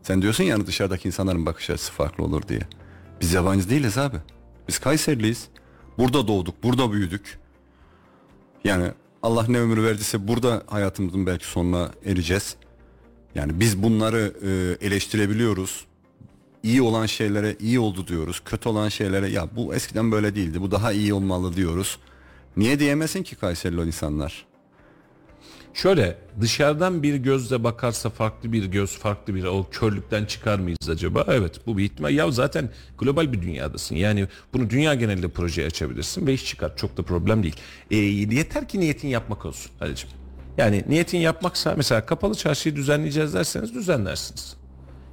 [0.04, 2.62] Sen diyorsun yani dışarıdaki insanların bakış açısı farklı olur diye.
[3.22, 4.18] Biz yabancı değiliz abi.
[4.68, 5.48] Biz Kayseriliyiz.
[5.98, 7.40] Burada doğduk, burada büyüdük.
[8.64, 8.92] Yani
[9.24, 12.56] Allah ne ömür verdiyse burada hayatımızın belki sonuna ereceğiz.
[13.36, 15.86] Yani biz bunları e, eleştirebiliyoruz
[16.64, 18.42] iyi olan şeylere iyi oldu diyoruz.
[18.46, 20.62] Kötü olan şeylere ya bu eskiden böyle değildi.
[20.62, 22.00] Bu daha iyi olmalı diyoruz.
[22.58, 24.46] Niye diyemesin ki Kayserili insanlar?
[25.74, 31.26] Şöyle dışarıdan bir gözle bakarsa farklı bir göz farklı bir o körlükten çıkar mıyız acaba?
[31.28, 32.14] Evet bu bir ihtimal.
[32.14, 33.96] Ya zaten global bir dünyadasın.
[33.96, 36.78] Yani bunu dünya genelinde projeye açabilirsin ve iş çıkar.
[36.78, 37.56] Çok da problem değil.
[37.92, 40.10] E, yeter ki niyetin yapmak olsun Halicim.
[40.58, 44.56] Yani niyetin yapmaksa mesela kapalı çarşıyı düzenleyeceğiz derseniz düzenlersiniz.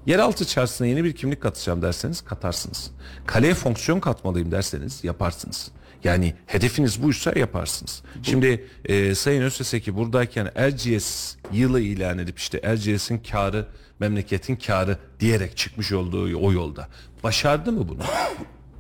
[0.07, 2.91] Yeraltı çarşısına yeni bir kimlik katacağım derseniz katarsınız.
[3.27, 5.71] Kaleye fonksiyon katmalıyım derseniz yaparsınız.
[6.05, 8.03] Yani hedefiniz buysa yaparsınız.
[8.23, 13.67] Şimdi e, Sayın Özseseki buradayken Erciyes yılı ilan edip işte Erciyes'in karı
[13.99, 16.89] memleketin karı diyerek çıkmış olduğu o yolda.
[17.23, 18.03] Başardı mı bunu?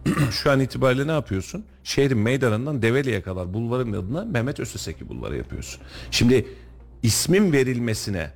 [0.31, 1.65] Şu an itibariyle ne yapıyorsun?
[1.85, 5.81] Şehrin meydanından Develi'ye kadar bulvarın adına Mehmet Özseseki bulvarı yapıyorsun.
[6.11, 6.47] Şimdi
[7.03, 8.31] ismin verilmesine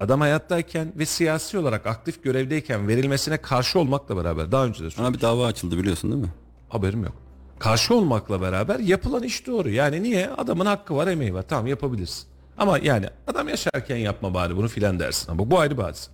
[0.00, 4.88] adam hayattayken ve siyasi olarak aktif görevdeyken verilmesine karşı olmakla beraber daha önce de.
[5.00, 6.32] Ona bir dava açıldı biliyorsun değil mi?
[6.68, 7.25] Haberim yok.
[7.58, 9.70] Karşı olmakla beraber yapılan iş doğru.
[9.70, 10.30] Yani niye?
[10.30, 11.44] Adamın hakkı var, emeği var.
[11.48, 12.26] Tamam yapabilirsin.
[12.58, 15.32] Ama yani adam yaşarken yapma bari bunu filan dersin.
[15.32, 16.10] Ama bu ayrı hadise.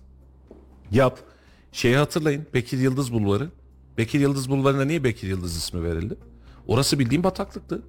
[0.91, 1.19] Yap.
[1.71, 2.47] Şeyi hatırlayın.
[2.53, 3.49] Bekir Yıldız Bulvarı.
[3.97, 6.15] Bekir Yıldız Bulvarı'na niye Bekir Yıldız ismi verildi?
[6.67, 7.81] Orası bildiğim bataklıktı.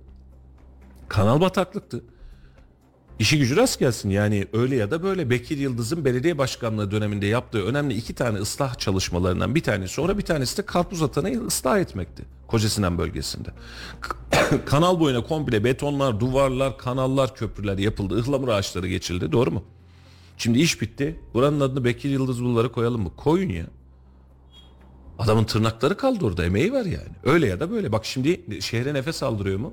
[1.09, 2.05] Kanal bataklıktı.
[3.19, 7.65] İşi gücü rast gelsin yani öyle ya da böyle Bekir Yıldız'ın belediye başkanlığı döneminde yaptığı
[7.65, 12.25] önemli iki tane ıslah çalışmalarından bir tanesi sonra bir tanesi de karpuz atanayı ıslah etmekti.
[12.47, 13.49] Kocasinan bölgesinde.
[14.67, 18.21] Kanal boyuna komple betonlar, duvarlar, kanallar, köprüler yapıldı.
[18.21, 19.65] Ihlamur ağaçları geçildi doğru mu?
[20.39, 21.21] Şimdi iş bitti.
[21.35, 23.11] Buranın adını Bekir Yıldız Bulvarı koyalım mı?
[23.17, 23.67] Koyun ya.
[25.19, 27.15] Adamın tırnakları kaldı orada emeği var yani.
[27.25, 27.93] Öyle ya da böyle.
[27.93, 29.73] Bak şimdi şehre nefes aldırıyor mu?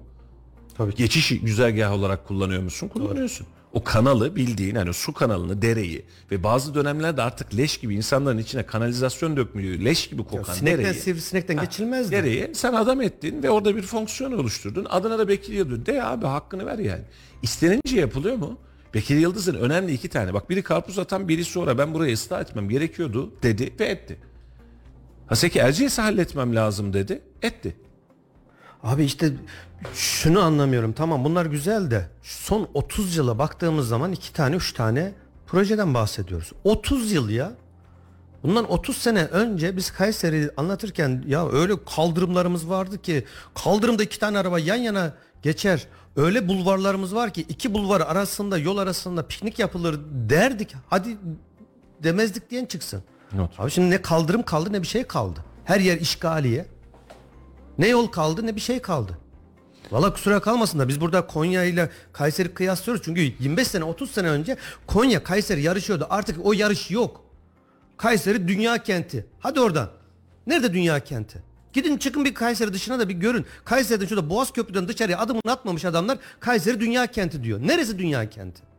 [0.78, 0.98] Tabii ki.
[0.98, 2.88] Geçiş güzergahı olarak kullanıyor musun?
[2.88, 3.48] Kullanıyorsun.
[3.74, 8.66] O kanalı bildiğin hani su kanalını, dereyi ve bazı dönemlerde artık leş gibi insanların içine
[8.66, 9.80] kanalizasyon dökmüyor.
[9.80, 11.02] Leş gibi kokan Sinekten dereyi.
[11.02, 12.12] sivrisinekten geçilmezdi.
[12.12, 14.88] Dereyi sen adam ettin ve orada bir fonksiyon oluşturdun.
[14.90, 15.86] Adına da Bekir Yıldız.
[15.86, 17.02] De abi hakkını ver yani.
[17.42, 18.58] İstenince yapılıyor mu?
[18.94, 20.34] Bekir Yıldız'ın önemli iki tane.
[20.34, 24.18] Bak biri karpuz atan biri sonra ben burayı ıslah etmem gerekiyordu dedi ve etti.
[25.28, 27.22] Haseki Erciyes'i halletmem lazım dedi.
[27.42, 27.76] Etti.
[28.84, 29.32] Abi işte
[29.94, 30.94] şunu anlamıyorum.
[30.94, 35.14] Tamam bunlar güzel de son 30 yıla baktığımız zaman iki tane üç tane
[35.48, 36.52] projeden bahsediyoruz.
[36.64, 37.52] 30 yıl ya.
[38.44, 43.26] Bundan 30 sene önce biz Kayseri'yi anlatırken ya öyle kaldırımlarımız vardı ki
[43.64, 45.88] kaldırımda iki tane araba yan yana geçer.
[46.16, 50.76] Öyle bulvarlarımız var ki iki bulvar arasında yol arasında piknik yapılır derdik.
[50.90, 51.18] Hadi
[52.04, 53.04] demezdik diyen çıksın.
[53.34, 53.60] Not.
[53.60, 55.40] Abi şimdi ne kaldırım kaldı ne bir şey kaldı.
[55.66, 56.66] Her yer işgaliye.
[57.78, 59.18] Ne yol kaldı ne bir şey kaldı.
[59.92, 63.06] Valla kusura kalmasın da biz burada Konya ile Kayseri kıyaslıyoruz.
[63.06, 66.08] Çünkü 25 sene 30 sene önce Konya Kayseri yarışıyordu.
[66.10, 67.24] Artık o yarış yok.
[67.98, 69.26] Kayseri dünya kenti.
[69.40, 69.90] Hadi oradan.
[70.48, 71.44] Nerede dünya kenti?
[71.74, 73.46] Gidin çıkın bir Kayseri dışına da bir görün.
[73.66, 77.60] Kayseri'den şurada Boğaz Köprü'den dışarıya adımını atmamış adamlar Kayseri dünya kenti diyor.
[77.62, 78.71] Neresi dünya kenti?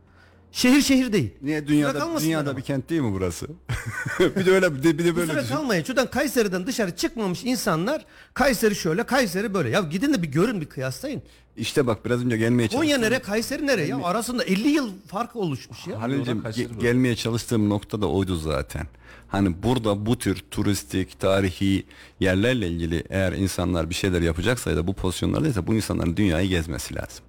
[0.53, 1.29] Şehir şehir değil.
[1.41, 2.57] Niye dünyada kalmasınlar dünyada ama.
[2.57, 3.47] bir kent değil mi burası?
[4.19, 5.55] bir de öyle bir de, bir de böyle Kusura düşün.
[5.55, 5.83] kalmayın.
[5.83, 9.69] Şuradan Kayseri'den dışarı çıkmamış insanlar Kayseri şöyle, Kayseri böyle.
[9.69, 11.21] Ya gidin de bir görün, bir kıyaslayın.
[11.57, 13.01] İşte bak biraz önce gelmeye Konya çalıştım.
[13.01, 13.97] nere, Kayseri nere ya?
[14.03, 16.01] Arasında 50 yıl fark oluşmuş ya.
[16.01, 18.87] Halil'cim ge- gelmeye çalıştığım nokta da oydu zaten.
[19.27, 21.83] Hani burada bu tür turistik, tarihi
[22.19, 26.95] yerlerle ilgili eğer insanlar bir şeyler yapacaksa ya da bu pozisyonlardaysa bu insanların dünyayı gezmesi
[26.95, 27.25] lazım.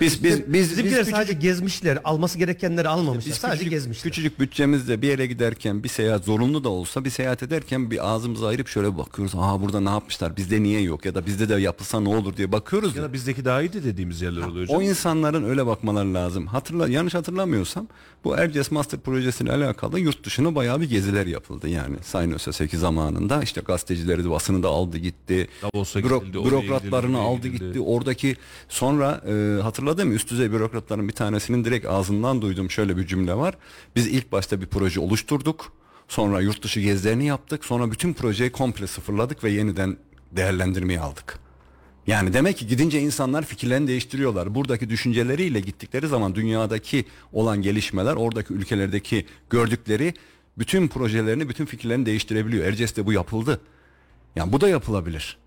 [0.00, 1.98] Biz biz biz, biz Bizimkiler küçücük- sadece gezmişler.
[2.04, 3.30] Alması gerekenleri almamışlar.
[3.32, 4.02] biz sadece küçücük, gezmişler.
[4.02, 8.46] küçücük bütçemizle bir yere giderken bir seyahat zorunlu da olsa bir seyahat ederken bir ağzımızı
[8.46, 9.34] ayırıp şöyle bakıyoruz.
[9.36, 10.36] Aa burada ne yapmışlar?
[10.36, 11.04] Bizde niye yok?
[11.04, 12.96] Ya da bizde de yapılsa ne olur diye bakıyoruz.
[12.96, 14.66] Ya da bizdeki daha iyiydi dediğimiz yerler oluyor.
[14.68, 14.82] O canım.
[14.82, 16.46] insanların öyle bakmaları lazım.
[16.46, 17.88] Hatırla yanlış hatırlamıyorsam
[18.24, 21.96] bu Erciyes Master projesiyle alakalı yurt dışına bayağı bir geziler yapıldı yani.
[22.02, 25.48] Sayın Öseseki zamanında işte gazetecileri de basını da aldı gitti.
[25.62, 27.64] Davos'a gidildi, bürokratlarını gidildi, aldı gidildi.
[27.66, 27.80] gitti.
[27.80, 28.36] Oradaki
[28.68, 33.54] sonra e, hatırladım üst düzey bürokratların bir tanesinin direkt ağzından duydum şöyle bir cümle var.
[33.96, 35.72] Biz ilk başta bir proje oluşturduk.
[36.08, 37.64] Sonra yurt dışı gezilerini yaptık.
[37.64, 39.96] Sonra bütün projeyi komple sıfırladık ve yeniden
[40.32, 41.38] değerlendirmeye aldık.
[42.06, 44.54] Yani demek ki gidince insanlar fikirlerini değiştiriyorlar.
[44.54, 50.14] Buradaki düşünceleriyle gittikleri zaman dünyadaki olan gelişmeler, oradaki ülkelerdeki gördükleri
[50.58, 52.64] bütün projelerini, bütün fikirlerini değiştirebiliyor.
[52.66, 53.60] Erciyes'te bu yapıldı.
[54.36, 55.38] Yani bu da yapılabilir.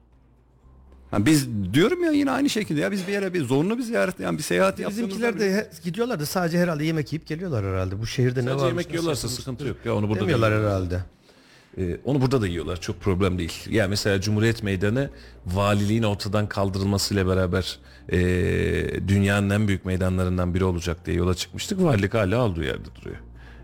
[1.13, 4.19] Yani biz diyorum ya yine aynı şekilde ya biz bir yere bir zorunlu bir ziyaret
[4.19, 7.99] yani bir seyahat Bizimkiler yaptığımızda de he- gidiyorlar da sadece herhalde yemek yiyip geliyorlar herhalde.
[7.99, 8.67] Bu şehirde ne Sadece var?
[8.67, 9.77] yemek yiyorlarsa sıkıntı yok.
[9.85, 10.71] Ya onu burada da Demiyorlar yiyorlar.
[10.81, 10.99] herhalde.
[11.77, 12.81] Ee, onu burada da yiyorlar.
[12.81, 13.53] Çok problem değil.
[13.69, 15.09] Ya mesela Cumhuriyet Meydanı
[15.45, 18.17] valiliğin ortadan kaldırılmasıyla beraber e,
[19.07, 21.83] dünyanın en büyük meydanlarından biri olacak diye yola çıkmıştık.
[21.83, 23.17] Valilik hala olduğu yerde duruyor.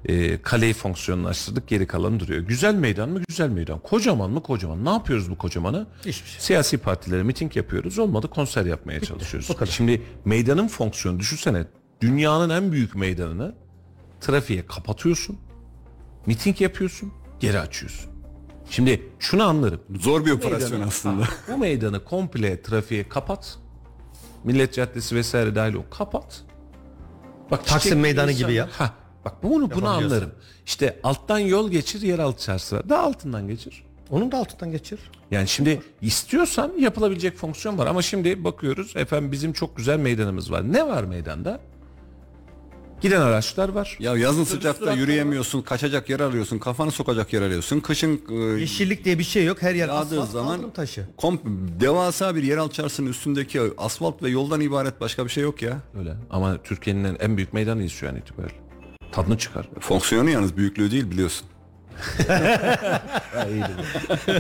[0.06, 2.41] E, kaleyi fonksiyonlaştırdık geri kalanı duruyor.
[2.41, 3.22] Güzel meydan mı?
[3.28, 3.80] Güzel meydan.
[3.80, 4.43] Kocaman mı?
[4.43, 4.86] Kocaman.
[4.86, 5.88] Ne yapıyoruz bu kocamana?
[6.06, 6.39] Hiçbir şey.
[6.41, 8.00] Siyasi partilere miting yapıyoruz.
[8.00, 9.52] Olmadı konser yapmaya çalışıyoruz.
[9.52, 9.72] o kadar.
[9.72, 11.66] Şimdi meydanın fonksiyonu düşünsene.
[12.02, 13.56] Dünyanın en büyük meydanını
[14.22, 15.38] trafiğe kapatıyorsun.
[16.26, 17.14] Miting yapıyorsun.
[17.39, 18.12] Geri açıyorsun.
[18.70, 19.82] Şimdi şunu anlarım.
[20.00, 21.24] zor bir operasyon Meydanı- aslında.
[21.52, 23.58] Bu meydanı komple trafiğe kapat.
[24.43, 26.41] Millet Caddesi vesaire dahil o kapat.
[27.52, 28.70] Bak Taksim Meydanı insan- gibi yap.
[28.78, 28.93] Ha,
[29.30, 30.32] bak bunu bunu anlarım.
[30.66, 32.84] İşte alttan yol geçir, yeraltı çarşısı.
[32.90, 33.84] Daha altından geçir.
[34.10, 35.00] Onun da altından geçir.
[35.32, 40.74] Yani şimdi istiyorsan yapılabilecek fonksiyon var ama şimdi bakıyoruz efendim bizim çok güzel meydanımız var.
[40.74, 41.60] Ne var meydanda?
[43.02, 43.98] Giden araçlar var.
[44.00, 47.80] Ya yazın Otobüs sıcakta yürüyemiyorsun, kaçacak yer arıyorsun, kafanı sokacak yer arıyorsun.
[47.80, 49.62] Kışın e, Yeşillik diye bir şey yok.
[49.62, 51.08] Her yer yağdığı asfalt, zaman taşı.
[51.18, 51.42] komp
[51.80, 55.78] devasa bir yeraltı çarşısının üstündeki asfalt ve yoldan ibaret başka bir şey yok ya.
[56.00, 56.16] Öyle.
[56.30, 58.69] Ama Türkiye'nin en büyük meydanıyız şu an itibariyle.
[59.12, 59.70] Tadını çıkar.
[59.80, 61.48] Fonksiyonu yalnız büyüklüğü değil biliyorsun.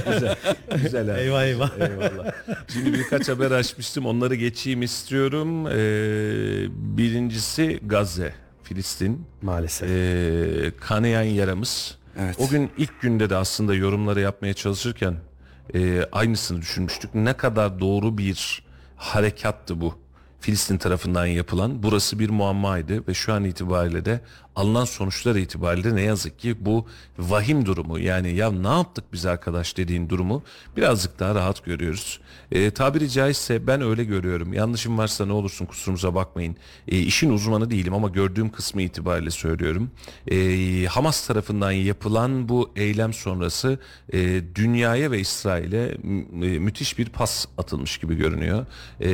[0.05, 0.35] güzel.
[0.83, 1.19] Güzel abi.
[1.19, 1.71] Eyvah eyvah.
[1.79, 2.31] Eyvallah.
[2.73, 4.05] Şimdi birkaç haber açmıştım.
[4.05, 5.67] Onları geçeyim istiyorum.
[5.67, 5.71] Ee,
[6.97, 8.33] birincisi Gazze,
[8.63, 9.25] Filistin.
[9.41, 9.89] Maalesef.
[9.89, 11.97] Ee, kanayan yaramız.
[12.19, 12.35] Evet.
[12.39, 15.15] O gün ilk günde de aslında yorumları yapmaya çalışırken
[15.75, 17.15] e, aynısını düşünmüştük.
[17.15, 18.63] Ne kadar doğru bir
[18.95, 19.95] harekattı bu.
[20.39, 21.83] Filistin tarafından yapılan.
[21.83, 24.21] Burası bir muammaydı ve şu an itibariyle de
[24.59, 26.85] alınan sonuçlar itibariyle ne yazık ki bu
[27.19, 30.43] vahim durumu yani ya ne yaptık biz arkadaş dediğin durumu
[30.77, 32.19] birazcık daha rahat görüyoruz.
[32.51, 34.53] E, tabiri caizse ben öyle görüyorum.
[34.53, 36.55] Yanlışım varsa ne olursun kusurumuza bakmayın.
[36.87, 39.91] E, işin uzmanı değilim ama gördüğüm kısmı itibariyle söylüyorum.
[40.31, 43.79] E, Hamas tarafından yapılan bu eylem sonrası
[44.13, 45.85] e, dünyaya ve İsrail'e
[46.45, 48.65] e, müthiş bir pas atılmış gibi görünüyor.
[49.01, 49.09] E,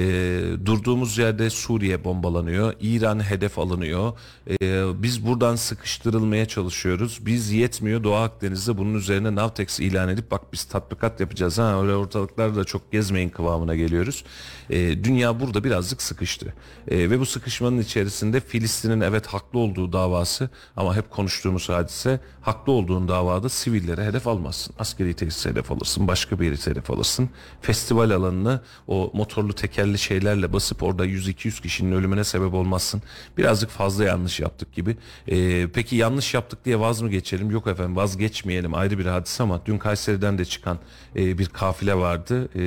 [0.65, 2.73] durduğumuz yerde Suriye bombalanıyor.
[2.81, 4.13] İran hedef alınıyor.
[4.61, 7.19] E, biz buradan sıkıştırılmaya çalışıyoruz.
[7.25, 11.57] Biz yetmiyor Doğu Akdeniz'de bunun üzerine Navtex ilan edip bak biz tatbikat yapacağız.
[11.57, 14.23] Ha öyle ortalıklarda çok gezmeyin kıvamına geliyoruz.
[14.69, 16.53] E, dünya burada birazcık sıkıştı.
[16.87, 22.73] E, ve bu sıkışmanın içerisinde Filistin'in evet haklı olduğu davası ama hep konuştuğumuz hadise haklı
[22.73, 24.75] olduğun davada sivillere hedef almazsın.
[24.79, 26.07] Askeri tesis hedef alırsın.
[26.07, 27.29] Başka bir yeri hedef alırsın.
[27.61, 33.01] Festival alanını o motorlu tekerli şeylerle basıp orada 100-200 kişinin ölümüne sebep olmazsın.
[33.37, 34.97] Birazcık fazla yanlış yaptık gibi.
[35.31, 37.51] Ee, peki yanlış yaptık diye vaz mı geçelim?
[37.51, 40.79] Yok efendim vazgeçmeyelim ayrı bir hadise ama dün Kayseri'den de çıkan
[41.15, 42.49] e, bir kafile vardı.
[42.55, 42.61] Ee,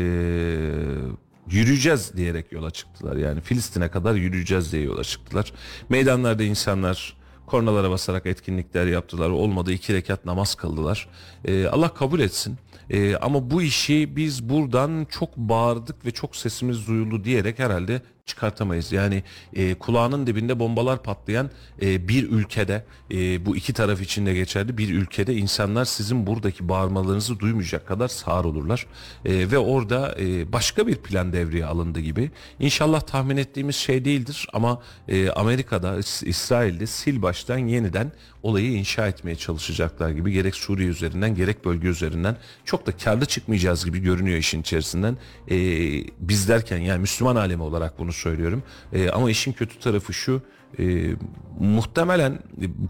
[1.50, 3.16] yürüyeceğiz diyerek yola çıktılar.
[3.16, 5.52] Yani Filistin'e kadar yürüyeceğiz diye yola çıktılar.
[5.88, 7.16] Meydanlarda insanlar
[7.46, 9.30] kornalara basarak etkinlikler yaptılar.
[9.30, 11.08] Olmadı iki rekat namaz kıldılar.
[11.44, 12.56] Ee, Allah kabul etsin.
[12.90, 18.92] Ee, ama bu işi biz buradan çok bağırdık ve çok sesimiz duyuldu diyerek herhalde çıkartamayız.
[18.92, 19.22] Yani
[19.54, 21.50] e, kulağının dibinde bombalar patlayan
[21.82, 26.68] e, bir ülkede e, bu iki taraf için de geçerli bir ülkede insanlar sizin buradaki
[26.68, 28.86] bağırmalarınızı duymayacak kadar sağır olurlar.
[29.24, 32.30] E, ve orada e, başka bir plan devreye alındı gibi.
[32.60, 39.08] İnşallah tahmin ettiğimiz şey değildir ama e, Amerika'da, İs- İsrail'de sil baştan yeniden olayı inşa
[39.08, 44.38] etmeye çalışacaklar gibi gerek Suriye üzerinden gerek bölge üzerinden çok da karlı çıkmayacağız gibi görünüyor
[44.38, 45.16] işin içerisinden.
[45.50, 45.56] E,
[46.20, 48.62] biz derken yani Müslüman alemi olarak bunu söylüyorum.
[48.92, 50.42] E, ama işin kötü tarafı şu
[50.78, 51.10] e,
[51.60, 52.38] muhtemelen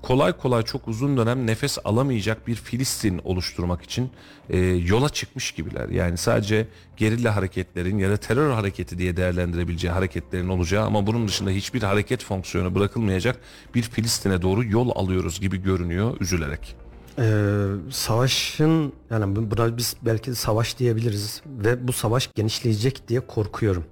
[0.03, 4.11] kolay kolay çok uzun dönem nefes alamayacak bir Filistin oluşturmak için
[4.51, 5.89] e, yola çıkmış gibiler.
[5.89, 11.51] Yani sadece gerilla hareketlerin ya da terör hareketi diye değerlendirebileceği hareketlerin olacağı ama bunun dışında
[11.51, 13.41] hiçbir hareket fonksiyonu bırakılmayacak
[13.75, 16.88] bir Filistin'e doğru yol alıyoruz gibi görünüyor üzülerek.
[17.19, 23.85] Ee, savaşın yani bu- buna biz belki savaş diyebiliriz ve bu savaş genişleyecek diye korkuyorum.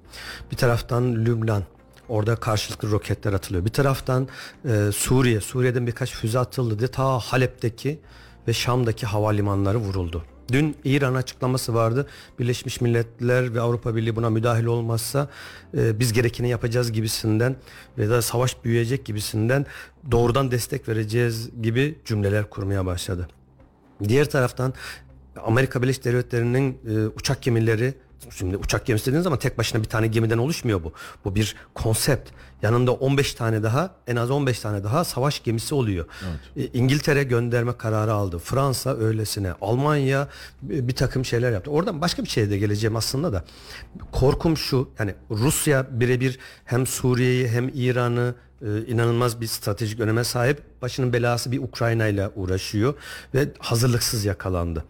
[0.51, 1.63] Bir taraftan Lübnan
[2.09, 3.65] orada karşılıklı roketler atılıyor.
[3.65, 4.29] Bir taraftan
[4.69, 8.01] e, Suriye, Suriye'den birkaç füze atıldı diye ta Halep'teki
[8.49, 10.23] ve Şam'daki havalimanları vuruldu.
[10.53, 12.07] Dün İran açıklaması vardı.
[12.39, 15.29] Birleşmiş Milletler ve Avrupa Birliği buna müdahil olmazsa
[15.77, 17.57] e, biz gerekeni yapacağız gibisinden
[17.99, 19.67] ve da savaş büyüyecek gibisinden
[20.11, 23.29] doğrudan destek vereceğiz gibi cümleler kurmaya başladı.
[24.05, 24.75] Diğer taraftan
[25.45, 27.95] Amerika Birleşik Devletleri'nin e, uçak gemileri
[28.31, 30.93] şimdi uçak gemisi dediğiniz zaman tek başına bir tane gemiden oluşmuyor bu.
[31.25, 32.31] Bu bir konsept.
[32.63, 36.07] Yanında 15 tane daha en az 15 tane daha savaş gemisi oluyor.
[36.57, 38.39] E, İngiltere gönderme kararı aldı.
[38.39, 39.53] Fransa öylesine.
[39.61, 40.29] Almanya
[40.63, 41.71] bir, bir takım şeyler yaptı.
[41.71, 43.45] Oradan başka bir şeye de geleceğim aslında da.
[44.13, 50.63] Korkum şu yani Rusya birebir hem Suriye'yi hem İran'ı e, inanılmaz bir stratejik öneme sahip.
[50.83, 52.95] Başının belası bir Ukrayna ile uğraşıyor
[53.35, 54.85] ve hazırlıksız yakalandı.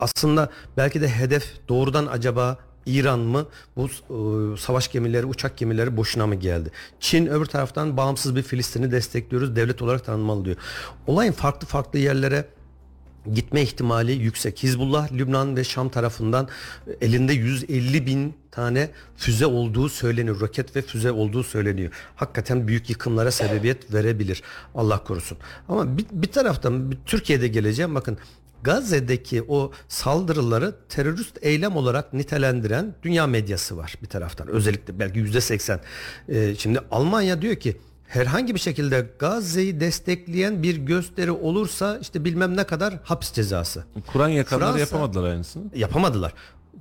[0.00, 3.46] Aslında belki de hedef doğrudan acaba İran mı
[3.76, 6.70] bu e, savaş gemileri, uçak gemileri boşuna mı geldi?
[7.00, 10.56] Çin öbür taraftan bağımsız bir Filistin'i destekliyoruz, devlet olarak tanınmalı diyor.
[11.06, 12.46] Olayın farklı farklı yerlere
[13.34, 14.62] gitme ihtimali yüksek.
[14.62, 16.48] Hizbullah Lübnan ve Şam tarafından
[17.00, 20.40] elinde 150 bin tane füze olduğu söyleniyor.
[20.40, 21.92] Roket ve füze olduğu söyleniyor.
[22.16, 24.42] Hakikaten büyük yıkımlara sebebiyet verebilir.
[24.74, 25.38] Allah korusun.
[25.68, 27.94] Ama bir, bir taraftan bir Türkiye'de geleceğim.
[27.94, 28.18] Bakın
[28.62, 34.48] Gazze'deki o saldırıları terörist eylem olarak nitelendiren dünya medyası var bir taraftan.
[34.48, 35.80] Özellikle belki yüzde seksen.
[36.28, 37.76] Ee, şimdi Almanya diyor ki
[38.06, 43.84] herhangi bir şekilde Gazze'yi destekleyen bir gösteri olursa işte bilmem ne kadar hapis cezası.
[44.06, 45.62] Kur'an yakanları Fransa- yapamadılar aynısını.
[45.74, 46.32] Yapamadılar.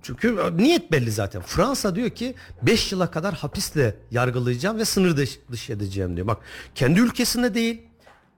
[0.03, 1.41] Çünkü niyet belli zaten.
[1.41, 5.17] Fransa diyor ki 5 yıla kadar hapisle yargılayacağım ve sınır
[5.51, 6.27] dışı edeceğim diyor.
[6.27, 6.37] Bak
[6.75, 7.81] kendi ülkesinde değil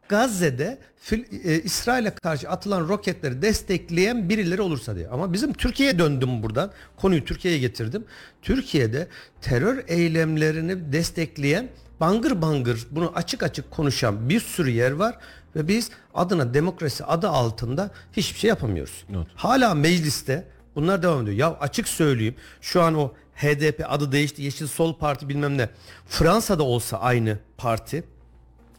[0.09, 5.07] Gazze'de Fil- e, İsrail'e karşı atılan roketleri destekleyen birileri olursa diye.
[5.07, 6.71] Ama bizim Türkiye'ye döndüm buradan.
[6.97, 8.05] Konuyu Türkiye'ye getirdim.
[8.41, 9.07] Türkiye'de
[9.41, 11.69] terör eylemlerini destekleyen
[11.99, 15.17] bangır bangır bunu açık açık konuşan bir sürü yer var
[15.55, 19.05] ve biz adına demokrasi adı altında hiçbir şey yapamıyoruz.
[19.15, 19.27] Evet.
[19.35, 21.37] Hala mecliste bunlar devam ediyor.
[21.37, 25.69] Ya açık söyleyeyim şu an o HDP adı değişti Yeşil Sol Parti bilmem ne.
[26.07, 28.03] Fransa'da olsa aynı parti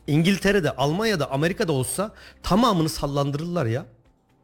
[0.07, 2.13] İngiltere'de, Almanya'da, Amerika'da olsa
[2.43, 3.87] tamamını sallandırırlar ya.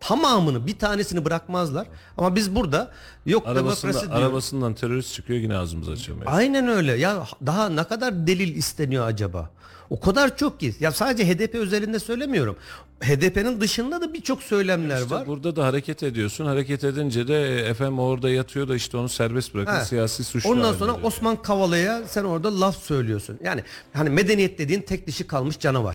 [0.00, 1.86] Tamamını bir tanesini bırakmazlar.
[2.18, 2.90] Ama biz burada
[3.26, 4.22] yok Arabasında, demokrasi diyor.
[4.22, 6.32] arabasından terörist çıkıyor yine ağzımızı açamıyor.
[6.32, 6.92] Aynen öyle.
[6.96, 9.50] Ya daha ne kadar delil isteniyor acaba?
[9.90, 10.74] O kadar çok ki.
[10.80, 12.56] Ya sadece HDP özelinde söylemiyorum.
[13.00, 15.26] HDP'nin dışında da birçok söylemler İşte var.
[15.26, 16.46] burada da hareket ediyorsun.
[16.46, 19.84] Hareket edince de e, efendim orada yatıyor da işte onu serbest bırakın Ha.
[19.84, 20.50] siyasi suçlu.
[20.50, 21.08] Ondan sonra geliyor.
[21.08, 23.38] Osman Kavala'ya sen orada laf söylüyorsun.
[23.44, 23.62] Yani
[23.92, 25.94] hani medeniyet dediğin tek dişi kalmış canavar.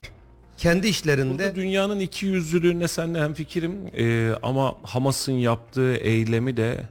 [0.57, 6.83] Kendi işlerinde Burada dünyanın iki yüzlülüğüne senle hemfikirim ee, ama Hamas'ın yaptığı eylemi de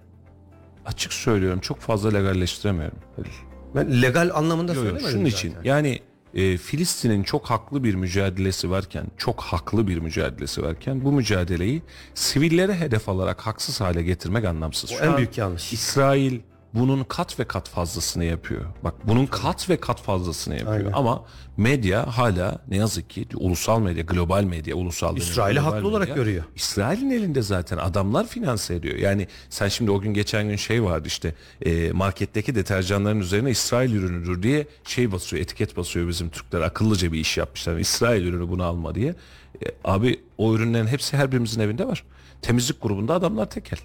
[0.87, 2.99] açık söylüyorum çok fazla legalleştiremiyorum.
[3.75, 5.49] ben legal anlamında Yok, yok, söylemedim şunun zaten.
[5.49, 6.01] için yani
[6.35, 11.83] e, Filistin'in çok haklı bir mücadelesi varken çok haklı bir mücadelesi varken bu mücadeleyi
[12.15, 14.93] sivillere hedef alarak haksız hale getirmek anlamsız.
[14.93, 15.73] O Şu en büyük yanlış.
[15.73, 16.41] İsrail
[16.75, 18.65] bunun kat ve kat fazlasını yapıyor.
[18.85, 20.77] Bak bunun kat ve kat fazlasını yapıyor.
[20.77, 20.93] Aynen.
[20.93, 21.25] Ama
[21.57, 26.45] medya hala ne yazık ki ulusal medya, global medya, ulusal İsrail'i haklı olarak medya, görüyor.
[26.57, 28.97] İsrail'in elinde zaten adamlar finanse ediyor.
[28.97, 33.93] Yani sen şimdi o gün geçen gün şey vardı işte e, marketteki deterjanların üzerine İsrail
[33.93, 37.77] ürünüdür diye şey basıyor etiket basıyor bizim Türkler akıllıca bir iş yapmışlar.
[37.77, 39.15] İsrail ürünü bunu alma diye.
[39.65, 42.05] E, abi o ürünlerin hepsi her birimizin evinde var.
[42.43, 43.79] Temizlik grubunda adamlar tekel.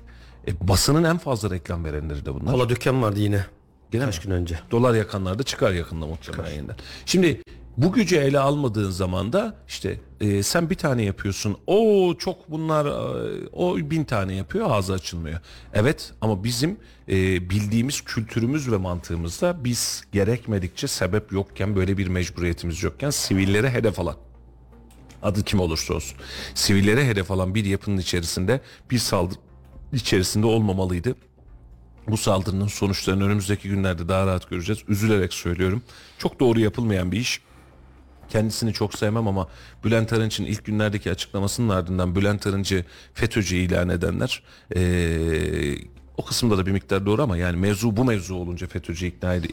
[0.48, 2.52] E, basının en fazla reklam verenleri de bunlar.
[2.54, 3.46] Kola dükkan vardı yine.
[3.92, 4.60] Gene Kaç gün önce.
[4.72, 6.76] Dolar yakanlar da çıkar yakında muhtemelen yeniden.
[7.06, 7.42] Şimdi
[7.78, 11.58] bu gücü ele almadığın zaman da işte e, sen bir tane yapıyorsun.
[11.68, 15.40] O çok bunlar e, o bin tane yapıyor ağzı açılmıyor.
[15.74, 16.78] Evet ama bizim
[17.10, 24.00] e, bildiğimiz kültürümüz ve mantığımızda biz gerekmedikçe sebep yokken böyle bir mecburiyetimiz yokken sivillere hedef
[24.00, 24.16] alan
[25.24, 26.18] adı kim olursa olsun
[26.56, 28.62] sivillere hedef alan bir yapının içerisinde
[28.92, 29.40] bir saldırı
[29.94, 31.16] içerisinde olmamalıydı.
[32.08, 34.82] Bu saldırının sonuçlarını önümüzdeki günlerde daha rahat göreceğiz.
[34.88, 35.82] Üzülerek söylüyorum.
[36.18, 37.42] Çok doğru yapılmayan bir iş.
[38.30, 39.48] Kendisini çok sevmem ama
[39.84, 44.44] Bülent Arınç'ın ilk günlerdeki açıklamasının ardından Bülent Arınç'ı FETÖ'cü ilan edenler
[44.76, 45.78] eee,
[46.20, 49.50] o kısımda da bir miktar doğru ama yani mevzu bu mevzu olunca FETÖ'cü ikna ed-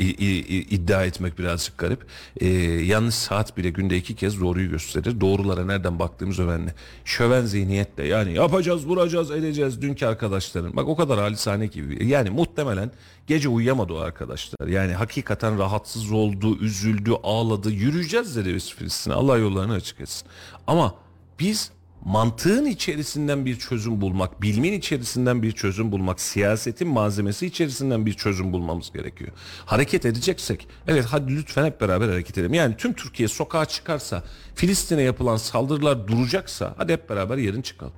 [0.74, 2.06] iddia etmek birazcık garip.
[2.40, 5.20] Eee, yanlış saat bile günde iki kez doğruyu gösterir.
[5.20, 6.74] Doğrulara nereden baktığımız önemli.
[7.04, 10.76] Şöven zihniyetle yani yapacağız, vuracağız, edeceğiz dünkü arkadaşların.
[10.76, 12.06] Bak o kadar halisane gibi.
[12.06, 12.90] Yani muhtemelen
[13.26, 14.68] gece uyuyamadı o arkadaşlar.
[14.68, 17.70] Yani hakikaten rahatsız oldu, üzüldü, ağladı.
[17.70, 19.14] Yürüyeceğiz dedi biz Filistin'e.
[19.14, 20.28] Allah yollarını açık etsin.
[20.66, 20.94] Ama
[21.40, 21.70] biz
[22.06, 28.52] mantığın içerisinden bir çözüm bulmak, bilimin içerisinden bir çözüm bulmak, siyasetin malzemesi içerisinden bir çözüm
[28.52, 29.30] bulmamız gerekiyor.
[29.66, 32.54] Hareket edeceksek, evet hadi lütfen hep beraber hareket edelim.
[32.54, 34.22] Yani tüm Türkiye sokağa çıkarsa,
[34.54, 37.94] Filistin'e yapılan saldırılar duracaksa, hadi hep beraber yarın çıkalım.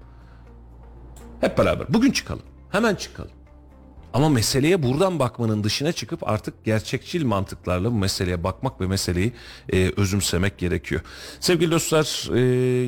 [1.40, 2.43] Hep beraber bugün çıkalım.
[2.70, 3.38] Hemen çıkalım.
[4.12, 9.32] Ama meseleye buradan bakmanın dışına çıkıp artık gerçekçil mantıklarla bu meseleye bakmak ve meseleyi
[9.72, 11.01] e, özümsemek gerekiyor.
[11.40, 12.40] Sevgili dostlar e,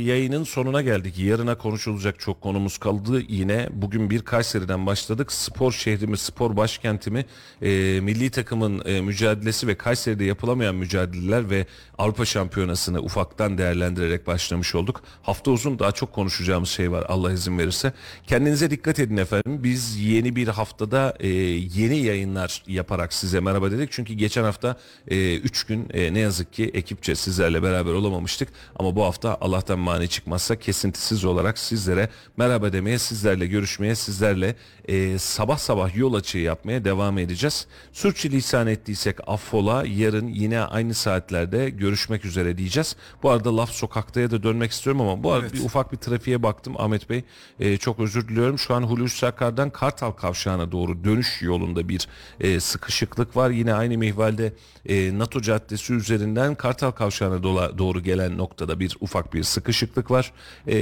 [0.03, 1.19] yayının sonuna geldik.
[1.19, 3.23] Yarına konuşulacak çok konumuz kaldı.
[3.29, 5.33] Yine bugün bir Kayseri'den başladık.
[5.33, 7.25] Spor şehrimi, spor başkentimi,
[7.63, 11.67] e, milli takımın e, mücadelesi ve Kayseri'de yapılamayan mücadeleler ve
[11.99, 15.03] Avrupa Şampiyonası'nı ufaktan değerlendirerek başlamış olduk.
[15.23, 17.93] Hafta uzun daha çok konuşacağımız şey var Allah izin verirse.
[18.27, 19.65] Kendinize dikkat edin efendim.
[19.65, 23.93] Biz yeni bir haftada e, yeni yayınlar yaparak size merhaba dedik.
[23.93, 24.77] Çünkü geçen hafta
[25.07, 28.49] 3 gün e, ne yazık ki ekipçe sizlerle beraber olamamıştık.
[28.77, 34.57] Ama bu hafta Allah'tan mani çıkmazsa kesintisiz olarak sizlere merhaba demeye, sizlerle görüşmeye, sizlerle
[34.89, 37.67] e, sabah sabah yol açığı yapmaya devam edeceğiz.
[37.93, 39.85] Sürçülisan ettiysek affola.
[39.87, 42.97] Yarın yine aynı saatlerde görüşmek üzere diyeceğiz.
[43.23, 46.75] Bu arada laf sokaktaya da dönmek istiyorum ama bu arada bir ufak bir trafiğe baktım
[46.79, 47.25] Ahmet Bey.
[47.61, 48.59] e, çok özür diliyorum.
[48.59, 52.09] Şu an Hulusi Akar'dan Kartal Kavşağı'na doğru dönüş yolunda bir
[52.41, 53.51] e, sıkışıklık var.
[53.51, 54.53] Yine aynı mihvalde
[54.87, 60.33] e, NATO Caddesi üzerinden Kartal Kavşağı'na dola- doğru gelen noktada bir ufak bir sıkışıklık var.
[60.69, 60.77] E,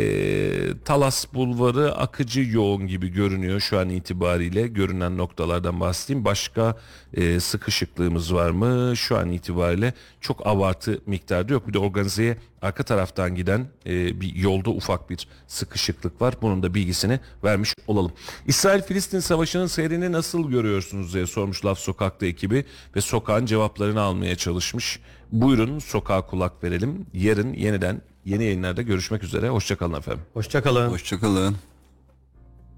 [0.84, 4.66] Talas Bulvarı akıcı yoğun gibi görünüyor şu an itibariyle.
[4.68, 6.24] Görünen noktalardan bahsedeyim.
[6.24, 6.76] Başka
[7.14, 8.96] e, sıkışıklığımız var mı?
[8.96, 11.68] Şu an itibariyle çok abartı miktarda yok.
[11.68, 16.34] Bir de organizeye arka taraftan giden e, bir yolda ufak bir sıkışıklık var.
[16.42, 18.12] Bunun da bilgisini vermiş olalım.
[18.46, 22.64] İsrail-Filistin savaşının seyrini nasıl görüyorsunuz diye sormuş Laf Sokak'ta ekibi
[22.96, 25.00] ve sokağın cevaplarını almaya çalışmış.
[25.32, 27.06] Buyurun sokağa kulak verelim.
[27.14, 29.48] Yarın yeniden yeni yayınlarda görüşmek üzere.
[29.48, 30.22] Hoşçakalın efendim.
[30.34, 30.90] Hoşçakalın.
[30.90, 31.56] Hoşçakalın.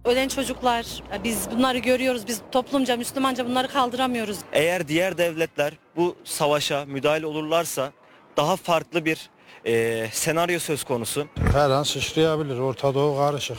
[0.04, 0.86] Ölen çocuklar,
[1.24, 2.26] biz bunları görüyoruz.
[2.26, 4.38] Biz toplumca, Müslümanca bunları kaldıramıyoruz.
[4.52, 7.92] Eğer diğer devletler bu savaşa müdahil olurlarsa
[8.36, 9.30] daha farklı bir
[9.66, 11.26] e, senaryo söz konusu.
[11.52, 12.58] Her an sıçrayabilir.
[12.58, 13.58] Orta Doğu karışık.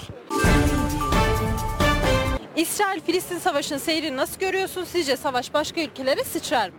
[2.56, 4.84] İsrail-Filistin savaşının seyrini nasıl görüyorsun?
[4.84, 6.76] Sizce savaş başka ülkelere sıçrar mı?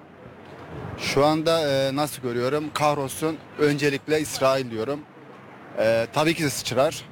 [0.98, 2.64] Şu anda e, nasıl görüyorum?
[2.74, 5.00] Kahrolsun öncelikle İsrail diyorum.
[5.78, 7.02] E, tabii ki de sıçrar.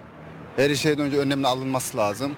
[0.56, 2.36] Her şeyden önce önlemli alınması lazım.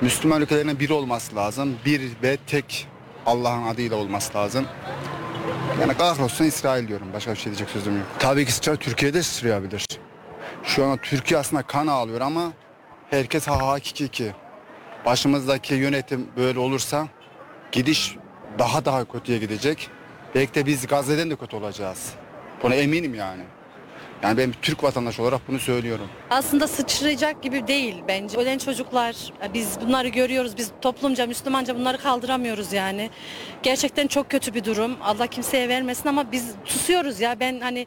[0.00, 1.76] Müslüman ülkelerinin bir olması lazım.
[1.84, 2.86] Bir ve tek
[3.26, 4.66] Allah'ın adıyla olması lazım.
[5.80, 7.06] Yani kahrolsun İsrail diyorum.
[7.14, 8.06] Başka bir şey diyecek sözüm yok.
[8.18, 9.86] Tabii ki sıçrar Türkiye'de sıçrayabilir.
[10.62, 12.52] Şu an Türkiye aslında kan ağlıyor ama
[13.10, 14.32] herkes ha ha ki ki.
[15.06, 17.08] Başımızdaki yönetim böyle olursa
[17.72, 18.16] gidiş
[18.58, 19.90] daha daha kötüye gidecek.
[20.34, 22.12] Belki de biz Gazze'den de kötü olacağız.
[22.62, 23.42] Buna eminim yani.
[24.22, 26.08] Yani ben bir Türk vatandaşı olarak bunu söylüyorum.
[26.30, 28.38] Aslında sıçrayacak gibi değil bence.
[28.38, 29.16] Ölen çocuklar,
[29.54, 30.56] biz bunları görüyoruz.
[30.56, 33.10] Biz toplumca, Müslümanca bunları kaldıramıyoruz yani.
[33.62, 34.96] Gerçekten çok kötü bir durum.
[35.02, 37.40] Allah kimseye vermesin ama biz susuyoruz ya.
[37.40, 37.86] Ben hani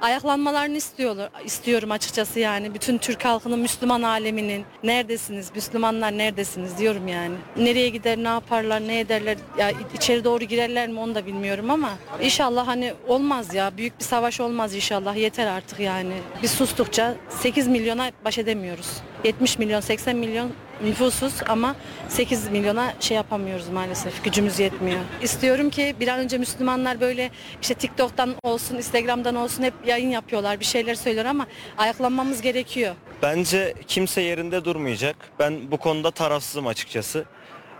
[0.00, 2.74] ayaklanmalarını istiyorlar, istiyorum açıkçası yani.
[2.74, 7.34] Bütün Türk halkının, Müslüman aleminin neredesiniz, Müslümanlar neredesiniz diyorum yani.
[7.56, 11.90] Nereye gider, ne yaparlar, ne ederler, ya içeri doğru girerler mi onu da bilmiyorum ama
[12.22, 13.76] inşallah hani olmaz ya.
[13.76, 15.16] Büyük bir savaş olmaz inşallah.
[15.16, 16.14] Yeter artık yani.
[16.42, 18.90] Biz sustukça 8 milyona baş edemiyoruz.
[19.24, 20.50] 70 milyon, 80 milyon
[20.84, 21.76] nüfusuz ama
[22.08, 24.24] 8 milyona şey yapamıyoruz maalesef.
[24.24, 25.00] Gücümüz yetmiyor.
[25.22, 27.30] İstiyorum ki bir an önce Müslümanlar böyle
[27.62, 31.46] işte TikTok'tan olsun, Instagram'dan olsun hep yayın yapıyorlar, bir şeyler söylüyor ama
[31.78, 32.94] ayaklanmamız gerekiyor.
[33.22, 35.16] Bence kimse yerinde durmayacak.
[35.38, 37.24] Ben bu konuda tarafsızım açıkçası.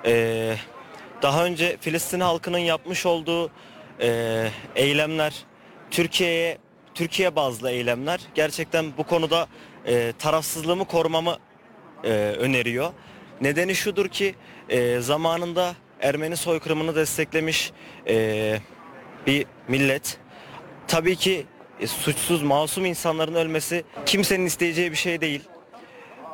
[0.06, 0.54] Ee,
[1.22, 3.50] daha önce Filistin halkının yapmış olduğu
[4.00, 5.34] e, eylemler,
[5.90, 6.58] Türkiye'ye
[6.94, 9.46] Türkiye bazlı eylemler gerçekten bu konuda
[9.86, 11.36] e, tarafsızlığımı korumamı
[12.04, 12.08] e,
[12.38, 12.92] öneriyor.
[13.40, 14.34] Nedeni şudur ki
[14.68, 17.72] e, zamanında Ermeni soykırımını desteklemiş
[18.08, 18.58] e,
[19.26, 20.18] bir millet.
[20.88, 21.46] Tabii ki
[21.80, 25.42] e, suçsuz, masum insanların ölmesi kimsenin isteyeceği bir şey değil.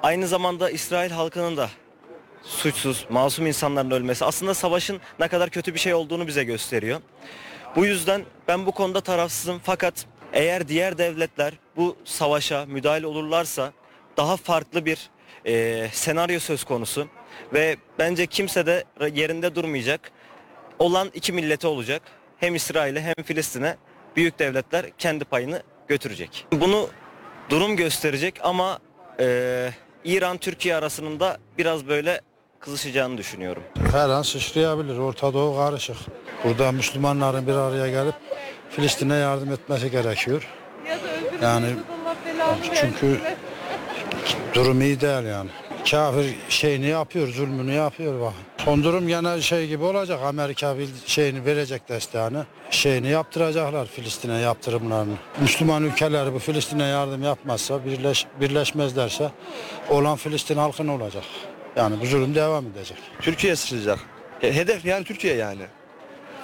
[0.03, 1.71] Aynı zamanda İsrail halkının da
[2.43, 7.01] suçsuz, masum insanların ölmesi aslında savaşın ne kadar kötü bir şey olduğunu bize gösteriyor.
[7.77, 13.73] Bu yüzden ben bu konuda tarafsızım fakat eğer diğer devletler bu savaşa müdahale olurlarsa
[14.17, 15.11] daha farklı bir
[15.47, 17.09] e, senaryo söz konusu
[17.55, 20.11] ve bence kimse de yerinde durmayacak.
[20.79, 22.03] Olan iki millete olacak.
[22.39, 23.77] Hem İsrail'e hem Filistin'e
[24.17, 26.47] büyük devletler kendi payını götürecek.
[26.53, 26.89] Bunu
[27.51, 28.79] durum gösterecek ama
[29.21, 29.71] e,
[30.05, 32.21] İran Türkiye arasının da biraz böyle
[32.61, 33.63] kızışacağını düşünüyorum.
[33.93, 34.99] Her an sıçrayabilir.
[34.99, 35.97] Orta Doğu karışık.
[36.45, 38.15] Burada Müslümanların bir araya gelip
[38.71, 40.49] Filistin'e yardım etmesi gerekiyor.
[41.43, 41.67] Yani
[42.81, 43.21] çünkü
[44.57, 45.51] durum iyi değil yani.
[45.91, 48.33] Kafir şeyini yapıyor, zulmünü yapıyor bak.
[48.65, 50.21] Son durum gene şey gibi olacak.
[50.25, 52.39] Amerika bir şeyini verecek desteğini.
[52.71, 55.15] Şeyini yaptıracaklar Filistin'e yaptırımlarını.
[55.41, 59.31] Müslüman ülkeler bu Filistin'e yardım yapmazsa, birleş, birleşmezlerse
[59.91, 61.25] olan Filistin halkı ne olacak?
[61.77, 62.97] Yani bu zulüm devam edecek.
[63.21, 63.99] Türkiye sıçrayacak.
[64.41, 65.63] He- Hedef yani Türkiye yani.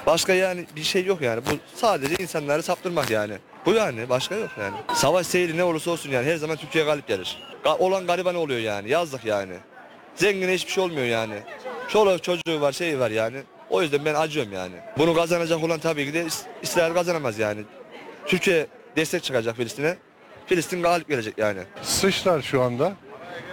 [0.06, 1.40] Başka yani bir şey yok yani.
[1.47, 3.34] Bu sadece insanları saptırmak yani.
[3.66, 4.74] Bu yani başka yok yani.
[4.94, 7.43] Savaş seyri ne olursa olsun yani her zaman Türkiye galip gelir.
[7.64, 9.55] Ga- olan gariban oluyor yani yazdık yani.
[10.14, 11.34] Zengine hiçbir şey olmuyor yani.
[11.89, 13.36] Çoluk çocuğu var şeyi var yani.
[13.70, 14.74] O yüzden ben acıyorum yani.
[14.98, 17.60] Bunu kazanacak olan tabii ki de İs- İsrail kazanamaz yani.
[18.26, 18.66] Türkiye
[18.97, 19.97] destek çıkacak Filistin'e.
[20.47, 21.60] Filistin galip gelecek yani.
[21.82, 22.93] Sıçrar şu anda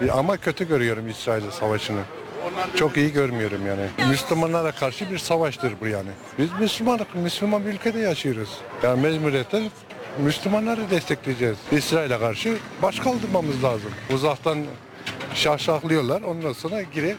[0.08, 2.02] E, ama kötü görüyorum İsrail savaşını.
[2.76, 4.10] Çok iyi görmüyorum yani.
[4.10, 6.10] Müslümanlara karşı bir savaştır bu yani.
[6.38, 8.50] Biz Müslüman, Müslüman bir ülkede yaşıyoruz.
[8.84, 9.64] Yani mecburiyetten
[10.24, 11.58] Müslümanları destekleyeceğiz.
[11.72, 13.92] İsrail'e karşı baş kaldırmamız lazım.
[14.14, 14.66] Uzaktan
[15.34, 17.16] şahşahlıyorlar ondan sonra geri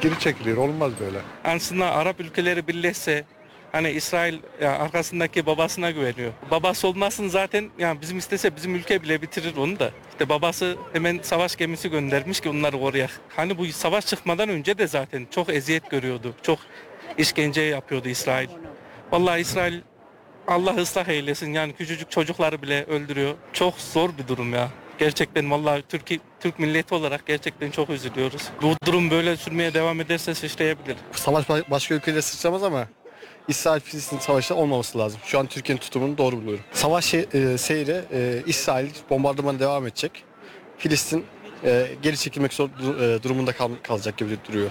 [0.00, 0.56] geri çekiliyor.
[0.56, 1.18] Olmaz böyle.
[1.44, 3.24] aslında Arap ülkeleri birleşse
[3.72, 6.32] hani İsrail ya arkasındaki babasına güveniyor.
[6.50, 9.90] Babası olmasın zaten yani bizim istese bizim ülke bile bitirir onu da.
[10.10, 13.10] İşte babası hemen savaş gemisi göndermiş ki onları koruyak.
[13.36, 16.34] Hani bu savaş çıkmadan önce de zaten çok eziyet görüyordu.
[16.42, 16.58] Çok
[17.18, 18.48] işkence yapıyordu İsrail.
[19.12, 19.80] Vallahi İsrail
[20.48, 23.34] Allah ıslah eylesin yani küçücük çocukları bile öldürüyor.
[23.52, 24.68] Çok zor bir durum ya.
[24.98, 28.42] Gerçekten vallahi Türkiye, Türk milleti olarak gerçekten çok üzülüyoruz.
[28.62, 30.96] Bu durum böyle sürmeye devam ederse sıçrayabilir.
[31.12, 32.88] Savaş başka ülkelere sıçramaz ama
[33.48, 35.20] İsrail-Filistin savaşı olmaması lazım.
[35.24, 36.64] Şu an Türkiye'nin tutumunu doğru buluyorum.
[36.72, 40.24] Savaş şey- e, seyri e, İsrail bombardımanı devam edecek.
[40.78, 41.24] Filistin
[41.64, 44.70] e, geri çekilmek zor, e, durumunda kal- kalacak gibi duruyor.